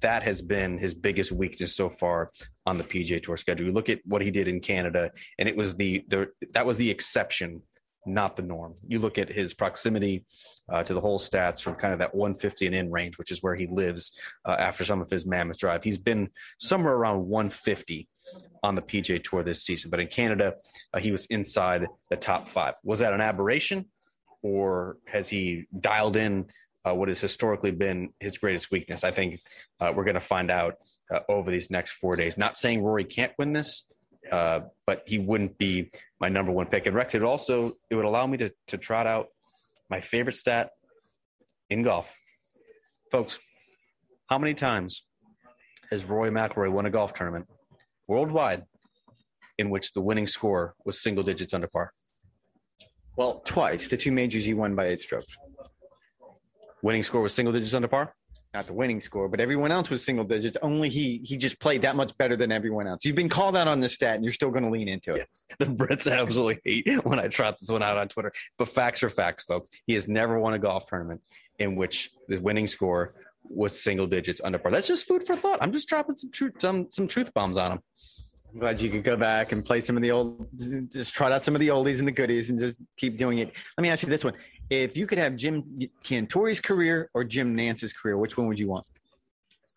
that 0.00 0.22
has 0.22 0.40
been 0.40 0.78
his 0.78 0.94
biggest 0.94 1.32
weakness 1.32 1.74
so 1.74 1.88
far 1.88 2.30
on 2.66 2.78
the 2.78 2.84
PGA 2.84 3.20
Tour 3.20 3.36
schedule. 3.36 3.66
You 3.66 3.72
look 3.72 3.88
at 3.88 4.00
what 4.04 4.22
he 4.22 4.30
did 4.30 4.46
in 4.46 4.60
Canada, 4.60 5.10
and 5.38 5.48
it 5.48 5.56
was 5.56 5.74
the, 5.74 6.04
the 6.08 6.30
that 6.52 6.64
was 6.64 6.76
the 6.76 6.90
exception, 6.90 7.62
not 8.06 8.36
the 8.36 8.42
norm. 8.42 8.74
You 8.86 9.00
look 9.00 9.18
at 9.18 9.28
his 9.28 9.54
proximity 9.54 10.24
uh, 10.68 10.82
to 10.82 10.94
the 10.94 11.00
hole 11.00 11.18
stats 11.18 11.62
from 11.62 11.74
kind 11.74 11.92
of 11.92 11.98
that 11.98 12.14
150 12.14 12.66
and 12.66 12.74
in 12.74 12.90
range, 12.90 13.18
which 13.18 13.30
is 13.30 13.42
where 13.42 13.54
he 13.54 13.66
lives 13.66 14.12
uh, 14.44 14.56
after 14.58 14.84
some 14.84 15.00
of 15.00 15.10
his 15.10 15.26
mammoth 15.26 15.58
drive. 15.58 15.84
He's 15.84 15.98
been 15.98 16.30
somewhere 16.58 16.94
around 16.94 17.26
150 17.26 18.08
on 18.62 18.74
the 18.74 18.82
PGA 18.82 19.22
Tour 19.22 19.42
this 19.42 19.62
season, 19.62 19.90
but 19.90 20.00
in 20.00 20.08
Canada, 20.08 20.54
uh, 20.92 20.98
he 20.98 21.12
was 21.12 21.26
inside 21.26 21.86
the 22.10 22.16
top 22.16 22.48
five. 22.48 22.74
Was 22.84 22.98
that 22.98 23.12
an 23.12 23.20
aberration, 23.20 23.86
or 24.42 24.98
has 25.06 25.28
he 25.28 25.66
dialed 25.80 26.16
in 26.16 26.46
uh, 26.84 26.94
what 26.94 27.08
has 27.08 27.20
historically 27.20 27.72
been 27.72 28.10
his 28.20 28.38
greatest 28.38 28.70
weakness? 28.70 29.04
I 29.04 29.10
think 29.10 29.40
uh, 29.80 29.92
we're 29.94 30.04
going 30.04 30.14
to 30.14 30.20
find 30.20 30.50
out 30.50 30.76
uh, 31.10 31.20
over 31.28 31.50
these 31.50 31.70
next 31.70 31.92
four 31.92 32.16
days. 32.16 32.36
Not 32.36 32.56
saying 32.56 32.82
Rory 32.82 33.04
can't 33.04 33.32
win 33.38 33.52
this, 33.52 33.84
uh, 34.30 34.60
but 34.86 35.02
he 35.06 35.18
wouldn't 35.18 35.58
be 35.58 35.90
my 36.20 36.28
number 36.28 36.52
one 36.52 36.66
pick. 36.66 36.86
And 36.86 36.94
Rex, 36.94 37.14
it 37.14 37.22
also 37.22 37.76
it 37.90 37.94
would 37.94 38.04
allow 38.04 38.26
me 38.26 38.38
to 38.38 38.52
to 38.68 38.78
trot 38.78 39.06
out 39.06 39.28
my 39.90 40.00
favorite 40.00 40.34
stat 40.34 40.70
in 41.70 41.82
golf, 41.82 42.16
folks. 43.10 43.38
How 44.28 44.38
many 44.38 44.54
times 44.54 45.04
has 45.90 46.04
Rory 46.04 46.30
McIlroy 46.30 46.70
won 46.70 46.86
a 46.86 46.90
golf 46.90 47.14
tournament 47.14 47.46
worldwide 48.06 48.64
in 49.56 49.70
which 49.70 49.92
the 49.92 50.00
winning 50.00 50.26
score 50.26 50.74
was 50.84 51.00
single 51.00 51.24
digits 51.24 51.54
under 51.54 51.66
par? 51.66 51.92
Well, 53.16 53.40
twice. 53.44 53.88
The 53.88 53.96
two 53.96 54.12
majors 54.12 54.44
he 54.44 54.54
won 54.54 54.74
by 54.74 54.86
eight 54.86 55.00
strokes. 55.00 55.36
Winning 56.82 57.02
score 57.02 57.22
was 57.22 57.34
single 57.34 57.52
digits 57.52 57.74
under 57.74 57.88
par. 57.88 58.14
Not 58.54 58.66
the 58.66 58.72
winning 58.72 59.00
score, 59.00 59.28
but 59.28 59.40
everyone 59.40 59.70
else 59.70 59.90
was 59.90 60.02
single 60.02 60.24
digits. 60.24 60.56
Only 60.62 60.88
he 60.88 61.20
he 61.22 61.36
just 61.36 61.60
played 61.60 61.82
that 61.82 61.96
much 61.96 62.16
better 62.16 62.34
than 62.34 62.50
everyone 62.50 62.86
else. 62.86 63.04
You've 63.04 63.14
been 63.14 63.28
called 63.28 63.54
out 63.54 63.68
on 63.68 63.80
this 63.80 63.92
stat, 63.92 64.14
and 64.14 64.24
you're 64.24 64.32
still 64.32 64.50
going 64.50 64.64
to 64.64 64.70
lean 64.70 64.88
into 64.88 65.12
it. 65.12 65.28
The 65.58 65.66
Brits 65.66 66.10
absolutely 66.10 66.60
hate 66.64 67.04
when 67.04 67.18
I 67.18 67.28
trot 67.28 67.56
this 67.60 67.68
one 67.68 67.82
out 67.82 67.98
on 67.98 68.08
Twitter. 68.08 68.32
But 68.56 68.68
facts 68.68 69.02
are 69.02 69.10
facts, 69.10 69.44
folks. 69.44 69.68
He 69.86 69.92
has 69.94 70.08
never 70.08 70.38
won 70.38 70.54
a 70.54 70.58
golf 70.58 70.86
tournament 70.86 71.28
in 71.58 71.76
which 71.76 72.10
the 72.28 72.38
winning 72.38 72.66
score 72.66 73.14
was 73.44 73.78
single 73.78 74.06
digits 74.06 74.40
under 74.42 74.58
par. 74.58 74.72
That's 74.72 74.88
just 74.88 75.06
food 75.06 75.24
for 75.24 75.36
thought. 75.36 75.58
I'm 75.62 75.72
just 75.72 75.86
dropping 75.86 76.16
some 76.16 76.30
truth, 76.30 76.54
some, 76.58 76.86
some 76.90 77.06
truth 77.06 77.34
bombs 77.34 77.58
on 77.58 77.72
him. 77.72 77.78
I'm 78.52 78.60
glad 78.60 78.80
you 78.80 78.88
could 78.88 79.04
go 79.04 79.16
back 79.16 79.52
and 79.52 79.62
play 79.62 79.80
some 79.80 79.96
of 79.96 80.02
the 80.02 80.10
old, 80.10 80.48
just 80.90 81.14
trot 81.14 81.32
out 81.32 81.42
some 81.42 81.54
of 81.54 81.60
the 81.60 81.68
oldies 81.68 81.98
and 81.98 82.08
the 82.08 82.12
goodies, 82.12 82.48
and 82.48 82.58
just 82.58 82.80
keep 82.96 83.18
doing 83.18 83.40
it. 83.40 83.52
Let 83.76 83.82
me 83.82 83.90
ask 83.90 84.02
you 84.02 84.08
this 84.08 84.24
one: 84.24 84.32
If 84.70 84.96
you 84.96 85.06
could 85.06 85.18
have 85.18 85.36
Jim 85.36 85.64
Cantore's 86.04 86.60
career 86.60 87.10
or 87.14 87.24
Jim 87.24 87.56
Nantz's 87.56 87.92
career, 87.92 88.18
which 88.18 88.36
one 88.36 88.46
would 88.48 88.58
you 88.58 88.68
want? 88.68 88.88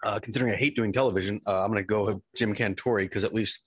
Uh, 0.04 0.20
considering 0.20 0.54
I 0.54 0.58
hate 0.58 0.76
doing 0.76 0.92
television, 0.92 1.40
uh, 1.48 1.64
I'm 1.64 1.72
going 1.72 1.84
to 1.84 1.88
go 1.88 2.06
with 2.06 2.18
Jim 2.36 2.56
Cantori 2.56 3.04
because 3.04 3.24
at 3.24 3.34
least 3.34 3.60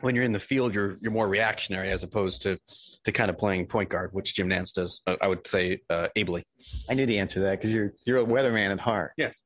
when 0.00 0.14
you're 0.14 0.24
in 0.24 0.32
the 0.32 0.40
field, 0.40 0.74
you're 0.74 0.98
you're 1.00 1.12
more 1.12 1.28
reactionary 1.28 1.90
as 1.90 2.02
opposed 2.02 2.42
to 2.42 2.58
to 3.04 3.12
kind 3.12 3.30
of 3.30 3.38
playing 3.38 3.66
point 3.66 3.88
guard, 3.88 4.10
which 4.12 4.34
Jim 4.34 4.48
Nance 4.48 4.72
does. 4.72 5.00
Uh, 5.06 5.16
I 5.20 5.28
would 5.28 5.46
say 5.46 5.80
uh, 5.90 6.08
ably. 6.14 6.44
I 6.88 6.94
knew 6.94 7.06
the 7.06 7.18
answer 7.18 7.34
to 7.34 7.46
that 7.46 7.58
because 7.58 7.72
you're 7.72 7.94
you're 8.04 8.18
a 8.18 8.24
weatherman 8.24 8.70
at 8.70 8.80
heart. 8.80 9.12
Yes. 9.16 9.40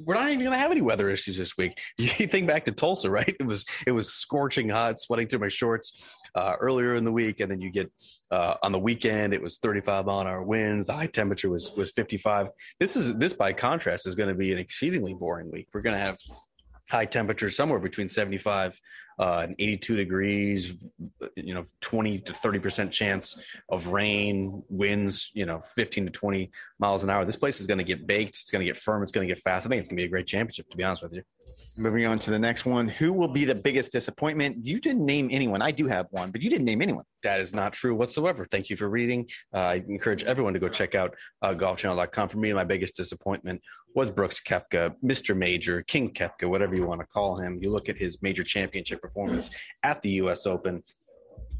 We're 0.00 0.14
not 0.14 0.26
even 0.26 0.38
going 0.38 0.52
to 0.52 0.58
have 0.58 0.70
any 0.70 0.80
weather 0.80 1.08
issues 1.08 1.36
this 1.36 1.56
week. 1.56 1.80
You 1.98 2.08
think 2.28 2.46
back 2.46 2.66
to 2.66 2.72
Tulsa, 2.72 3.10
right? 3.10 3.34
It 3.40 3.46
was 3.46 3.64
it 3.84 3.90
was 3.92 4.12
scorching 4.12 4.68
hot, 4.68 5.00
sweating 5.00 5.26
through 5.26 5.40
my 5.40 5.48
shorts 5.48 6.17
uh, 6.34 6.54
earlier 6.60 6.94
in 6.94 7.04
the 7.04 7.12
week, 7.12 7.40
and 7.40 7.50
then 7.50 7.60
you 7.60 7.70
get 7.70 7.90
uh, 8.30 8.54
on 8.62 8.72
the 8.72 8.78
weekend 8.78 9.32
it 9.32 9.42
was 9.42 9.58
35 9.58 10.06
mile 10.06 10.20
an 10.20 10.26
hour 10.26 10.42
winds. 10.42 10.86
The 10.86 10.94
high 10.94 11.06
temperature 11.06 11.50
was 11.50 11.70
was 11.76 11.90
55. 11.92 12.48
This 12.78 12.96
is 12.96 13.16
this 13.16 13.32
by 13.32 13.52
contrast 13.52 14.06
is 14.06 14.14
going 14.14 14.28
to 14.28 14.34
be 14.34 14.52
an 14.52 14.58
exceedingly 14.58 15.14
boring 15.14 15.50
week. 15.50 15.68
We're 15.72 15.82
going 15.82 15.98
to 15.98 16.04
have 16.04 16.18
high 16.90 17.04
temperatures 17.04 17.54
somewhere 17.54 17.78
between 17.78 18.08
75 18.08 18.80
uh, 19.18 19.40
and 19.44 19.54
82 19.58 19.96
degrees 19.96 20.84
you 21.36 21.54
know 21.54 21.64
20 21.80 22.20
to 22.20 22.32
30 22.32 22.58
percent 22.58 22.92
chance 22.92 23.36
of 23.68 23.88
rain 23.88 24.62
winds 24.70 25.30
you 25.34 25.44
know 25.44 25.60
15 25.60 26.06
to 26.06 26.10
20 26.10 26.50
miles 26.78 27.04
an 27.04 27.10
hour 27.10 27.24
this 27.24 27.36
place 27.36 27.60
is 27.60 27.66
going 27.66 27.78
to 27.78 27.84
get 27.84 28.06
baked 28.06 28.36
it's 28.36 28.50
going 28.50 28.64
to 28.64 28.66
get 28.66 28.76
firm 28.76 29.02
it's 29.02 29.12
going 29.12 29.26
to 29.26 29.32
get 29.32 29.42
fast 29.42 29.66
i 29.66 29.68
think 29.68 29.80
it's 29.80 29.88
going 29.88 29.96
to 29.96 30.02
be 30.02 30.06
a 30.06 30.10
great 30.10 30.26
championship 30.26 30.70
to 30.70 30.76
be 30.76 30.84
honest 30.84 31.02
with 31.02 31.12
you 31.12 31.22
Moving 31.78 32.06
on 32.06 32.18
to 32.20 32.30
the 32.30 32.38
next 32.40 32.66
one. 32.66 32.88
Who 32.88 33.12
will 33.12 33.28
be 33.28 33.44
the 33.44 33.54
biggest 33.54 33.92
disappointment? 33.92 34.66
You 34.66 34.80
didn't 34.80 35.06
name 35.06 35.28
anyone. 35.30 35.62
I 35.62 35.70
do 35.70 35.86
have 35.86 36.06
one, 36.10 36.32
but 36.32 36.42
you 36.42 36.50
didn't 36.50 36.64
name 36.64 36.82
anyone. 36.82 37.04
that 37.22 37.40
is 37.40 37.54
not 37.54 37.72
true 37.72 37.94
whatsoever 37.94 38.46
thank 38.50 38.70
you 38.70 38.76
for 38.76 38.88
reading 38.88 39.26
uh, 39.54 39.58
i 39.58 39.74
encourage 39.88 40.22
everyone 40.24 40.52
to 40.52 40.58
go 40.60 40.68
check 40.68 40.94
out 40.94 41.14
uh, 41.42 41.52
golfchannel.com 41.52 42.28
for 42.28 42.38
me 42.38 42.52
my 42.52 42.64
biggest 42.64 42.94
disappointment 42.96 43.60
was 43.94 44.10
brooks 44.10 44.40
koepka 44.40 44.94
mr 45.04 45.36
major 45.36 45.82
king 45.82 46.12
koepka 46.12 46.48
whatever 46.48 46.74
you 46.76 46.86
want 46.86 47.00
to 47.00 47.06
call 47.06 47.36
him 47.36 47.58
you 47.60 47.70
look 47.70 47.88
at 47.88 47.96
his 47.96 48.22
major 48.22 48.44
championship 48.44 49.00
performance 49.02 49.50
at 49.82 50.00
the 50.02 50.10
us 50.10 50.46
open 50.46 50.82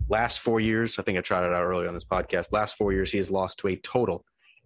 last 0.09 0.39
four 0.41 0.61
years 0.61 0.99
i 0.99 1.03
think 1.03 1.19
i 1.19 1.21
tried 1.21 1.45
it 1.45 1.53
out 1.53 1.63
earlier 1.65 1.89
on 1.89 1.95
this 1.95 2.05
podcast 2.05 2.53
last 2.53 2.77
four 2.77 2.93
years 2.93 3.11
he 3.11 3.19
has 3.19 3.31
lost 3.31 3.59
to 3.59 3.69
a 3.69 3.77
total 3.77 4.25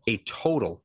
a 0.08 0.16
total 0.18 0.82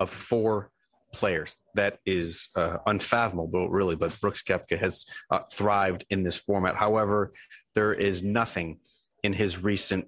of 0.00 0.10
four 0.10 0.70
players 1.12 1.56
that 1.74 1.98
is 2.06 2.48
uh, 2.56 2.78
unfathomable 2.86 3.68
really 3.68 3.96
but 3.96 4.18
brooks 4.20 4.42
koepka 4.42 4.78
has 4.78 5.04
uh, 5.30 5.40
thrived 5.52 6.04
in 6.10 6.22
this 6.22 6.36
format 6.36 6.76
however 6.76 7.32
there 7.74 7.92
is 7.92 8.22
nothing 8.22 8.78
in 9.22 9.32
his 9.32 9.62
recent 9.62 10.06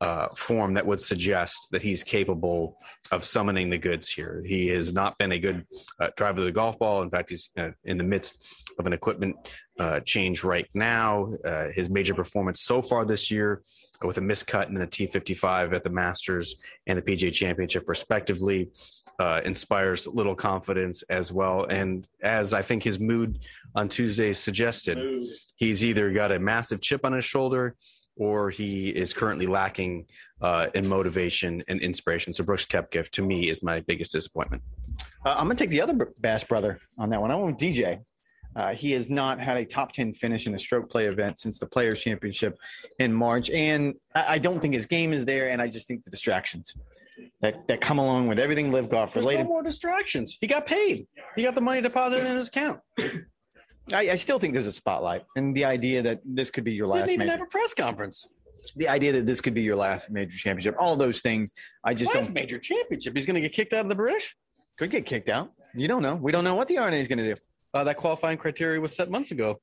uh, 0.00 0.28
form 0.34 0.74
that 0.74 0.84
would 0.84 1.00
suggest 1.00 1.68
that 1.70 1.80
he's 1.80 2.04
capable 2.04 2.76
of 3.10 3.24
summoning 3.24 3.70
the 3.70 3.78
goods 3.78 4.08
here. 4.08 4.42
He 4.44 4.68
has 4.68 4.92
not 4.92 5.16
been 5.16 5.32
a 5.32 5.38
good 5.38 5.64
uh, 5.98 6.10
driver 6.16 6.40
of 6.40 6.44
the 6.44 6.52
golf 6.52 6.78
ball. 6.78 7.00
In 7.02 7.08
fact, 7.10 7.30
he's 7.30 7.48
uh, 7.56 7.70
in 7.84 7.96
the 7.96 8.04
midst 8.04 8.36
of 8.78 8.86
an 8.86 8.92
equipment 8.92 9.36
uh, 9.78 10.00
change 10.00 10.44
right 10.44 10.66
now. 10.74 11.32
Uh, 11.42 11.68
his 11.74 11.88
major 11.88 12.12
performance 12.12 12.62
so 12.62 12.82
far 12.82 13.06
this 13.06 13.30
year, 13.30 13.62
with 14.02 14.18
a 14.18 14.20
miscut 14.20 14.68
in 14.68 14.74
the 14.74 14.86
T55 14.86 15.74
at 15.74 15.84
the 15.84 15.90
Masters 15.90 16.56
and 16.86 16.98
the 16.98 17.02
PGA 17.02 17.32
Championship, 17.32 17.88
respectively, 17.88 18.70
uh, 19.18 19.40
inspires 19.44 20.06
little 20.06 20.34
confidence 20.34 21.02
as 21.04 21.32
well. 21.32 21.64
And 21.64 22.06
as 22.22 22.52
I 22.52 22.62
think 22.62 22.82
his 22.82 22.98
mood 22.98 23.38
on 23.74 23.88
Tuesday 23.88 24.32
suggested, 24.32 25.22
he's 25.56 25.84
either 25.84 26.12
got 26.12 26.32
a 26.32 26.38
massive 26.38 26.80
chip 26.80 27.04
on 27.04 27.12
his 27.12 27.24
shoulder 27.24 27.76
or 28.16 28.50
he 28.50 28.90
is 28.90 29.12
currently 29.12 29.46
lacking 29.46 30.06
uh, 30.40 30.66
in 30.74 30.86
motivation 30.86 31.62
and 31.68 31.80
inspiration. 31.80 32.32
So 32.32 32.44
Brooks 32.44 32.66
Koepka, 32.66 33.08
to 33.10 33.22
me, 33.22 33.48
is 33.48 33.62
my 33.62 33.80
biggest 33.80 34.12
disappointment. 34.12 34.62
Uh, 35.24 35.34
I'm 35.36 35.46
going 35.46 35.56
to 35.56 35.62
take 35.62 35.70
the 35.70 35.80
other 35.80 36.12
Bash 36.18 36.44
brother 36.44 36.78
on 36.98 37.10
that 37.10 37.20
one. 37.20 37.30
I 37.30 37.34
went 37.34 37.46
with 37.46 37.56
DJ. 37.56 38.04
Uh, 38.56 38.72
he 38.72 38.92
has 38.92 39.10
not 39.10 39.40
had 39.40 39.56
a 39.56 39.64
top 39.64 39.90
10 39.90 40.12
finish 40.12 40.46
in 40.46 40.54
a 40.54 40.58
stroke 40.58 40.88
play 40.88 41.06
event 41.06 41.40
since 41.40 41.58
the 41.58 41.66
Players' 41.66 42.00
Championship 42.02 42.56
in 43.00 43.12
March. 43.12 43.50
And 43.50 43.94
I, 44.14 44.34
I 44.34 44.38
don't 44.38 44.60
think 44.60 44.74
his 44.74 44.86
game 44.86 45.12
is 45.12 45.24
there. 45.24 45.50
And 45.50 45.60
I 45.60 45.66
just 45.66 45.88
think 45.88 46.04
the 46.04 46.10
distractions 46.10 46.76
that, 47.40 47.66
that 47.68 47.80
come 47.80 47.98
along 47.98 48.28
with 48.28 48.38
everything 48.38 48.72
LIV 48.72 48.90
golf 48.90 49.14
There's 49.14 49.24
related. 49.24 49.44
no 49.44 49.48
more 49.48 49.62
distractions. 49.62 50.36
He 50.40 50.46
got 50.46 50.66
paid. 50.66 51.06
He 51.36 51.42
got 51.42 51.54
the 51.54 51.60
money 51.60 51.80
deposited 51.80 52.26
in 52.26 52.36
his 52.36 52.48
account. 52.48 52.80
I, 53.92 54.10
I 54.10 54.14
still 54.14 54.38
think 54.38 54.54
there's 54.54 54.66
a 54.66 54.72
spotlight 54.72 55.24
and 55.36 55.54
the 55.54 55.64
idea 55.64 56.02
that 56.02 56.20
this 56.24 56.50
could 56.50 56.64
be 56.64 56.72
your 56.72 56.86
last. 56.86 57.00
Didn't 57.00 57.14
even 57.14 57.26
major. 57.26 57.38
have 57.38 57.46
a 57.46 57.50
press 57.50 57.74
conference. 57.74 58.26
the 58.76 58.88
idea 58.88 59.12
that 59.12 59.26
this 59.26 59.40
could 59.40 59.54
be 59.54 59.62
your 59.62 59.76
last 59.76 60.10
major 60.10 60.36
championship, 60.36 60.74
all 60.78 60.96
those 60.96 61.20
things. 61.20 61.52
I 61.84 61.92
just 61.92 62.14
last 62.14 62.26
don't 62.26 62.34
major 62.34 62.58
championship. 62.58 63.14
He's 63.14 63.26
going 63.26 63.34
to 63.34 63.40
get 63.40 63.52
kicked 63.52 63.72
out 63.72 63.80
of 63.80 63.88
the 63.88 63.94
British. 63.94 64.36
could 64.78 64.90
get 64.90 65.04
kicked 65.04 65.28
out. 65.28 65.52
You 65.74 65.88
don't 65.88 66.02
know. 66.02 66.14
We 66.14 66.32
don't 66.32 66.44
know 66.44 66.54
what 66.54 66.68
the 66.68 66.78
R&A 66.78 66.94
is 66.94 67.08
going 67.08 67.18
to 67.18 67.34
do. 67.34 67.40
Uh, 67.74 67.84
that 67.84 67.96
qualifying 67.96 68.38
criteria 68.38 68.80
was 68.80 68.94
set 68.94 69.10
months 69.10 69.32
ago. 69.32 69.60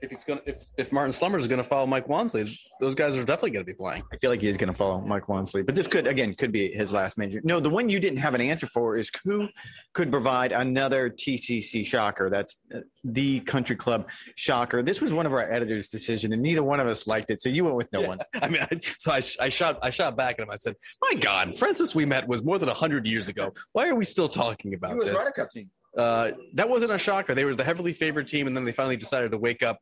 If 0.00 0.10
he's 0.10 0.22
to 0.24 0.40
if 0.46 0.62
if 0.76 0.92
Martin 0.92 1.12
Slumbers 1.12 1.42
is 1.42 1.48
going 1.48 1.58
to 1.58 1.64
follow 1.68 1.84
Mike 1.84 2.06
Wansley, 2.06 2.56
those 2.80 2.94
guys 2.94 3.16
are 3.16 3.24
definitely 3.24 3.50
going 3.50 3.64
to 3.66 3.72
be 3.72 3.76
playing. 3.76 4.04
I 4.12 4.16
feel 4.18 4.30
like 4.30 4.40
he 4.40 4.46
is 4.46 4.56
going 4.56 4.68
to 4.68 4.74
follow 4.76 5.00
Mike 5.00 5.26
Wansley, 5.26 5.66
but 5.66 5.74
this 5.74 5.88
could 5.88 6.06
again 6.06 6.34
could 6.34 6.52
be 6.52 6.70
his 6.72 6.92
last 6.92 7.18
major. 7.18 7.40
No, 7.42 7.58
the 7.58 7.68
one 7.68 7.88
you 7.88 7.98
didn't 7.98 8.20
have 8.20 8.34
an 8.34 8.40
answer 8.40 8.66
for 8.68 8.96
is 8.96 9.10
who 9.24 9.48
could 9.94 10.12
provide 10.12 10.52
another 10.52 11.10
TCC 11.10 11.84
shocker. 11.84 12.30
That's 12.30 12.60
uh, 12.72 12.80
the 13.02 13.40
country 13.40 13.74
club 13.74 14.08
shocker. 14.36 14.82
This 14.84 15.00
was 15.00 15.12
one 15.12 15.26
of 15.26 15.32
our 15.32 15.50
editors' 15.50 15.88
decision, 15.88 16.32
and 16.32 16.40
neither 16.42 16.62
one 16.62 16.78
of 16.78 16.86
us 16.86 17.08
liked 17.08 17.30
it, 17.30 17.42
so 17.42 17.48
you 17.48 17.64
went 17.64 17.76
with 17.76 17.92
no 17.92 18.02
Yeah. 18.02 18.08
one. 18.08 18.18
I 18.40 18.48
mean, 18.48 18.62
I, 18.62 18.80
so 18.98 19.10
I, 19.10 19.20
I 19.40 19.48
shot 19.48 19.80
I 19.82 19.90
shot 19.90 20.16
back 20.16 20.36
at 20.38 20.44
him. 20.44 20.50
I 20.52 20.56
said, 20.56 20.76
"My 21.02 21.14
God, 21.14 21.56
Francis 21.58 21.94
Ouimet 21.94 22.28
was 22.28 22.44
more 22.44 22.58
than 22.58 22.68
hundred 22.68 23.06
years 23.08 23.26
ago. 23.26 23.52
Why 23.72 23.88
are 23.88 23.96
we 23.96 24.04
still 24.04 24.28
talking 24.28 24.74
about 24.74 24.92
he 24.92 24.98
was 24.98 25.08
this?" 25.10 25.28
Cup 25.34 25.50
team. 25.50 25.70
Uh, 25.98 26.30
that 26.54 26.68
wasn't 26.68 26.92
a 26.92 26.98
shocker. 26.98 27.34
They 27.34 27.44
were 27.44 27.56
the 27.56 27.64
heavily 27.64 27.92
favored 27.92 28.28
team, 28.28 28.46
and 28.46 28.56
then 28.56 28.64
they 28.64 28.70
finally 28.70 28.96
decided 28.96 29.32
to 29.32 29.38
wake 29.38 29.64
up 29.64 29.80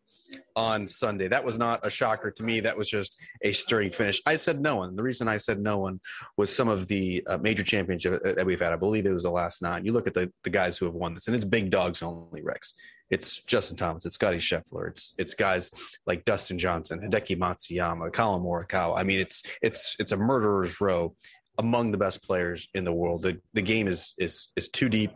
on 0.57 0.87
Sunday. 0.87 1.29
That 1.29 1.45
was 1.45 1.59
not 1.59 1.85
a 1.87 1.91
shocker 1.91 2.31
to 2.31 2.43
me. 2.43 2.61
That 2.61 2.77
was 2.77 2.89
just 2.89 3.19
a 3.43 3.53
stirring 3.53 3.91
finish. 3.91 4.23
I 4.27 4.37
said 4.37 4.63
no 4.63 4.77
one. 4.77 4.97
The 4.97 5.03
reason 5.03 5.29
I 5.29 5.37
said 5.37 5.61
no 5.61 5.77
one 5.77 6.01
was 6.39 6.55
some 6.55 6.69
of 6.69 6.89
the 6.89 7.23
uh, 7.27 7.37
major 7.37 7.63
championship 7.63 8.23
that 8.25 8.47
we've 8.47 8.61
had. 8.61 8.73
I 8.73 8.77
believe 8.77 9.05
it 9.05 9.13
was 9.13 9.25
the 9.25 9.31
last 9.31 9.61
nine. 9.61 9.85
You 9.85 9.93
look 9.93 10.07
at 10.07 10.15
the, 10.15 10.33
the 10.43 10.51
guys 10.51 10.79
who 10.79 10.87
have 10.87 10.95
won 10.95 11.13
this, 11.13 11.27
and 11.27 11.37
it's 11.37 11.45
big 11.45 11.71
dogs 11.71 12.03
only, 12.03 12.43
Rex. 12.43 12.73
It's 13.11 13.43
Justin 13.45 13.77
Thomas, 13.77 14.05
it's 14.05 14.17
Scotty 14.17 14.39
Scheffler, 14.39 14.89
it's 14.89 15.15
it's 15.17 15.33
guys 15.35 15.71
like 16.07 16.25
Dustin 16.25 16.59
Johnson, 16.59 16.99
Hideki 16.99 17.39
Matsuyama, 17.39 18.13
Collin 18.13 18.43
Morikawa. 18.43 18.99
I 18.99 19.05
mean, 19.05 19.21
it's 19.21 19.45
it's 19.63 19.95
it's 20.01 20.11
a 20.11 20.17
murderer's 20.17 20.81
row 20.81 21.15
among 21.59 21.93
the 21.93 21.99
best 21.99 22.23
players 22.23 22.69
in 22.75 22.85
the 22.85 22.93
world. 22.93 23.23
The 23.23 23.41
the 23.55 23.63
game 23.63 23.89
is 23.89 24.15
is 24.19 24.51
is 24.57 24.69
too 24.69 24.89
deep, 24.89 25.13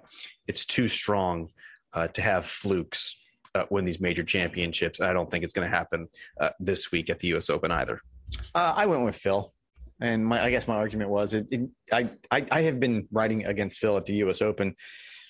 it's 0.46 0.64
too 0.64 0.88
strong 0.88 1.50
uh, 1.92 2.08
to 2.08 2.22
have 2.22 2.44
flukes 2.46 3.16
uh, 3.54 3.64
win 3.70 3.84
these 3.84 4.00
major 4.00 4.22
championships. 4.22 5.00
And 5.00 5.08
I 5.08 5.12
don't 5.12 5.30
think 5.30 5.44
it's 5.44 5.52
going 5.52 5.68
to 5.68 5.74
happen 5.74 6.08
uh, 6.40 6.50
this 6.58 6.92
week 6.92 7.10
at 7.10 7.18
the 7.18 7.28
U.S. 7.28 7.50
Open 7.50 7.70
either. 7.70 8.00
Uh, 8.54 8.74
I 8.76 8.86
went 8.86 9.04
with 9.04 9.16
Phil, 9.16 9.52
and 10.00 10.24
my 10.24 10.42
I 10.42 10.50
guess 10.50 10.68
my 10.68 10.76
argument 10.76 11.10
was 11.10 11.34
it, 11.34 11.46
it, 11.50 11.68
I, 11.92 12.10
I 12.30 12.46
I 12.50 12.62
have 12.62 12.78
been 12.78 13.08
writing 13.10 13.44
against 13.46 13.80
Phil 13.80 13.96
at 13.96 14.06
the 14.06 14.14
U.S. 14.14 14.42
Open. 14.42 14.74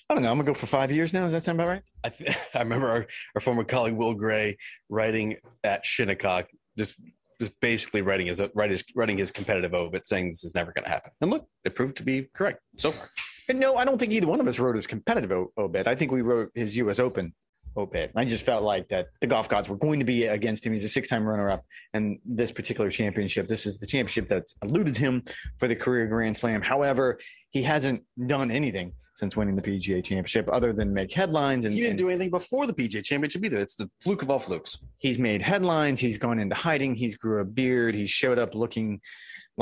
I 0.09 0.13
don't 0.13 0.23
know. 0.23 0.31
I'm 0.31 0.37
gonna 0.37 0.47
go 0.47 0.53
for 0.53 0.67
five 0.67 0.91
years 0.91 1.13
now. 1.13 1.21
Does 1.21 1.31
that 1.31 1.43
sound 1.43 1.59
about 1.59 1.69
right? 1.69 1.83
I, 2.03 2.09
th- 2.09 2.37
I 2.53 2.59
remember 2.59 2.89
our, 2.89 3.07
our 3.35 3.41
former 3.41 3.63
colleague 3.63 3.95
Will 3.95 4.13
Gray 4.13 4.57
writing 4.89 5.37
at 5.63 5.85
Shinnecock, 5.85 6.47
just 6.77 6.95
just 7.41 7.59
basically 7.59 8.03
writing 8.03 8.27
his 8.27 8.39
writing 8.53 9.17
his, 9.17 9.31
competitive 9.31 9.73
obit, 9.73 10.05
saying 10.05 10.29
this 10.29 10.43
is 10.43 10.53
never 10.53 10.71
going 10.71 10.83
to 10.83 10.91
happen. 10.91 11.11
And 11.21 11.31
look, 11.31 11.47
it 11.65 11.73
proved 11.73 11.97
to 11.97 12.03
be 12.03 12.29
correct 12.35 12.59
so 12.77 12.91
far. 12.91 13.09
And 13.49 13.59
no, 13.59 13.77
I 13.77 13.83
don't 13.83 13.97
think 13.97 14.11
either 14.13 14.27
one 14.27 14.39
of 14.39 14.47
us 14.47 14.59
wrote 14.59 14.75
his 14.75 14.85
competitive 14.85 15.47
obit. 15.57 15.87
I 15.87 15.95
think 15.95 16.11
we 16.11 16.21
wrote 16.21 16.51
his 16.53 16.77
U.S. 16.77 16.99
Open 16.99 17.33
obit. 17.77 18.11
I 18.15 18.25
just 18.25 18.45
felt 18.45 18.63
like 18.63 18.87
that 18.89 19.07
the 19.21 19.27
golf 19.27 19.47
gods 19.49 19.69
were 19.69 19.77
going 19.77 19.99
to 19.99 20.05
be 20.05 20.25
against 20.25 20.65
him. 20.65 20.73
He's 20.73 20.83
a 20.83 20.89
six-time 20.89 21.25
runner-up, 21.25 21.65
and 21.93 22.19
this 22.25 22.51
particular 22.51 22.89
championship, 22.89 23.47
this 23.47 23.65
is 23.65 23.77
the 23.79 23.87
championship 23.87 24.27
that's 24.27 24.55
eluded 24.63 24.97
him 24.97 25.23
for 25.57 25.67
the 25.67 25.75
career 25.75 26.07
Grand 26.07 26.35
Slam. 26.35 26.61
However, 26.61 27.19
he 27.51 27.63
hasn't 27.63 28.03
done 28.27 28.51
anything 28.51 28.93
since 29.15 29.35
winning 29.35 29.55
the 29.55 29.61
PGA 29.61 30.03
Championship 30.03 30.49
other 30.51 30.73
than 30.73 30.93
make 30.93 31.13
headlines. 31.13 31.65
And, 31.65 31.75
He 31.75 31.81
didn't 31.81 31.91
and 31.91 31.99
do 31.99 32.09
anything 32.09 32.29
before 32.31 32.65
the 32.65 32.73
PGA 32.73 33.03
Championship 33.03 33.43
either. 33.43 33.57
It's 33.57 33.75
the 33.75 33.89
fluke 34.01 34.23
of 34.23 34.31
all 34.31 34.39
flukes. 34.39 34.77
he's 34.97 35.19
made 35.19 35.41
headlines. 35.41 35.99
He's 35.99 36.17
gone 36.17 36.39
into 36.39 36.55
hiding. 36.55 36.95
He's 36.95 37.15
grew 37.15 37.39
a 37.41 37.45
beard. 37.45 37.93
He 37.93 38.07
showed 38.07 38.39
up 38.39 38.55
looking 38.55 39.01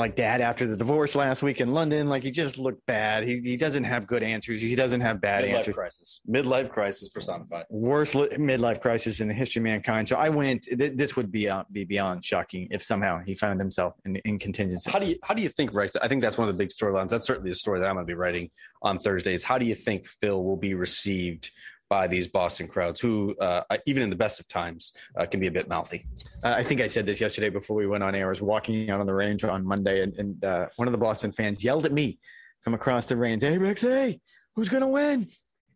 like 0.00 0.16
dad 0.16 0.40
after 0.40 0.66
the 0.66 0.76
divorce 0.76 1.14
last 1.14 1.42
week 1.42 1.60
in 1.60 1.72
London. 1.72 2.08
Like 2.08 2.24
he 2.24 2.30
just 2.30 2.58
looked 2.58 2.84
bad. 2.86 3.22
He, 3.22 3.40
he 3.40 3.56
doesn't 3.56 3.84
have 3.84 4.06
good 4.06 4.22
answers. 4.22 4.60
He 4.60 4.74
doesn't 4.74 5.02
have 5.02 5.20
bad 5.20 5.44
answers. 5.44 5.50
Midlife 5.50 5.58
answers. 5.58 5.74
crisis. 5.76 6.20
Midlife 6.28 6.70
crisis 6.70 7.08
personified. 7.10 7.66
Worst 7.70 8.14
li- 8.14 8.28
midlife 8.30 8.80
crisis 8.80 9.20
in 9.20 9.28
the 9.28 9.34
history 9.34 9.60
of 9.60 9.64
mankind. 9.64 10.08
So 10.08 10.16
I 10.16 10.30
went. 10.30 10.62
Th- 10.64 10.92
this 10.94 11.14
would 11.16 11.30
be 11.30 11.48
uh, 11.48 11.64
be 11.70 11.84
beyond 11.84 12.24
shocking 12.24 12.66
if 12.70 12.82
somehow 12.82 13.20
he 13.24 13.34
found 13.34 13.60
himself 13.60 13.94
in, 14.04 14.16
in 14.16 14.38
contingency. 14.38 14.90
How 14.90 14.98
do 14.98 15.06
you 15.06 15.16
how 15.22 15.34
do 15.34 15.42
you 15.42 15.48
think, 15.48 15.72
Rex? 15.74 15.94
I 15.96 16.08
think 16.08 16.22
that's 16.22 16.38
one 16.38 16.48
of 16.48 16.54
the 16.54 16.58
big 16.58 16.70
storylines. 16.70 17.10
That's 17.10 17.26
certainly 17.26 17.50
the 17.50 17.56
story 17.56 17.80
that 17.80 17.86
I'm 17.86 17.94
going 17.94 18.06
to 18.06 18.10
be 18.10 18.14
writing 18.14 18.50
on 18.82 18.98
Thursdays. 18.98 19.44
How 19.44 19.58
do 19.58 19.66
you 19.66 19.74
think 19.74 20.06
Phil 20.06 20.42
will 20.42 20.56
be 20.56 20.74
received 20.74 21.50
by 21.90 22.06
these 22.06 22.28
Boston 22.28 22.68
crowds, 22.68 23.00
who 23.00 23.34
uh, 23.40 23.62
even 23.84 24.02
in 24.02 24.08
the 24.10 24.16
best 24.16 24.40
of 24.40 24.48
times 24.48 24.92
uh, 25.18 25.26
can 25.26 25.40
be 25.40 25.48
a 25.48 25.50
bit 25.50 25.68
mouthy? 25.68 26.06
Uh, 26.42 26.54
I 26.56 26.62
think 26.62 26.80
I 26.80 26.86
said 26.86 27.04
this 27.04 27.20
yesterday 27.20 27.50
before 27.50 27.76
we 27.76 27.86
went 27.86 28.02
on 28.04 28.14
air. 28.14 28.28
I 28.28 28.30
was 28.30 28.40
walking 28.40 28.88
out 28.90 29.00
on 29.00 29.06
the 29.06 29.12
range 29.12 29.44
on 29.44 29.66
Monday, 29.66 30.02
and, 30.04 30.16
and 30.16 30.42
uh, 30.44 30.68
one 30.76 30.88
of 30.88 30.92
the 30.92 30.98
Boston 30.98 31.32
fans 31.32 31.62
yelled 31.62 31.84
at 31.84 31.92
me 31.92 32.18
from 32.62 32.72
across 32.74 33.06
the 33.06 33.16
range, 33.16 33.42
"Hey 33.42 33.58
Rex, 33.58 33.82
hey, 33.82 34.20
who's 34.54 34.68
gonna 34.70 34.88
win?" 34.88 35.26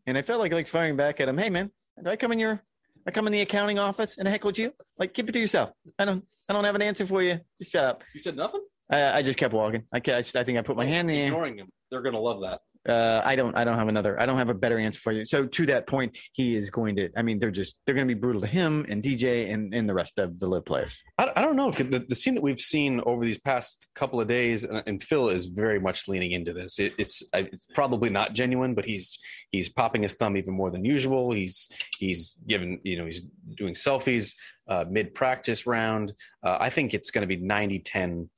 And 0.07 0.17
I 0.17 0.23
felt 0.23 0.41
like 0.41 0.53
like 0.53 0.69
firing 0.69 0.97
back 0.97 1.21
at 1.21 1.29
him. 1.29 1.37
Hey 1.37 1.51
man, 1.51 1.71
did 1.99 2.07
I 2.07 2.15
come 2.17 2.31
in 2.31 2.39
your, 2.39 2.63
I 3.07 3.11
come 3.11 3.27
in 3.27 3.33
the 3.33 3.41
accounting 3.41 3.79
office 3.81 4.17
and 4.17 4.29
heckled 4.29 4.57
you? 4.57 4.73
Like 4.99 5.13
keep 5.15 5.29
it 5.29 5.33
to 5.33 5.41
yourself. 5.41 5.71
I 5.99 6.05
don't, 6.05 6.25
I 6.49 6.53
don't 6.53 6.65
have 6.65 6.77
an 6.77 6.83
answer 6.83 7.07
for 7.07 7.23
you. 7.23 7.41
Just 7.61 7.73
shut 7.73 7.85
up. 7.85 8.05
You 8.15 8.21
said 8.21 8.37
nothing. 8.37 8.61
I, 8.89 9.19
I 9.19 9.23
just 9.23 9.39
kept 9.39 9.53
walking. 9.55 9.83
I, 9.93 9.99
ca- 9.99 10.17
I, 10.17 10.21
just- 10.21 10.37
I 10.37 10.45
think 10.45 10.59
I 10.59 10.63
put 10.63 10.77
my 10.77 10.85
hand 10.85 11.09
in 11.11 11.17
the 11.17 11.21
air. 11.23 11.27
ignoring 11.29 11.59
him. 11.59 11.69
They're 11.91 12.03
going 12.03 12.15
to 12.15 12.21
love 12.21 12.43
that. 12.43 12.61
Uh, 12.89 13.23
I 13.25 13.35
don't. 13.35 13.57
I 13.57 13.65
don't 13.65 13.77
have 13.77 13.89
another. 13.89 14.21
I 14.21 14.27
don't 14.27 14.37
have 14.37 14.51
a 14.51 14.55
better 14.55 14.79
answer 14.79 15.01
for 15.01 15.13
you. 15.13 15.25
So 15.25 15.47
to 15.47 15.67
that 15.67 15.87
point, 15.87 16.19
he 16.33 16.55
is 16.55 16.69
going 16.69 16.97
to. 16.97 17.09
I 17.17 17.23
mean, 17.23 17.39
they're 17.39 17.51
just. 17.51 17.79
They're 17.85 17.95
going 17.95 18.07
to 18.07 18.15
be 18.15 18.19
brutal 18.19 18.43
to 18.43 18.47
him 18.47 18.85
and 18.89 19.03
DJ 19.03 19.53
and, 19.53 19.73
and 19.75 19.89
the 19.89 19.95
rest 19.95 20.19
of 20.19 20.39
the 20.39 20.47
LIV 20.47 20.67
players. 20.67 20.97
I, 21.17 21.31
I 21.37 21.41
don't 21.41 21.57
know 21.57 21.71
The, 21.71 22.05
the 22.07 22.15
scene 22.15 22.35
that 22.35 22.43
we've 22.43 22.61
seen 22.61 23.01
over 23.07 23.25
these 23.25 23.39
past 23.39 23.87
couple 23.95 24.21
of 24.21 24.29
days, 24.29 24.65
and, 24.65 24.83
and 24.87 25.03
Phil 25.03 25.31
is 25.31 25.47
very 25.47 25.81
much 25.81 26.09
leaning 26.09 26.33
into 26.33 26.53
this. 26.53 26.79
It, 26.79 26.93
it's, 26.99 27.23
it's 27.33 27.67
probably 27.75 28.11
not 28.11 28.35
genuine, 28.35 28.75
but 28.75 28.85
he's 28.85 29.19
he's 29.51 29.69
popping 29.71 30.03
his 30.03 30.15
thumb 30.15 30.37
even 30.37 30.53
more 30.55 30.71
than 30.71 30.85
usual. 30.85 31.33
He's 31.33 31.69
he's 31.99 32.39
given 32.47 32.81
you 32.83 32.99
know 32.99 33.07
he's 33.07 33.23
doing 33.57 33.73
selfies 33.75 34.35
uh, 34.69 34.85
mid 34.91 35.15
practice 35.15 35.67
round. 35.67 36.13
Uh, 36.43 36.59
I 36.61 36.71
think 36.71 36.93
it's 36.93 37.11
going 37.11 37.27
to 37.27 37.37
be 37.37 37.43
90-10 37.43 38.29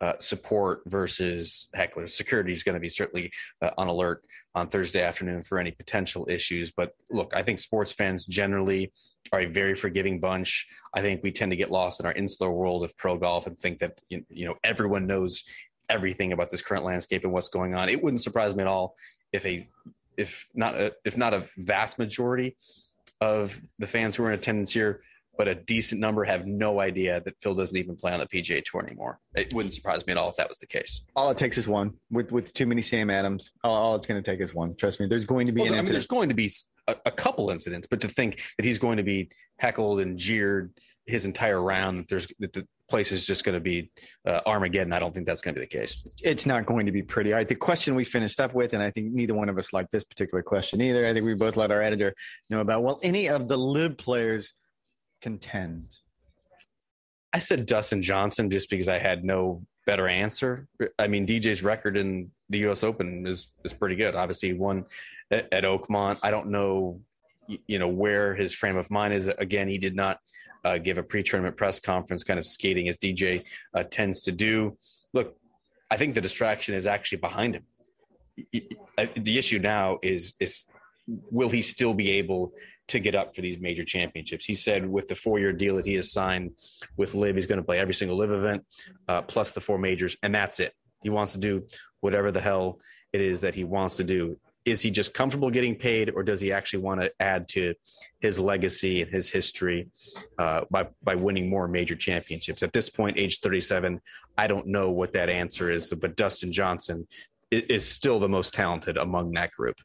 uh, 0.00 0.14
support 0.18 0.82
versus 0.86 1.68
hecklers. 1.76 2.10
Security 2.10 2.52
is 2.52 2.62
going 2.62 2.74
to 2.74 2.80
be 2.80 2.88
certainly 2.88 3.30
uh, 3.60 3.70
on 3.76 3.88
alert 3.88 4.24
on 4.54 4.68
Thursday 4.68 5.02
afternoon 5.02 5.42
for 5.42 5.58
any 5.58 5.70
potential 5.70 6.26
issues. 6.28 6.70
But 6.70 6.94
look, 7.10 7.34
I 7.34 7.42
think 7.42 7.58
sports 7.58 7.92
fans 7.92 8.24
generally 8.24 8.92
are 9.32 9.40
a 9.40 9.46
very 9.46 9.74
forgiving 9.74 10.18
bunch. 10.18 10.66
I 10.94 11.02
think 11.02 11.22
we 11.22 11.30
tend 11.30 11.52
to 11.52 11.56
get 11.56 11.70
lost 11.70 12.00
in 12.00 12.06
our 12.06 12.12
insular 12.12 12.50
world 12.50 12.82
of 12.82 12.96
pro 12.96 13.18
golf 13.18 13.46
and 13.46 13.58
think 13.58 13.78
that 13.78 14.00
you 14.08 14.46
know 14.46 14.54
everyone 14.64 15.06
knows 15.06 15.44
everything 15.88 16.32
about 16.32 16.50
this 16.50 16.62
current 16.62 16.84
landscape 16.84 17.24
and 17.24 17.32
what's 17.32 17.48
going 17.48 17.74
on. 17.74 17.88
It 17.88 18.02
wouldn't 18.02 18.22
surprise 18.22 18.54
me 18.54 18.62
at 18.62 18.68
all 18.68 18.94
if 19.32 19.44
a 19.44 19.68
if 20.16 20.48
not 20.54 20.74
a, 20.74 20.92
if 21.04 21.16
not 21.16 21.34
a 21.34 21.46
vast 21.58 21.98
majority 21.98 22.56
of 23.20 23.60
the 23.78 23.86
fans 23.86 24.16
who 24.16 24.24
are 24.24 24.32
in 24.32 24.38
attendance 24.38 24.72
here, 24.72 25.02
but 25.40 25.48
a 25.48 25.54
decent 25.54 26.02
number 26.02 26.22
have 26.22 26.46
no 26.46 26.80
idea 26.80 27.18
that 27.22 27.34
Phil 27.40 27.54
doesn't 27.54 27.78
even 27.78 27.96
play 27.96 28.12
on 28.12 28.18
the 28.20 28.26
PGA 28.26 28.62
Tour 28.62 28.84
anymore. 28.84 29.18
It 29.34 29.54
wouldn't 29.54 29.72
surprise 29.72 30.06
me 30.06 30.10
at 30.10 30.18
all 30.18 30.28
if 30.28 30.36
that 30.36 30.50
was 30.50 30.58
the 30.58 30.66
case. 30.66 31.00
All 31.16 31.30
it 31.30 31.38
takes 31.38 31.56
is 31.56 31.66
one. 31.66 31.94
With 32.10 32.30
with 32.30 32.52
too 32.52 32.66
many 32.66 32.82
Sam 32.82 33.08
Adams, 33.08 33.50
all, 33.64 33.74
all 33.74 33.94
it's 33.94 34.06
going 34.06 34.22
to 34.22 34.30
take 34.30 34.40
is 34.40 34.52
one. 34.52 34.76
Trust 34.76 35.00
me. 35.00 35.06
There's 35.06 35.24
going 35.24 35.46
to 35.46 35.52
be 35.52 35.62
Well, 35.62 35.68
an 35.68 35.72
I 35.72 35.76
mean, 35.76 35.78
incident. 35.80 35.94
there's 35.94 36.06
going 36.08 36.28
to 36.28 36.34
be 36.34 36.50
a, 36.88 36.96
a 37.06 37.10
couple 37.10 37.48
incidents, 37.48 37.86
but 37.86 38.02
to 38.02 38.08
think 38.08 38.42
that 38.58 38.66
he's 38.66 38.76
going 38.76 38.98
to 38.98 39.02
be 39.02 39.30
heckled 39.58 40.00
and 40.00 40.18
jeered 40.18 40.74
his 41.06 41.24
entire 41.24 41.62
round, 41.62 42.00
that 42.00 42.08
there's 42.08 42.26
that 42.40 42.52
the 42.52 42.68
place 42.90 43.10
is 43.10 43.24
just 43.24 43.42
going 43.42 43.54
to 43.54 43.60
be 43.60 43.90
uh, 44.26 44.40
Armageddon. 44.44 44.92
I 44.92 44.98
don't 44.98 45.14
think 45.14 45.26
that's 45.26 45.40
going 45.40 45.54
to 45.54 45.60
be 45.60 45.64
the 45.64 45.70
case. 45.78 46.06
it's 46.22 46.44
not 46.44 46.66
going 46.66 46.84
to 46.84 46.92
be 46.92 47.02
pretty. 47.02 47.32
All 47.32 47.38
right, 47.38 47.48
the 47.48 47.54
question 47.54 47.94
we 47.94 48.04
finished 48.04 48.40
up 48.40 48.52
with, 48.52 48.74
and 48.74 48.82
I 48.82 48.90
think 48.90 49.10
neither 49.10 49.32
one 49.32 49.48
of 49.48 49.56
us 49.56 49.72
liked 49.72 49.90
this 49.90 50.04
particular 50.04 50.42
question 50.42 50.82
either. 50.82 51.06
I 51.06 51.14
think 51.14 51.24
we 51.24 51.32
both 51.34 51.56
let 51.56 51.70
our 51.70 51.80
editor 51.80 52.14
know 52.50 52.60
about. 52.60 52.82
Well, 52.82 53.00
any 53.02 53.30
of 53.30 53.48
the 53.48 53.56
LIV 53.56 53.96
players 53.96 54.52
contend? 55.20 55.96
I 57.32 57.38
said 57.38 57.66
Dustin 57.66 58.02
Johnson 58.02 58.50
just 58.50 58.70
because 58.70 58.88
I 58.88 58.98
had 58.98 59.24
no 59.24 59.64
better 59.86 60.08
answer. 60.08 60.66
I 60.98 61.06
mean, 61.06 61.26
DJ's 61.26 61.62
record 61.62 61.96
in 61.96 62.30
the 62.48 62.58
U.S. 62.60 62.82
Open 62.82 63.26
is 63.26 63.52
is 63.64 63.72
pretty 63.72 63.96
good. 63.96 64.14
Obviously, 64.14 64.50
he 64.50 64.54
won 64.54 64.84
at, 65.30 65.52
at 65.52 65.64
Oakmont. 65.64 66.18
I 66.22 66.30
don't 66.30 66.48
know, 66.48 67.00
you 67.46 67.78
know, 67.78 67.88
where 67.88 68.34
his 68.34 68.54
frame 68.54 68.76
of 68.76 68.90
mind 68.90 69.14
is. 69.14 69.28
Again, 69.28 69.68
he 69.68 69.78
did 69.78 69.94
not 69.94 70.18
uh, 70.64 70.78
give 70.78 70.98
a 70.98 71.02
pre-tournament 71.02 71.56
press 71.56 71.80
conference, 71.80 72.24
kind 72.24 72.38
of 72.38 72.44
skating 72.44 72.88
as 72.88 72.98
DJ 72.98 73.44
uh, 73.74 73.84
tends 73.84 74.20
to 74.22 74.32
do. 74.32 74.76
Look, 75.12 75.36
I 75.90 75.96
think 75.96 76.14
the 76.14 76.20
distraction 76.20 76.74
is 76.74 76.86
actually 76.86 77.18
behind 77.18 77.56
him. 77.56 77.64
Uh, 78.98 79.06
The 79.16 79.38
issue 79.38 79.58
now 79.58 79.98
is 80.02 80.34
is 80.40 80.64
will 81.06 81.48
he 81.48 81.62
still 81.62 81.94
be 81.94 82.10
able 82.12 82.52
to 82.90 83.00
get 83.00 83.14
up 83.14 83.34
for 83.34 83.40
these 83.40 83.58
major 83.58 83.84
championships? 83.84 84.44
He 84.44 84.54
said 84.54 84.88
with 84.88 85.08
the 85.08 85.14
four-year 85.14 85.52
deal 85.52 85.76
that 85.76 85.86
he 85.86 85.94
has 85.94 86.12
signed 86.12 86.52
with 86.96 87.14
LIV, 87.14 87.36
he's 87.36 87.46
going 87.46 87.58
to 87.58 87.64
play 87.64 87.78
every 87.78 87.94
single 87.94 88.16
LIV 88.16 88.30
event 88.30 88.66
uh, 89.08 89.22
plus 89.22 89.52
the 89.52 89.60
four 89.60 89.78
majors, 89.78 90.16
and 90.22 90.34
that's 90.34 90.60
it. 90.60 90.74
He 91.02 91.10
wants 91.10 91.32
to 91.32 91.38
do 91.38 91.66
whatever 92.00 92.30
the 92.30 92.40
hell 92.40 92.78
it 93.12 93.20
is 93.20 93.40
that 93.40 93.54
he 93.54 93.64
wants 93.64 93.96
to 93.96 94.04
do. 94.04 94.38
is 94.66 94.82
he 94.82 94.90
just 94.90 95.14
comfortable 95.14 95.50
getting 95.50 95.74
paid, 95.74 96.10
or 96.14 96.22
does 96.22 96.40
he 96.40 96.52
actually 96.52 96.82
want 96.82 97.00
to 97.00 97.10
add 97.18 97.48
to 97.48 97.74
his 98.20 98.38
legacy 98.38 99.00
and 99.02 99.10
his 99.10 99.30
history 99.30 99.88
uh, 100.38 100.60
by 100.70 100.86
by 101.02 101.14
winning 101.14 101.48
more 101.48 101.66
major 101.66 101.96
championships? 101.96 102.62
At 102.62 102.72
this 102.72 102.90
point, 102.90 103.16
age 103.18 103.40
37, 103.40 104.00
I 104.36 104.46
don't 104.46 104.66
know 104.66 104.90
what 104.90 105.12
that 105.14 105.30
answer 105.30 105.70
is, 105.70 105.92
but 105.98 106.16
Dustin 106.16 106.52
Johnson 106.52 107.06
is 107.50 107.88
still 107.88 108.20
the 108.20 108.28
most 108.28 108.54
talented 108.54 108.96
among 108.96 109.32
that 109.32 109.50
group. 109.52 109.76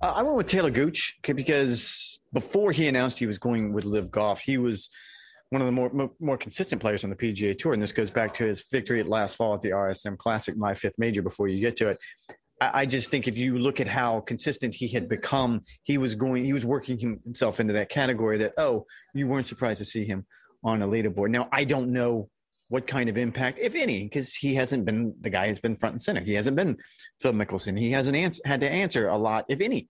Uh, 0.00 0.12
I 0.12 0.22
went 0.22 0.36
with 0.36 0.46
Taylor 0.46 0.70
Gooch 0.70 1.18
because 1.22 2.13
before 2.34 2.72
he 2.72 2.86
announced 2.88 3.18
he 3.18 3.26
was 3.26 3.38
going 3.38 3.72
with 3.72 3.84
LIV 3.84 4.10
Golf, 4.10 4.40
he 4.40 4.58
was 4.58 4.90
one 5.48 5.62
of 5.62 5.66
the 5.66 5.72
more 5.72 6.10
more 6.20 6.36
consistent 6.36 6.82
players 6.82 7.04
on 7.04 7.10
the 7.10 7.16
PGA 7.16 7.56
Tour, 7.56 7.72
and 7.72 7.82
this 7.82 7.92
goes 7.92 8.10
back 8.10 8.34
to 8.34 8.44
his 8.44 8.64
victory 8.70 9.00
at 9.00 9.08
last 9.08 9.36
fall 9.36 9.54
at 9.54 9.62
the 9.62 9.70
RSM 9.70 10.18
Classic, 10.18 10.56
my 10.56 10.74
fifth 10.74 10.98
major. 10.98 11.22
Before 11.22 11.48
you 11.48 11.60
get 11.60 11.76
to 11.76 11.90
it, 11.90 11.98
I 12.60 12.86
just 12.86 13.10
think 13.10 13.28
if 13.28 13.36
you 13.36 13.58
look 13.58 13.80
at 13.80 13.88
how 13.88 14.20
consistent 14.20 14.74
he 14.74 14.88
had 14.88 15.08
become, 15.08 15.62
he 15.82 15.98
was 15.98 16.14
going, 16.14 16.44
he 16.44 16.52
was 16.52 16.64
working 16.64 16.98
himself 16.98 17.60
into 17.60 17.72
that 17.74 17.88
category 17.88 18.38
that, 18.38 18.54
oh, 18.58 18.86
you 19.14 19.26
weren't 19.26 19.46
surprised 19.46 19.78
to 19.78 19.84
see 19.84 20.04
him 20.04 20.26
on 20.62 20.82
a 20.82 20.88
leaderboard. 20.88 21.30
Now, 21.30 21.48
I 21.52 21.64
don't 21.64 21.92
know 21.92 22.30
what 22.68 22.86
kind 22.86 23.08
of 23.08 23.18
impact, 23.18 23.58
if 23.60 23.74
any, 23.74 24.04
because 24.04 24.34
he 24.34 24.54
hasn't 24.54 24.84
been 24.84 25.14
the 25.20 25.30
guy 25.30 25.48
has 25.48 25.58
been 25.58 25.76
front 25.76 25.94
and 25.94 26.02
center. 26.02 26.22
He 26.22 26.34
hasn't 26.34 26.56
been 26.56 26.78
Phil 27.20 27.32
Mickelson. 27.32 27.78
He 27.78 27.90
hasn't 27.90 28.16
ans- 28.16 28.40
had 28.44 28.60
to 28.60 28.68
answer 28.68 29.08
a 29.08 29.16
lot, 29.16 29.44
if 29.48 29.60
any, 29.60 29.88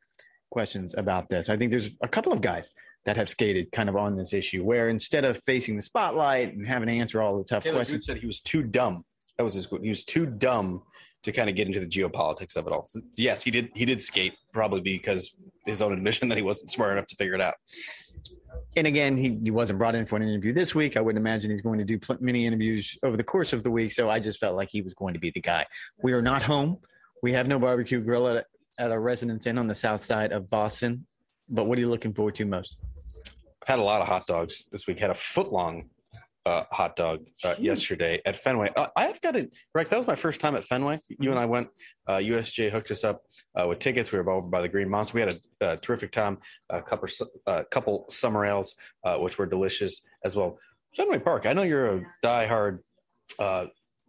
questions 0.51 0.95
about 0.97 1.29
this. 1.29 1.49
I 1.49 1.57
think 1.57 1.71
there's 1.71 1.91
a 2.03 2.09
couple 2.09 2.33
of 2.33 2.41
guys 2.41 2.71
that 3.05 3.17
have 3.17 3.29
skated 3.29 3.71
kind 3.73 3.89
of 3.89 3.97
on 3.97 4.17
this 4.17 4.33
issue 4.33 4.65
where 4.65 4.89
instead 4.89 5.25
of 5.25 5.43
facing 5.43 5.77
the 5.77 5.83
spotlight 5.83 6.55
and 6.55 6.67
having 6.67 6.89
to 6.89 6.95
answer 6.95 7.21
all 7.21 7.37
the 7.37 7.45
tough 7.45 7.63
Taylor 7.63 7.77
questions, 7.77 8.07
said 8.07 8.19
he 8.19 8.27
was 8.27 8.41
too 8.41 8.63
dumb. 8.63 9.05
That 9.37 9.45
was 9.45 9.55
his. 9.55 9.69
He 9.83 9.89
was 9.89 10.05
too 10.05 10.27
dumb 10.27 10.83
to 11.23 11.33
kind 11.33 11.49
of 11.49 11.57
get 11.57 11.67
into 11.67 11.81
the 11.81 11.87
geopolitics 11.87 12.57
of 12.57 12.67
it 12.67 12.73
all. 12.73 12.87
So 12.87 13.01
yes, 13.17 13.43
he 13.43 13.51
did. 13.51 13.71
He 13.75 13.85
did 13.85 14.01
skate 14.01 14.35
probably 14.53 14.81
because 14.81 15.35
his 15.67 15.83
own 15.83 15.93
admission 15.93 16.29
that 16.29 16.37
he 16.37 16.43
wasn't 16.43 16.71
smart 16.71 16.93
enough 16.93 17.07
to 17.07 17.17
figure 17.17 17.35
it 17.35 17.41
out. 17.41 17.55
And 18.77 18.87
again, 18.87 19.17
he, 19.17 19.39
he 19.43 19.51
wasn't 19.51 19.79
brought 19.79 19.95
in 19.95 20.05
for 20.05 20.17
an 20.17 20.23
interview 20.23 20.53
this 20.53 20.75
week. 20.75 20.97
I 20.97 21.01
wouldn't 21.01 21.21
imagine 21.21 21.51
he's 21.51 21.63
going 21.63 21.79
to 21.79 21.85
do 21.85 21.99
pl- 21.99 22.19
many 22.21 22.47
interviews 22.47 22.97
over 23.03 23.17
the 23.17 23.25
course 23.25 23.53
of 23.53 23.63
the 23.63 23.71
week. 23.71 23.93
So 23.93 24.11
I 24.11 24.19
just 24.19 24.41
felt 24.41 24.57
like 24.57 24.69
he 24.71 24.83
was 24.83 24.95
going 24.95 25.15
to 25.15 25.21
be 25.21 25.31
the 25.31 25.41
guy. 25.41 25.67
We 26.03 26.13
are 26.13 26.23
not 26.23 26.43
home. 26.43 26.79
We 27.23 27.33
have 27.33 27.49
no 27.49 27.59
barbecue 27.59 28.01
grill 28.01 28.29
at, 28.29 28.47
at 28.79 28.91
a 28.91 28.99
residence 28.99 29.47
inn 29.47 29.59
on 29.59 29.67
the 29.67 29.75
south 29.75 30.01
side 30.01 30.33
of 30.33 30.51
Boston. 30.51 31.07
But 31.49 31.65
what 31.65 31.79
are 31.79 31.81
you 31.81 31.89
looking 31.89 32.15
forward 32.15 32.35
to 32.37 32.45
most? 32.45 32.81
I've 33.63 33.69
had 33.69 33.79
a 33.79 33.83
lot 33.83 34.01
of 34.01 34.09
hot 34.09 34.27
dogs 34.27 34.65
this 34.71 34.87
week. 34.87 34.99
Had 34.99 35.11
a 35.11 35.15
foot 35.15 35.53
long 35.53 35.91
uh, 36.47 36.65
hot 36.71 36.97
dog 36.97 37.25
uh, 37.43 37.55
yesterday 37.59 38.21
at 38.27 38.37
Fenway. 38.37 38.71
Uh, 38.77 38.89
I've 38.97 39.21
got 39.21 39.37
it, 39.37 39.55
Rex. 39.75 39.91
That 39.91 39.97
was 39.97 40.07
my 40.07 40.15
first 40.15 40.41
time 40.41 40.55
at 40.55 40.65
Fenway. 40.65 41.01
You 41.09 41.31
and 41.31 41.39
I 41.39 41.47
went. 41.47 41.69
Uh, 42.07 42.17
USJ 42.17 42.71
hooked 42.71 42.91
us 42.91 43.05
up 43.05 43.23
uh, 43.55 43.67
with 43.67 43.79
tickets. 43.79 44.13
We 44.13 44.19
were 44.19 44.31
over 44.31 44.49
by 44.49 44.61
the 44.61 44.69
Green 44.69 44.89
Monster. 44.91 45.15
We 45.15 45.21
had 45.23 45.41
a, 45.61 45.77
terrific 45.79 46.13
time. 46.13 46.39
A 46.69 46.83
couple, 46.83 47.09
a 47.47 47.65
couple 47.65 48.05
summer 48.09 48.45
ales, 48.45 48.77
uh, 49.05 49.17
which 49.17 49.39
were 49.39 49.47
delicious 49.47 50.03
as 50.25 50.37
well. 50.37 50.59
Fenway 50.95 51.19
Park. 51.19 51.47
I 51.47 51.55
know 51.55 51.63
you're 51.63 51.97
a 51.97 52.03
diehard 52.23 52.81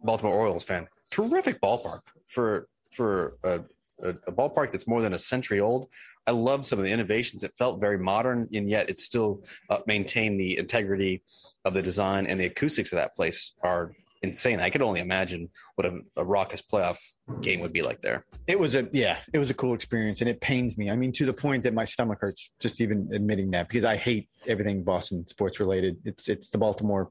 Baltimore 0.02 0.34
Orioles 0.34 0.64
fan. 0.64 0.86
Terrific 1.10 1.60
ballpark 1.60 2.00
for 2.26 2.68
for 2.92 3.36
a, 3.44 3.60
a, 4.02 4.10
a 4.26 4.32
ballpark 4.32 4.72
that's 4.72 4.86
more 4.86 5.02
than 5.02 5.14
a 5.14 5.18
century 5.18 5.60
old. 5.60 5.88
I 6.26 6.32
love 6.32 6.64
some 6.66 6.78
of 6.78 6.84
the 6.84 6.90
innovations. 6.90 7.42
It 7.42 7.52
felt 7.56 7.80
very 7.80 7.98
modern, 7.98 8.48
and 8.52 8.68
yet 8.68 8.90
it 8.90 8.98
still 8.98 9.44
uh, 9.70 9.78
maintained 9.86 10.40
the 10.40 10.58
integrity 10.58 11.22
of 11.64 11.74
the 11.74 11.82
design 11.82 12.26
and 12.26 12.40
the 12.40 12.46
acoustics 12.46 12.92
of 12.92 12.96
that 12.96 13.14
place 13.16 13.54
are 13.62 13.92
insane. 14.22 14.60
I 14.60 14.70
could 14.70 14.82
only 14.82 15.00
imagine 15.00 15.48
what 15.74 15.86
a, 15.86 16.00
a 16.16 16.24
raucous 16.24 16.62
playoff 16.62 16.98
game 17.40 17.60
would 17.60 17.72
be 17.72 17.82
like 17.82 18.02
there. 18.02 18.24
It 18.46 18.58
was 18.58 18.74
a 18.74 18.88
yeah, 18.92 19.18
it 19.32 19.38
was 19.38 19.50
a 19.50 19.54
cool 19.54 19.74
experience, 19.74 20.20
and 20.20 20.28
it 20.28 20.40
pains 20.40 20.76
me. 20.76 20.90
I 20.90 20.96
mean, 20.96 21.12
to 21.12 21.24
the 21.24 21.32
point 21.32 21.62
that 21.64 21.74
my 21.74 21.84
stomach 21.84 22.18
hurts 22.20 22.50
just 22.60 22.80
even 22.80 23.08
admitting 23.12 23.50
that 23.52 23.68
because 23.68 23.84
I 23.84 23.96
hate 23.96 24.28
everything 24.46 24.82
Boston 24.82 25.26
sports 25.26 25.60
related. 25.60 25.96
It's 26.04 26.28
it's 26.28 26.48
the 26.48 26.58
Baltimore 26.58 27.10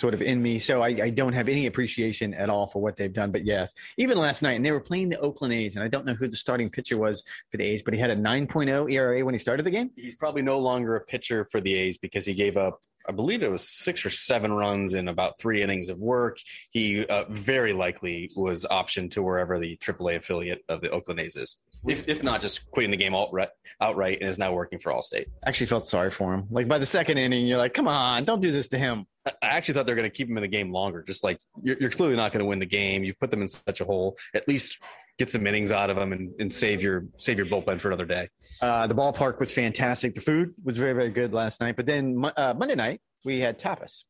sort 0.00 0.14
of 0.14 0.22
in 0.22 0.42
me. 0.42 0.58
So 0.58 0.82
I, 0.82 0.88
I, 0.88 1.10
don't 1.10 1.34
have 1.34 1.48
any 1.48 1.66
appreciation 1.66 2.32
at 2.32 2.48
all 2.48 2.66
for 2.66 2.80
what 2.80 2.96
they've 2.96 3.12
done. 3.12 3.30
But 3.30 3.44
yes, 3.44 3.74
even 3.98 4.16
last 4.16 4.42
night, 4.42 4.52
and 4.52 4.64
they 4.64 4.72
were 4.72 4.80
playing 4.80 5.10
the 5.10 5.20
Oakland 5.20 5.52
A's, 5.52 5.76
and 5.76 5.84
I 5.84 5.88
don't 5.88 6.06
know 6.06 6.14
who 6.14 6.26
the 6.26 6.36
starting 6.36 6.70
pitcher 6.70 6.96
was 6.96 7.22
for 7.50 7.58
the 7.58 7.64
A's, 7.64 7.82
but 7.82 7.92
he 7.92 8.00
had 8.00 8.10
a 8.10 8.16
9.0 8.16 8.90
ERA 8.90 9.24
when 9.24 9.34
he 9.34 9.38
started 9.38 9.64
the 9.64 9.70
game. 9.70 9.90
He's 9.96 10.16
probably 10.16 10.42
no 10.42 10.58
longer 10.58 10.96
a 10.96 11.00
pitcher 11.00 11.44
for 11.44 11.60
the 11.60 11.74
A's 11.74 11.98
because 11.98 12.24
he 12.24 12.34
gave 12.34 12.56
up. 12.56 12.80
I 13.06 13.12
believe 13.12 13.42
it 13.42 13.50
was 13.50 13.66
six 13.66 14.04
or 14.04 14.10
seven 14.10 14.52
runs 14.52 14.94
in 14.94 15.08
about 15.08 15.38
three 15.38 15.62
innings 15.62 15.88
of 15.88 15.98
work. 15.98 16.38
He 16.70 17.04
uh, 17.06 17.24
very 17.28 17.72
likely 17.72 18.30
was 18.36 18.66
optioned 18.70 19.10
to 19.12 19.22
wherever 19.22 19.58
the 19.58 19.76
AAA 19.76 20.16
affiliate 20.16 20.62
of 20.68 20.80
the 20.80 20.90
Oakland 20.90 21.20
A's 21.20 21.36
is 21.36 21.58
if, 21.86 22.08
if 22.08 22.22
not 22.22 22.40
just 22.40 22.70
quitting 22.70 22.90
the 22.90 22.96
game 22.96 23.14
outright, 23.14 23.48
outright 23.80 24.18
and 24.20 24.28
is 24.28 24.38
now 24.38 24.52
working 24.52 24.78
for 24.78 24.92
Allstate. 24.92 25.26
I 25.44 25.48
actually 25.48 25.66
felt 25.66 25.86
sorry 25.86 26.10
for 26.10 26.34
him. 26.34 26.46
Like 26.50 26.68
by 26.68 26.78
the 26.78 26.86
second 26.86 27.18
inning, 27.18 27.46
you're 27.46 27.58
like, 27.58 27.74
come 27.74 27.88
on, 27.88 28.24
don't 28.24 28.40
do 28.40 28.52
this 28.52 28.68
to 28.68 28.78
him. 28.78 29.06
I 29.26 29.32
actually 29.42 29.74
thought 29.74 29.86
they're 29.86 29.96
going 29.96 30.10
to 30.10 30.14
keep 30.14 30.28
him 30.28 30.36
in 30.36 30.42
the 30.42 30.48
game 30.48 30.72
longer. 30.72 31.02
Just 31.02 31.24
like 31.24 31.38
you're, 31.62 31.76
you're 31.78 31.90
clearly 31.90 32.16
not 32.16 32.32
going 32.32 32.40
to 32.40 32.46
win 32.46 32.58
the 32.58 32.66
game. 32.66 33.04
You've 33.04 33.18
put 33.18 33.30
them 33.30 33.42
in 33.42 33.48
such 33.48 33.80
a 33.80 33.84
hole. 33.84 34.16
At 34.34 34.46
least 34.48 34.78
get 35.18 35.28
some 35.28 35.46
innings 35.46 35.70
out 35.70 35.90
of 35.90 35.96
them 35.96 36.12
and, 36.12 36.32
and 36.40 36.52
save 36.52 36.82
your 36.82 37.04
save 37.18 37.36
your 37.36 37.46
bullpen 37.46 37.78
for 37.80 37.88
another 37.88 38.06
day. 38.06 38.28
Uh, 38.62 38.86
the 38.86 38.94
ballpark 38.94 39.38
was 39.38 39.52
fantastic. 39.52 40.14
The 40.14 40.20
food 40.20 40.50
was 40.64 40.78
very 40.78 40.94
very 40.94 41.10
good 41.10 41.34
last 41.34 41.60
night. 41.60 41.76
But 41.76 41.86
then 41.86 42.22
uh, 42.36 42.54
Monday 42.56 42.74
night 42.74 43.00
we 43.24 43.40
had 43.40 43.58
tapas. 43.58 44.04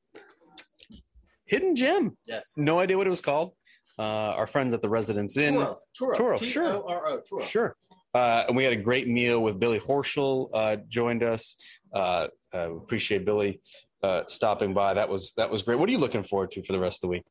Hidden 1.45 1.75
gem. 1.75 2.17
Yes. 2.27 2.53
No 2.57 2.79
idea 2.79 2.97
what 2.97 3.09
it 3.09 3.11
was 3.11 3.21
called 3.21 3.53
uh, 4.01 4.35
our 4.37 4.47
friends 4.47 4.73
at 4.73 4.81
the 4.81 4.89
Residence 4.89 5.37
Inn. 5.37 5.55
Toro, 5.55 5.79
Toro, 5.95 6.17
Toro 6.17 6.39
sure. 6.39 7.21
Toro. 7.29 7.45
Sure. 7.45 7.77
Uh, 8.15 8.45
and 8.49 8.57
we 8.57 8.65
had 8.65 8.73
a 8.73 8.83
great 8.83 9.07
meal 9.07 9.41
with 9.43 9.61
Billy 9.61 9.79
Horschel 9.79 10.49
uh, 10.55 10.77
joined 10.89 11.23
us. 11.23 11.57
Uh, 11.93 12.29
uh 12.55 12.75
appreciate 12.75 13.25
Billy 13.25 13.61
uh, 14.03 14.23
stopping 14.27 14.73
by. 14.73 14.95
That 14.95 15.09
was 15.09 15.33
that 15.37 15.51
was 15.51 15.63
great. 15.63 15.79
What 15.79 15.89
are 15.89 15.93
you 15.93 15.99
looking 15.99 16.23
forward 16.23 16.51
to 16.53 16.63
for 16.63 16.73
the 16.73 16.81
rest 16.81 16.99
of 16.99 17.01
the 17.03 17.09
week? 17.09 17.25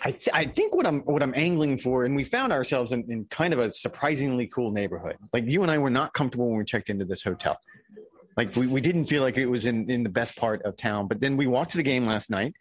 I, 0.00 0.10
th- 0.10 0.28
I 0.34 0.44
think 0.44 0.74
what 0.74 0.86
I'm 0.86 1.00
what 1.02 1.22
I'm 1.22 1.32
angling 1.34 1.78
for, 1.78 2.04
and 2.04 2.16
we 2.16 2.24
found 2.24 2.52
ourselves 2.52 2.92
in, 2.92 3.04
in 3.08 3.24
kind 3.26 3.54
of 3.54 3.60
a 3.60 3.70
surprisingly 3.70 4.48
cool 4.48 4.72
neighborhood. 4.72 5.16
Like 5.32 5.44
you 5.46 5.62
and 5.62 5.70
I 5.70 5.78
were 5.78 5.90
not 5.90 6.12
comfortable 6.12 6.48
when 6.48 6.58
we 6.58 6.64
checked 6.64 6.90
into 6.90 7.04
this 7.04 7.22
hotel. 7.22 7.58
Like 8.36 8.54
we, 8.56 8.66
we 8.66 8.82
didn't 8.82 9.06
feel 9.06 9.22
like 9.22 9.38
it 9.38 9.46
was 9.46 9.64
in, 9.64 9.88
in 9.88 10.02
the 10.02 10.10
best 10.10 10.36
part 10.36 10.60
of 10.62 10.76
town. 10.76 11.06
But 11.06 11.20
then 11.20 11.38
we 11.38 11.46
walked 11.46 11.70
to 11.70 11.76
the 11.78 11.82
game 11.82 12.04
last 12.06 12.28
night 12.28 12.54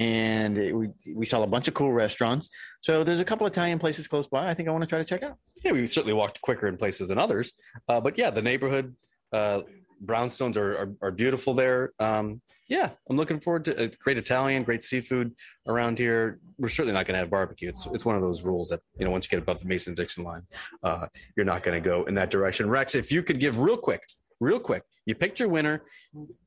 and 0.00 0.56
it, 0.56 0.74
we 0.74 0.88
we 1.14 1.26
saw 1.26 1.42
a 1.42 1.46
bunch 1.46 1.68
of 1.68 1.74
cool 1.74 1.92
restaurants. 1.92 2.48
So 2.80 3.04
there's 3.04 3.20
a 3.20 3.24
couple 3.24 3.46
Italian 3.46 3.78
places 3.78 4.08
close 4.08 4.26
by. 4.26 4.48
I 4.48 4.54
think 4.54 4.68
I 4.68 4.72
want 4.72 4.82
to 4.82 4.88
try 4.88 4.98
to 4.98 5.04
check 5.04 5.22
out. 5.22 5.36
Yeah, 5.62 5.72
we 5.72 5.86
certainly 5.86 6.14
walked 6.14 6.40
quicker 6.40 6.66
in 6.66 6.76
places 6.76 7.08
than 7.08 7.18
others, 7.18 7.52
uh, 7.88 8.00
but 8.00 8.18
yeah, 8.18 8.30
the 8.30 8.42
neighborhood 8.42 8.96
uh, 9.32 9.60
brownstones 10.04 10.56
are, 10.56 10.76
are, 10.76 10.92
are 11.02 11.10
beautiful 11.12 11.54
there. 11.54 11.92
Um, 12.00 12.40
yeah, 12.66 12.90
I'm 13.10 13.16
looking 13.16 13.40
forward 13.40 13.64
to 13.66 13.84
uh, 13.84 13.88
great 14.02 14.16
Italian, 14.16 14.62
great 14.62 14.82
seafood 14.82 15.34
around 15.66 15.98
here. 15.98 16.38
We're 16.56 16.68
certainly 16.68 16.94
not 16.94 17.04
going 17.04 17.14
to 17.14 17.18
have 17.18 17.28
barbecue. 17.28 17.68
It's 17.68 17.86
it's 17.92 18.04
one 18.04 18.16
of 18.16 18.22
those 18.22 18.42
rules 18.42 18.70
that 18.70 18.80
you 18.98 19.04
know 19.04 19.10
once 19.10 19.26
you 19.26 19.30
get 19.30 19.42
above 19.42 19.58
the 19.58 19.66
Mason 19.66 19.94
Dixon 19.94 20.24
line, 20.24 20.42
uh, 20.82 21.08
you're 21.36 21.46
not 21.46 21.62
going 21.62 21.80
to 21.80 21.86
go 21.86 22.04
in 22.04 22.14
that 22.14 22.30
direction. 22.30 22.70
Rex, 22.70 22.94
if 22.94 23.12
you 23.12 23.22
could 23.22 23.38
give 23.38 23.60
real 23.60 23.76
quick, 23.76 24.02
real 24.40 24.60
quick, 24.60 24.84
you 25.04 25.14
picked 25.14 25.38
your 25.38 25.48
winner. 25.48 25.82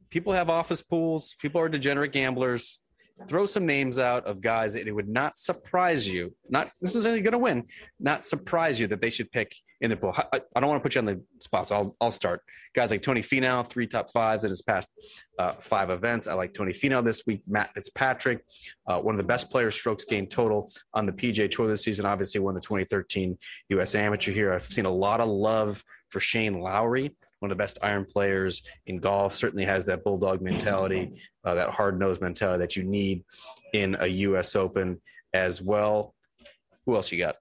People 0.10 0.34
have 0.34 0.50
office 0.50 0.82
pools. 0.82 1.36
People 1.40 1.60
are 1.60 1.68
degenerate 1.70 2.12
gamblers 2.12 2.80
throw 3.28 3.46
some 3.46 3.66
names 3.66 4.00
out 4.00 4.26
of 4.26 4.42
guys 4.42 4.74
that 4.74 4.88
it 4.88 4.92
would 4.92 5.08
not 5.08 5.38
surprise 5.38 6.08
you, 6.08 6.34
not 6.50 6.70
necessarily 6.82 7.22
going 7.22 7.34
to 7.34 7.38
win, 7.38 7.64
not 8.00 8.26
surprise 8.26 8.80
you 8.80 8.88
that 8.88 9.02
they 9.02 9.10
should 9.10 9.32
pick 9.32 9.56
in 9.82 9.90
the 9.90 9.98
pool. 9.98 10.14
I, 10.16 10.42
I 10.56 10.60
don't 10.60 10.70
want 10.70 10.82
to 10.82 10.84
put 10.84 10.96
you 10.96 11.00
on 11.00 11.06
the 11.06 11.22
spot, 11.40 11.68
so 11.68 11.76
I'll, 11.76 11.96
I'll 12.00 12.12
start. 12.12 12.42
Guys 12.74 12.92
like 12.92 13.02
Tony 13.02 13.22
Finau, 13.22 13.68
three 13.68 13.86
top 13.86 14.10
fives 14.10 14.44
in 14.44 14.50
his 14.50 14.62
past 14.62 14.90
uh, 15.38 15.54
five 15.60 15.90
events. 15.90 16.28
I 16.28 16.34
like 16.34 16.54
Tony 16.54 16.72
Finau 16.72 17.04
this 17.04 17.24
week. 17.28 17.42
Matt 17.48 17.74
Fitzpatrick, 17.74 18.44
uh, 18.88 19.00
one 19.00 19.14
of 19.14 19.18
the 19.18 19.28
best 19.28 19.50
players, 19.50 19.76
strokes 19.76 20.06
gained 20.06 20.32
total 20.32 20.72
on 20.94 21.06
the 21.06 21.14
PGA 21.14 21.52
Tour 21.52 21.68
this 21.68 21.84
season. 21.84 22.06
Obviously, 22.06 22.40
won 22.40 22.56
the 22.56 22.62
2013 22.62 23.38
U.S. 23.70 23.96
Amateur 23.96 24.32
here. 24.32 24.54
I've 24.54 24.64
seen 24.64 24.86
a 24.86 24.92
lot 24.92 25.20
of 25.20 25.28
love 25.28 25.84
for 26.10 26.20
Shane 26.20 26.60
Lowry 26.60 27.16
one 27.44 27.52
of 27.52 27.58
the 27.58 27.62
best 27.62 27.78
iron 27.82 28.06
players 28.06 28.64
in 28.86 28.98
golf. 29.00 29.36
Certainly 29.36 29.66
has 29.66 29.86
that 29.88 30.06
bulldog 30.06 30.42
mentality, 30.42 31.12
uh, 31.44 31.54
that 31.56 31.70
hard 31.70 32.00
nosed 32.00 32.22
mentality 32.22 32.60
that 32.60 32.78
you 32.78 32.84
need 32.84 33.26
in 33.74 33.98
a 34.00 34.08
U.S. 34.08 34.56
Open 34.56 35.02
as 35.34 35.62
well. 35.62 36.16
Who 36.86 36.96
else 36.96 37.12
you 37.12 37.20
got? 37.20 37.36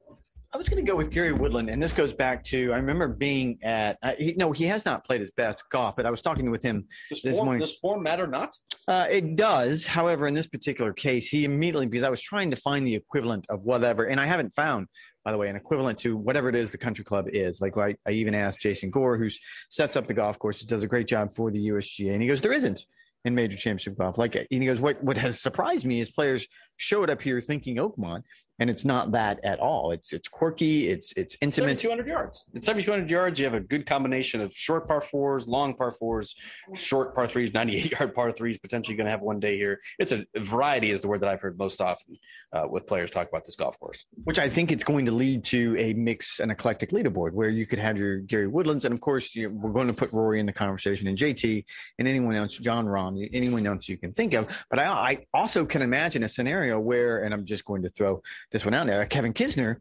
I 0.53 0.59
was 0.59 0.69
going 0.69 0.85
to 0.85 0.91
go 0.91 0.97
with 0.97 1.11
Gary 1.11 1.33
Woodland, 1.33 1.71
and 1.71 1.83
this 1.83 1.95
goes 1.95 2.13
back 2.13 2.43
to 2.45 2.73
I 2.73 2.77
remember 2.77 3.09
being 3.09 3.59
at. 3.63 3.97
Uh, 4.03 4.13
he, 4.19 4.35
no, 4.37 4.53
he 4.53 4.65
has 4.65 4.85
not 4.85 5.03
played 5.05 5.21
his 5.21 5.31
best 5.31 5.71
golf, 5.71 5.97
but 5.97 6.05
I 6.05 6.11
was 6.11 6.21
talking 6.21 6.51
with 6.51 6.63
him 6.63 6.89
does 7.09 7.23
this 7.23 7.37
form, 7.37 7.47
morning. 7.47 7.61
Does 7.61 7.75
form 7.77 8.03
matter 8.03 8.27
not? 8.27 8.55
Uh, 8.87 9.07
it 9.09 9.37
does. 9.37 9.87
However, 9.87 10.27
in 10.27 10.35
this 10.35 10.49
particular 10.49 10.93
case, 10.93 11.29
he 11.29 11.45
immediately 11.45 11.87
because 11.87 12.05
I 12.05 12.11
was 12.11 12.21
trying 12.21 12.51
to 12.51 12.57
find 12.57 12.87
the 12.87 12.95
equivalent 12.95 13.47
of 13.49 13.63
whatever, 13.63 14.05
and 14.05 14.21
I 14.21 14.27
haven't 14.27 14.53
found, 14.53 14.89
by 15.25 15.33
the 15.33 15.39
way, 15.39 15.49
an 15.49 15.57
equivalent 15.57 15.99
to 16.01 16.17
whatever 16.17 16.49
it 16.49 16.55
is 16.55 16.71
the 16.71 16.79
country 16.79 17.05
club 17.05 17.27
is. 17.29 17.61
Like 17.61 17.77
I, 17.77 17.97
I 18.07 18.13
even 18.13 18.35
asked 18.35 18.61
Jason 18.61 18.91
Gore, 18.91 19.17
who 19.17 19.29
sets 19.69 19.97
up 19.97 20.07
the 20.07 20.15
golf 20.15 20.39
courses, 20.39 20.67
does 20.67 20.83
a 20.83 20.89
great 20.89 21.07
job 21.07 21.33
for 21.33 21.51
the 21.51 21.69
USGA, 21.69 22.13
and 22.13 22.23
he 22.23 22.29
goes, 22.29 22.41
"There 22.41 22.53
isn't." 22.53 22.87
in 23.25 23.35
major 23.35 23.57
championship 23.57 23.97
golf. 23.97 24.19
Like 24.19 24.35
and 24.35 24.47
he 24.51 24.67
goes, 24.67 24.81
what 24.81 25.03
what 25.03 25.17
has 25.17 25.41
surprised 25.41 25.87
me 25.87 26.01
is 26.01 26.11
players 26.11 26.47
showed 26.77 27.11
up 27.11 27.23
here 27.23 27.41
thinking 27.41 27.77
Oakmont, 27.77 28.23
and 28.63 28.71
it's 28.71 28.85
not 28.85 29.11
that 29.11 29.41
at 29.45 29.59
all. 29.59 29.91
It's 29.91 30.13
it's 30.13 30.29
quirky. 30.29 30.89
It's 30.89 31.13
it's 31.17 31.37
intimate. 31.41 31.79
Two 31.79 31.89
hundred 31.89 32.07
yards. 32.07 32.47
It's 32.55 32.65
seventy 32.65 32.85
two 32.85 32.93
hundred 32.93 33.11
yards. 33.11 33.41
You 33.41 33.45
have 33.45 33.55
a 33.55 33.61
good 33.61 33.87
combination 33.87 34.41
of 34.41 34.53
short 34.55 34.87
par 34.87 35.01
fours, 35.01 35.49
long 35.49 35.75
par 35.75 35.91
fours, 35.91 36.37
short 36.73 37.13
par 37.13 37.27
threes, 37.27 37.53
ninety 37.53 37.77
eight 37.77 37.91
yard 37.91 38.15
par 38.15 38.31
threes. 38.31 38.59
Potentially 38.59 38.97
going 38.97 39.07
to 39.07 39.11
have 39.11 39.21
one 39.21 39.41
day 39.41 39.57
here. 39.57 39.81
It's 39.99 40.13
a 40.13 40.25
variety 40.37 40.93
is 40.93 41.01
the 41.01 41.09
word 41.09 41.23
that 41.23 41.29
I've 41.29 41.41
heard 41.41 41.59
most 41.59 41.81
often 41.81 42.17
uh, 42.53 42.69
with 42.71 42.87
players 42.87 43.11
talk 43.11 43.29
about 43.29 43.45
this 43.45 43.57
golf 43.57 43.81
course. 43.81 44.05
Which 44.23 44.39
I 44.39 44.49
think 44.49 44.71
it's 44.71 44.85
going 44.85 45.07
to 45.07 45.13
lead 45.13 45.43
to 45.47 45.77
a 45.77 45.93
mix, 45.95 46.39
an 46.39 46.53
eclectic 46.53 46.91
leaderboard 46.91 47.33
where 47.33 47.49
you 47.49 47.67
could 47.67 47.81
have 47.81 47.99
your 47.99 48.19
Gary 48.19 48.47
Woodlands, 48.47 48.85
and 48.85 48.95
of 48.95 49.01
course 49.01 49.35
you, 49.35 49.51
we're 49.51 49.73
going 49.73 49.89
to 49.89 49.93
put 49.93 50.13
Rory 50.13 50.39
in 50.39 50.47
the 50.47 50.53
conversation, 50.53 51.09
and 51.09 51.19
JT, 51.19 51.65
and 51.99 52.07
anyone 52.07 52.37
else, 52.37 52.57
Jon 52.59 52.87
Rahm, 52.87 53.29
anyone 53.33 53.67
else 53.67 53.89
you 53.89 53.97
can 53.97 54.13
think 54.13 54.35
of. 54.35 54.65
But 54.71 54.79
I, 54.79 54.87
I 54.87 55.27
also 55.35 55.67
can 55.67 55.83
imagine 55.83 56.23
a 56.23 56.29
scenario 56.29 56.79
where, 56.79 57.25
and 57.25 57.35
I'm 57.35 57.45
just 57.45 57.65
going 57.65 57.83
to 57.83 57.89
throw 57.89 58.23
this 58.53 58.65
one 58.65 58.75
out 58.75 58.87
there, 58.87 59.05
Kevin 59.07 59.33
Kisner 59.33 59.77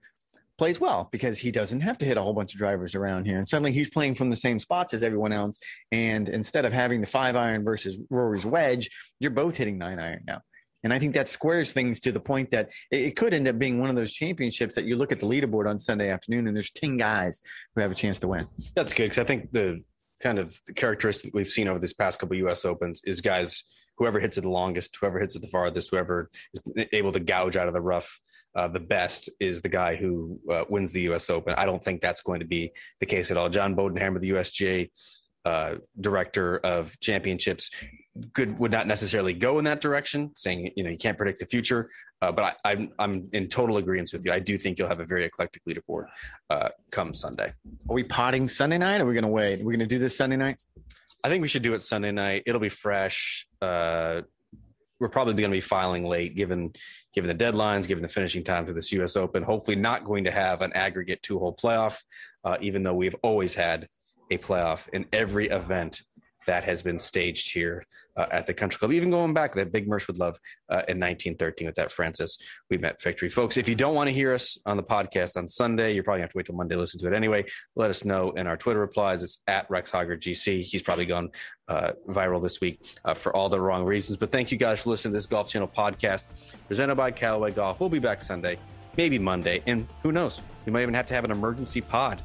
plays 0.58 0.80
well 0.80 1.10
because 1.12 1.40
he 1.40 1.52
doesn't 1.52 1.82
have 1.82 1.98
to 1.98 2.06
hit 2.06 2.18
a 2.18 2.22
whole 2.22 2.34
bunch 2.34 2.54
of 2.54 2.60
drivers 2.60 2.96
around 2.96 3.26
here. 3.26 3.38
And 3.38 3.48
suddenly 3.48 3.72
he's 3.72 3.90
playing 3.90 4.16
from 4.16 4.30
the 4.30 4.36
same 4.36 4.60
spots 4.60 4.94
as 4.94 5.04
everyone 5.04 5.34
else. 5.34 5.58
And 5.92 6.30
instead 6.30 6.66
of 6.66 6.74
having 6.74 7.02
the 7.02 7.08
five 7.08 7.36
iron 7.36 7.64
versus 7.64 7.98
Rory's 8.10 8.46
wedge, 8.46 8.90
you're 9.20 9.32
both 9.32 9.58
hitting 9.58 9.78
nine 9.78 10.00
iron 10.00 10.24
now. 10.28 10.42
And 10.84 10.94
I 10.94 11.00
think 11.00 11.14
that 11.14 11.28
squares 11.28 11.74
things 11.74 12.00
to 12.02 12.12
the 12.12 12.20
point 12.20 12.52
that 12.52 12.70
it, 12.92 13.16
could 13.16 13.34
end 13.34 13.48
up 13.48 13.60
being 13.60 13.80
one 13.80 13.90
of 13.90 13.96
those 13.96 14.14
championships 14.14 14.76
that 14.76 14.86
you 14.86 14.96
look 14.96 15.12
at 15.12 15.20
the 15.20 15.28
leaderboard 15.28 15.70
on 15.70 15.78
Sunday 15.78 16.10
afternoon 16.10 16.48
and 16.48 16.56
there's 16.56 16.72
10 16.72 16.98
guys 16.98 17.42
who 17.76 17.82
have 17.82 17.92
a 17.92 17.96
chance 17.96 18.20
to 18.20 18.28
win. 18.28 18.48
That's 18.76 18.94
good 18.94 19.06
because 19.06 19.20
I 19.20 19.24
think 19.24 19.52
the 19.52 19.84
kind 20.22 20.40
of 20.40 20.56
the 20.68 20.74
characteristic 20.74 21.34
we've 21.34 21.50
seen 21.50 21.68
over 21.68 21.80
this 21.80 21.94
past 21.94 22.20
couple 22.20 22.36
US 22.38 22.66
Opens 22.66 23.02
is 23.04 23.22
guys 23.22 23.64
whoever 23.98 24.20
hits 24.20 24.38
it 24.38 24.42
the 24.42 24.50
longest, 24.50 24.98
whoever 25.00 25.20
hits 25.20 25.36
it 25.36 25.42
the 25.42 25.48
farthest, 25.48 25.90
whoever 25.92 26.30
is 26.54 26.86
able 26.94 27.12
to 27.12 27.20
gouge 27.20 27.56
out 27.56 27.68
of 27.68 27.74
the 27.74 27.82
rough 27.82 28.20
uh, 28.56 28.68
the 28.68 28.80
best 28.80 29.30
is 29.39 29.62
the 29.62 29.70
guy 29.70 29.95
who 29.95 30.39
uh, 30.52 30.66
wins 30.70 30.91
the 30.91 31.02
U.S. 31.02 31.30
Open. 31.30 31.54
I 31.58 31.66
don't 31.66 31.84
think 31.84 32.02
that's 32.02 32.22
going 32.22 32.39
to 32.39 32.45
be 32.45 32.72
the 32.99 33.06
case 33.06 33.32
at 33.32 33.38
all. 33.38 33.49
John 33.49 33.76
Bodenhamer, 33.76 34.20
the 34.20 34.32
USGA 34.32 34.91
uh, 35.45 35.76
director 35.99 36.58
of 36.58 36.99
championships, 36.99 37.72
good 38.34 38.60
would 38.60 38.72
not 38.72 38.88
necessarily 38.88 39.34
go 39.34 39.58
in 39.58 39.66
that 39.66 39.82
direction, 39.82 40.32
saying 40.36 40.72
you 40.76 40.84
know 40.84 40.89
you 40.89 40.97
can't 40.97 41.18
predict 41.18 41.39
the 41.39 41.45
future. 41.45 41.89
Uh, 42.22 42.32
but 42.32 42.58
I, 42.64 42.74
am 42.74 42.80
I'm, 42.99 43.14
I'm 43.14 43.30
in 43.34 43.47
total 43.47 43.78
agreement 43.78 44.12
with 44.14 44.26
you. 44.26 44.32
I 44.32 44.39
do 44.39 44.58
think 44.58 44.78
you'll 44.78 44.89
have 44.89 44.99
a 44.99 45.06
very 45.06 45.26
eclectic 45.26 45.64
leaderboard 45.68 46.06
uh, 46.49 46.70
come 46.91 47.14
Sunday. 47.14 47.54
Are 47.89 47.93
we 47.93 48.04
potting 48.04 48.47
Sunday 48.47 48.78
night? 48.78 49.02
Or 49.02 49.06
are 49.06 49.08
we 49.08 49.14
going 49.14 49.24
to 49.24 49.30
wait? 49.30 49.62
Are 49.62 49.66
we 49.66 49.76
going 49.76 49.80
to 49.80 49.88
do 49.88 49.97
this 49.97 50.18
Sunday 50.18 50.38
night? 50.38 50.62
I 51.24 51.30
think 51.30 51.41
we 51.41 51.47
should 51.47 51.64
do 51.64 51.74
it 51.74 51.82
Sunday 51.82 52.12
night. 52.12 52.43
It'll 52.45 52.62
be 52.62 52.70
fresh. 52.70 53.47
Uh, 53.62 54.22
we're 55.02 55.10
probably 55.10 55.34
going 55.34 55.49
to 55.49 55.58
be 55.58 55.62
filing 55.62 56.06
late, 56.06 56.36
given 56.36 56.72
given 57.14 57.36
the 57.36 57.43
deadlines, 57.43 57.88
given 57.88 58.04
the 58.04 58.08
finishing 58.08 58.43
time 58.43 58.68
for 58.68 58.72
this 58.72 58.91
U.S. 58.93 59.18
Open. 59.18 59.41
Hopefully, 59.41 59.76
not 59.76 60.06
going 60.06 60.24
to 60.26 60.32
have 60.32 60.62
an 60.62 60.72
aggregate 60.74 61.24
two 61.24 61.39
hole 61.39 61.58
playoff, 61.60 62.04
uh, 62.45 62.58
even 62.62 62.84
though 62.84 62.93
we've 62.93 63.16
always 63.24 63.56
had 63.56 63.89
a 64.30 64.38
playoff 64.38 64.88
in 64.89 65.08
every 65.12 65.49
event 65.49 66.04
that 66.48 66.64
has 66.64 66.82
been 66.82 67.00
staged 67.00 67.54
here 67.54 67.86
uh, 68.18 68.26
at 68.32 68.46
the 68.46 68.54
country 68.54 68.78
club. 68.78 68.92
Even 68.92 69.10
going 69.10 69.34
back 69.34 69.56
that 69.56 69.72
big 69.72 69.88
Merce 69.88 70.08
would 70.08 70.18
love 70.18 70.39
uh, 70.70 70.84
in 70.88 71.00
1913 71.00 71.68
with 71.68 71.76
that 71.76 71.92
Francis 71.92 72.38
Ouimet 72.72 73.02
victory, 73.02 73.30
folks. 73.30 73.58
If 73.58 73.68
you 73.68 73.76
don't 73.76 73.96
want 73.96 74.08
to 74.08 74.14
hear 74.14 74.34
us 74.34 74.58
on 74.66 74.78
the 74.78 74.84
podcast 74.84 75.38
on 75.38 75.48
Sunday, 75.48 75.94
you 75.94 76.04
probably 76.04 76.22
have 76.22 76.32
to 76.32 76.38
wait 76.38 76.46
till 76.46 76.56
Monday 76.56 76.76
to 76.76 76.82
listen 76.82 77.00
to 77.00 77.08
it 77.08 77.14
anyway. 77.14 77.46
Let 77.76 77.89
us 77.89 78.04
know 78.04 78.32
in 78.32 78.48
our 78.48 78.58
Twitter 78.58 78.80
replies. 78.80 79.24
It's 79.24 79.39
at 79.48 79.70
Rex 79.70 79.92
Hoggard 79.92 80.22
GC. 80.22 80.64
He's 80.64 80.82
probably 80.82 81.06
gone 81.06 81.30
uh, 81.68 81.92
viral 82.10 82.42
this 82.42 82.60
week 82.60 82.82
uh, 83.06 83.14
for 83.14 83.36
all 83.36 83.50
the 83.50 83.60
wrong 83.60 83.86
reasons. 83.86 84.18
But 84.18 84.32
thank 84.32 84.52
you 84.52 84.58
guys 84.58 84.82
for 84.82 84.89
listening 84.89 85.14
to 85.14 85.18
this 85.18 85.28
Golf 85.28 85.50
Channel 85.50 85.70
podcast 85.70 86.26
presented 86.68 86.96
by 86.96 87.12
Callaway 87.12 87.52
Golf. 87.52 87.80
We'll 87.80 87.89
be 87.89 88.00
back 88.00 88.22
Sunday, 88.22 88.58
maybe 88.98 89.18
Monday, 89.20 89.64
and 89.68 89.88
who 90.04 90.12
knows? 90.12 90.42
We 90.66 90.72
might 90.72 90.82
even 90.82 90.94
have 90.94 91.08
to 91.08 91.14
have 91.14 91.24
an 91.24 91.32
emergency 91.32 91.82
pod 91.82 92.22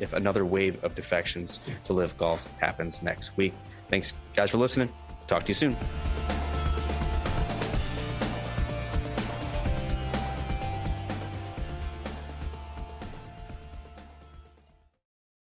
if 0.00 0.12
another 0.12 0.44
wave 0.44 0.82
of 0.84 0.94
defections 0.94 1.60
to 1.84 1.92
LIV 1.92 2.16
golf 2.16 2.48
happens 2.60 3.02
next 3.02 3.36
week. 3.36 3.54
Thanks, 3.90 4.12
guys, 4.34 4.50
for 4.50 4.58
listening. 4.58 4.92
Talk 5.26 5.44
to 5.44 5.50
you 5.50 5.54
soon. 5.54 5.76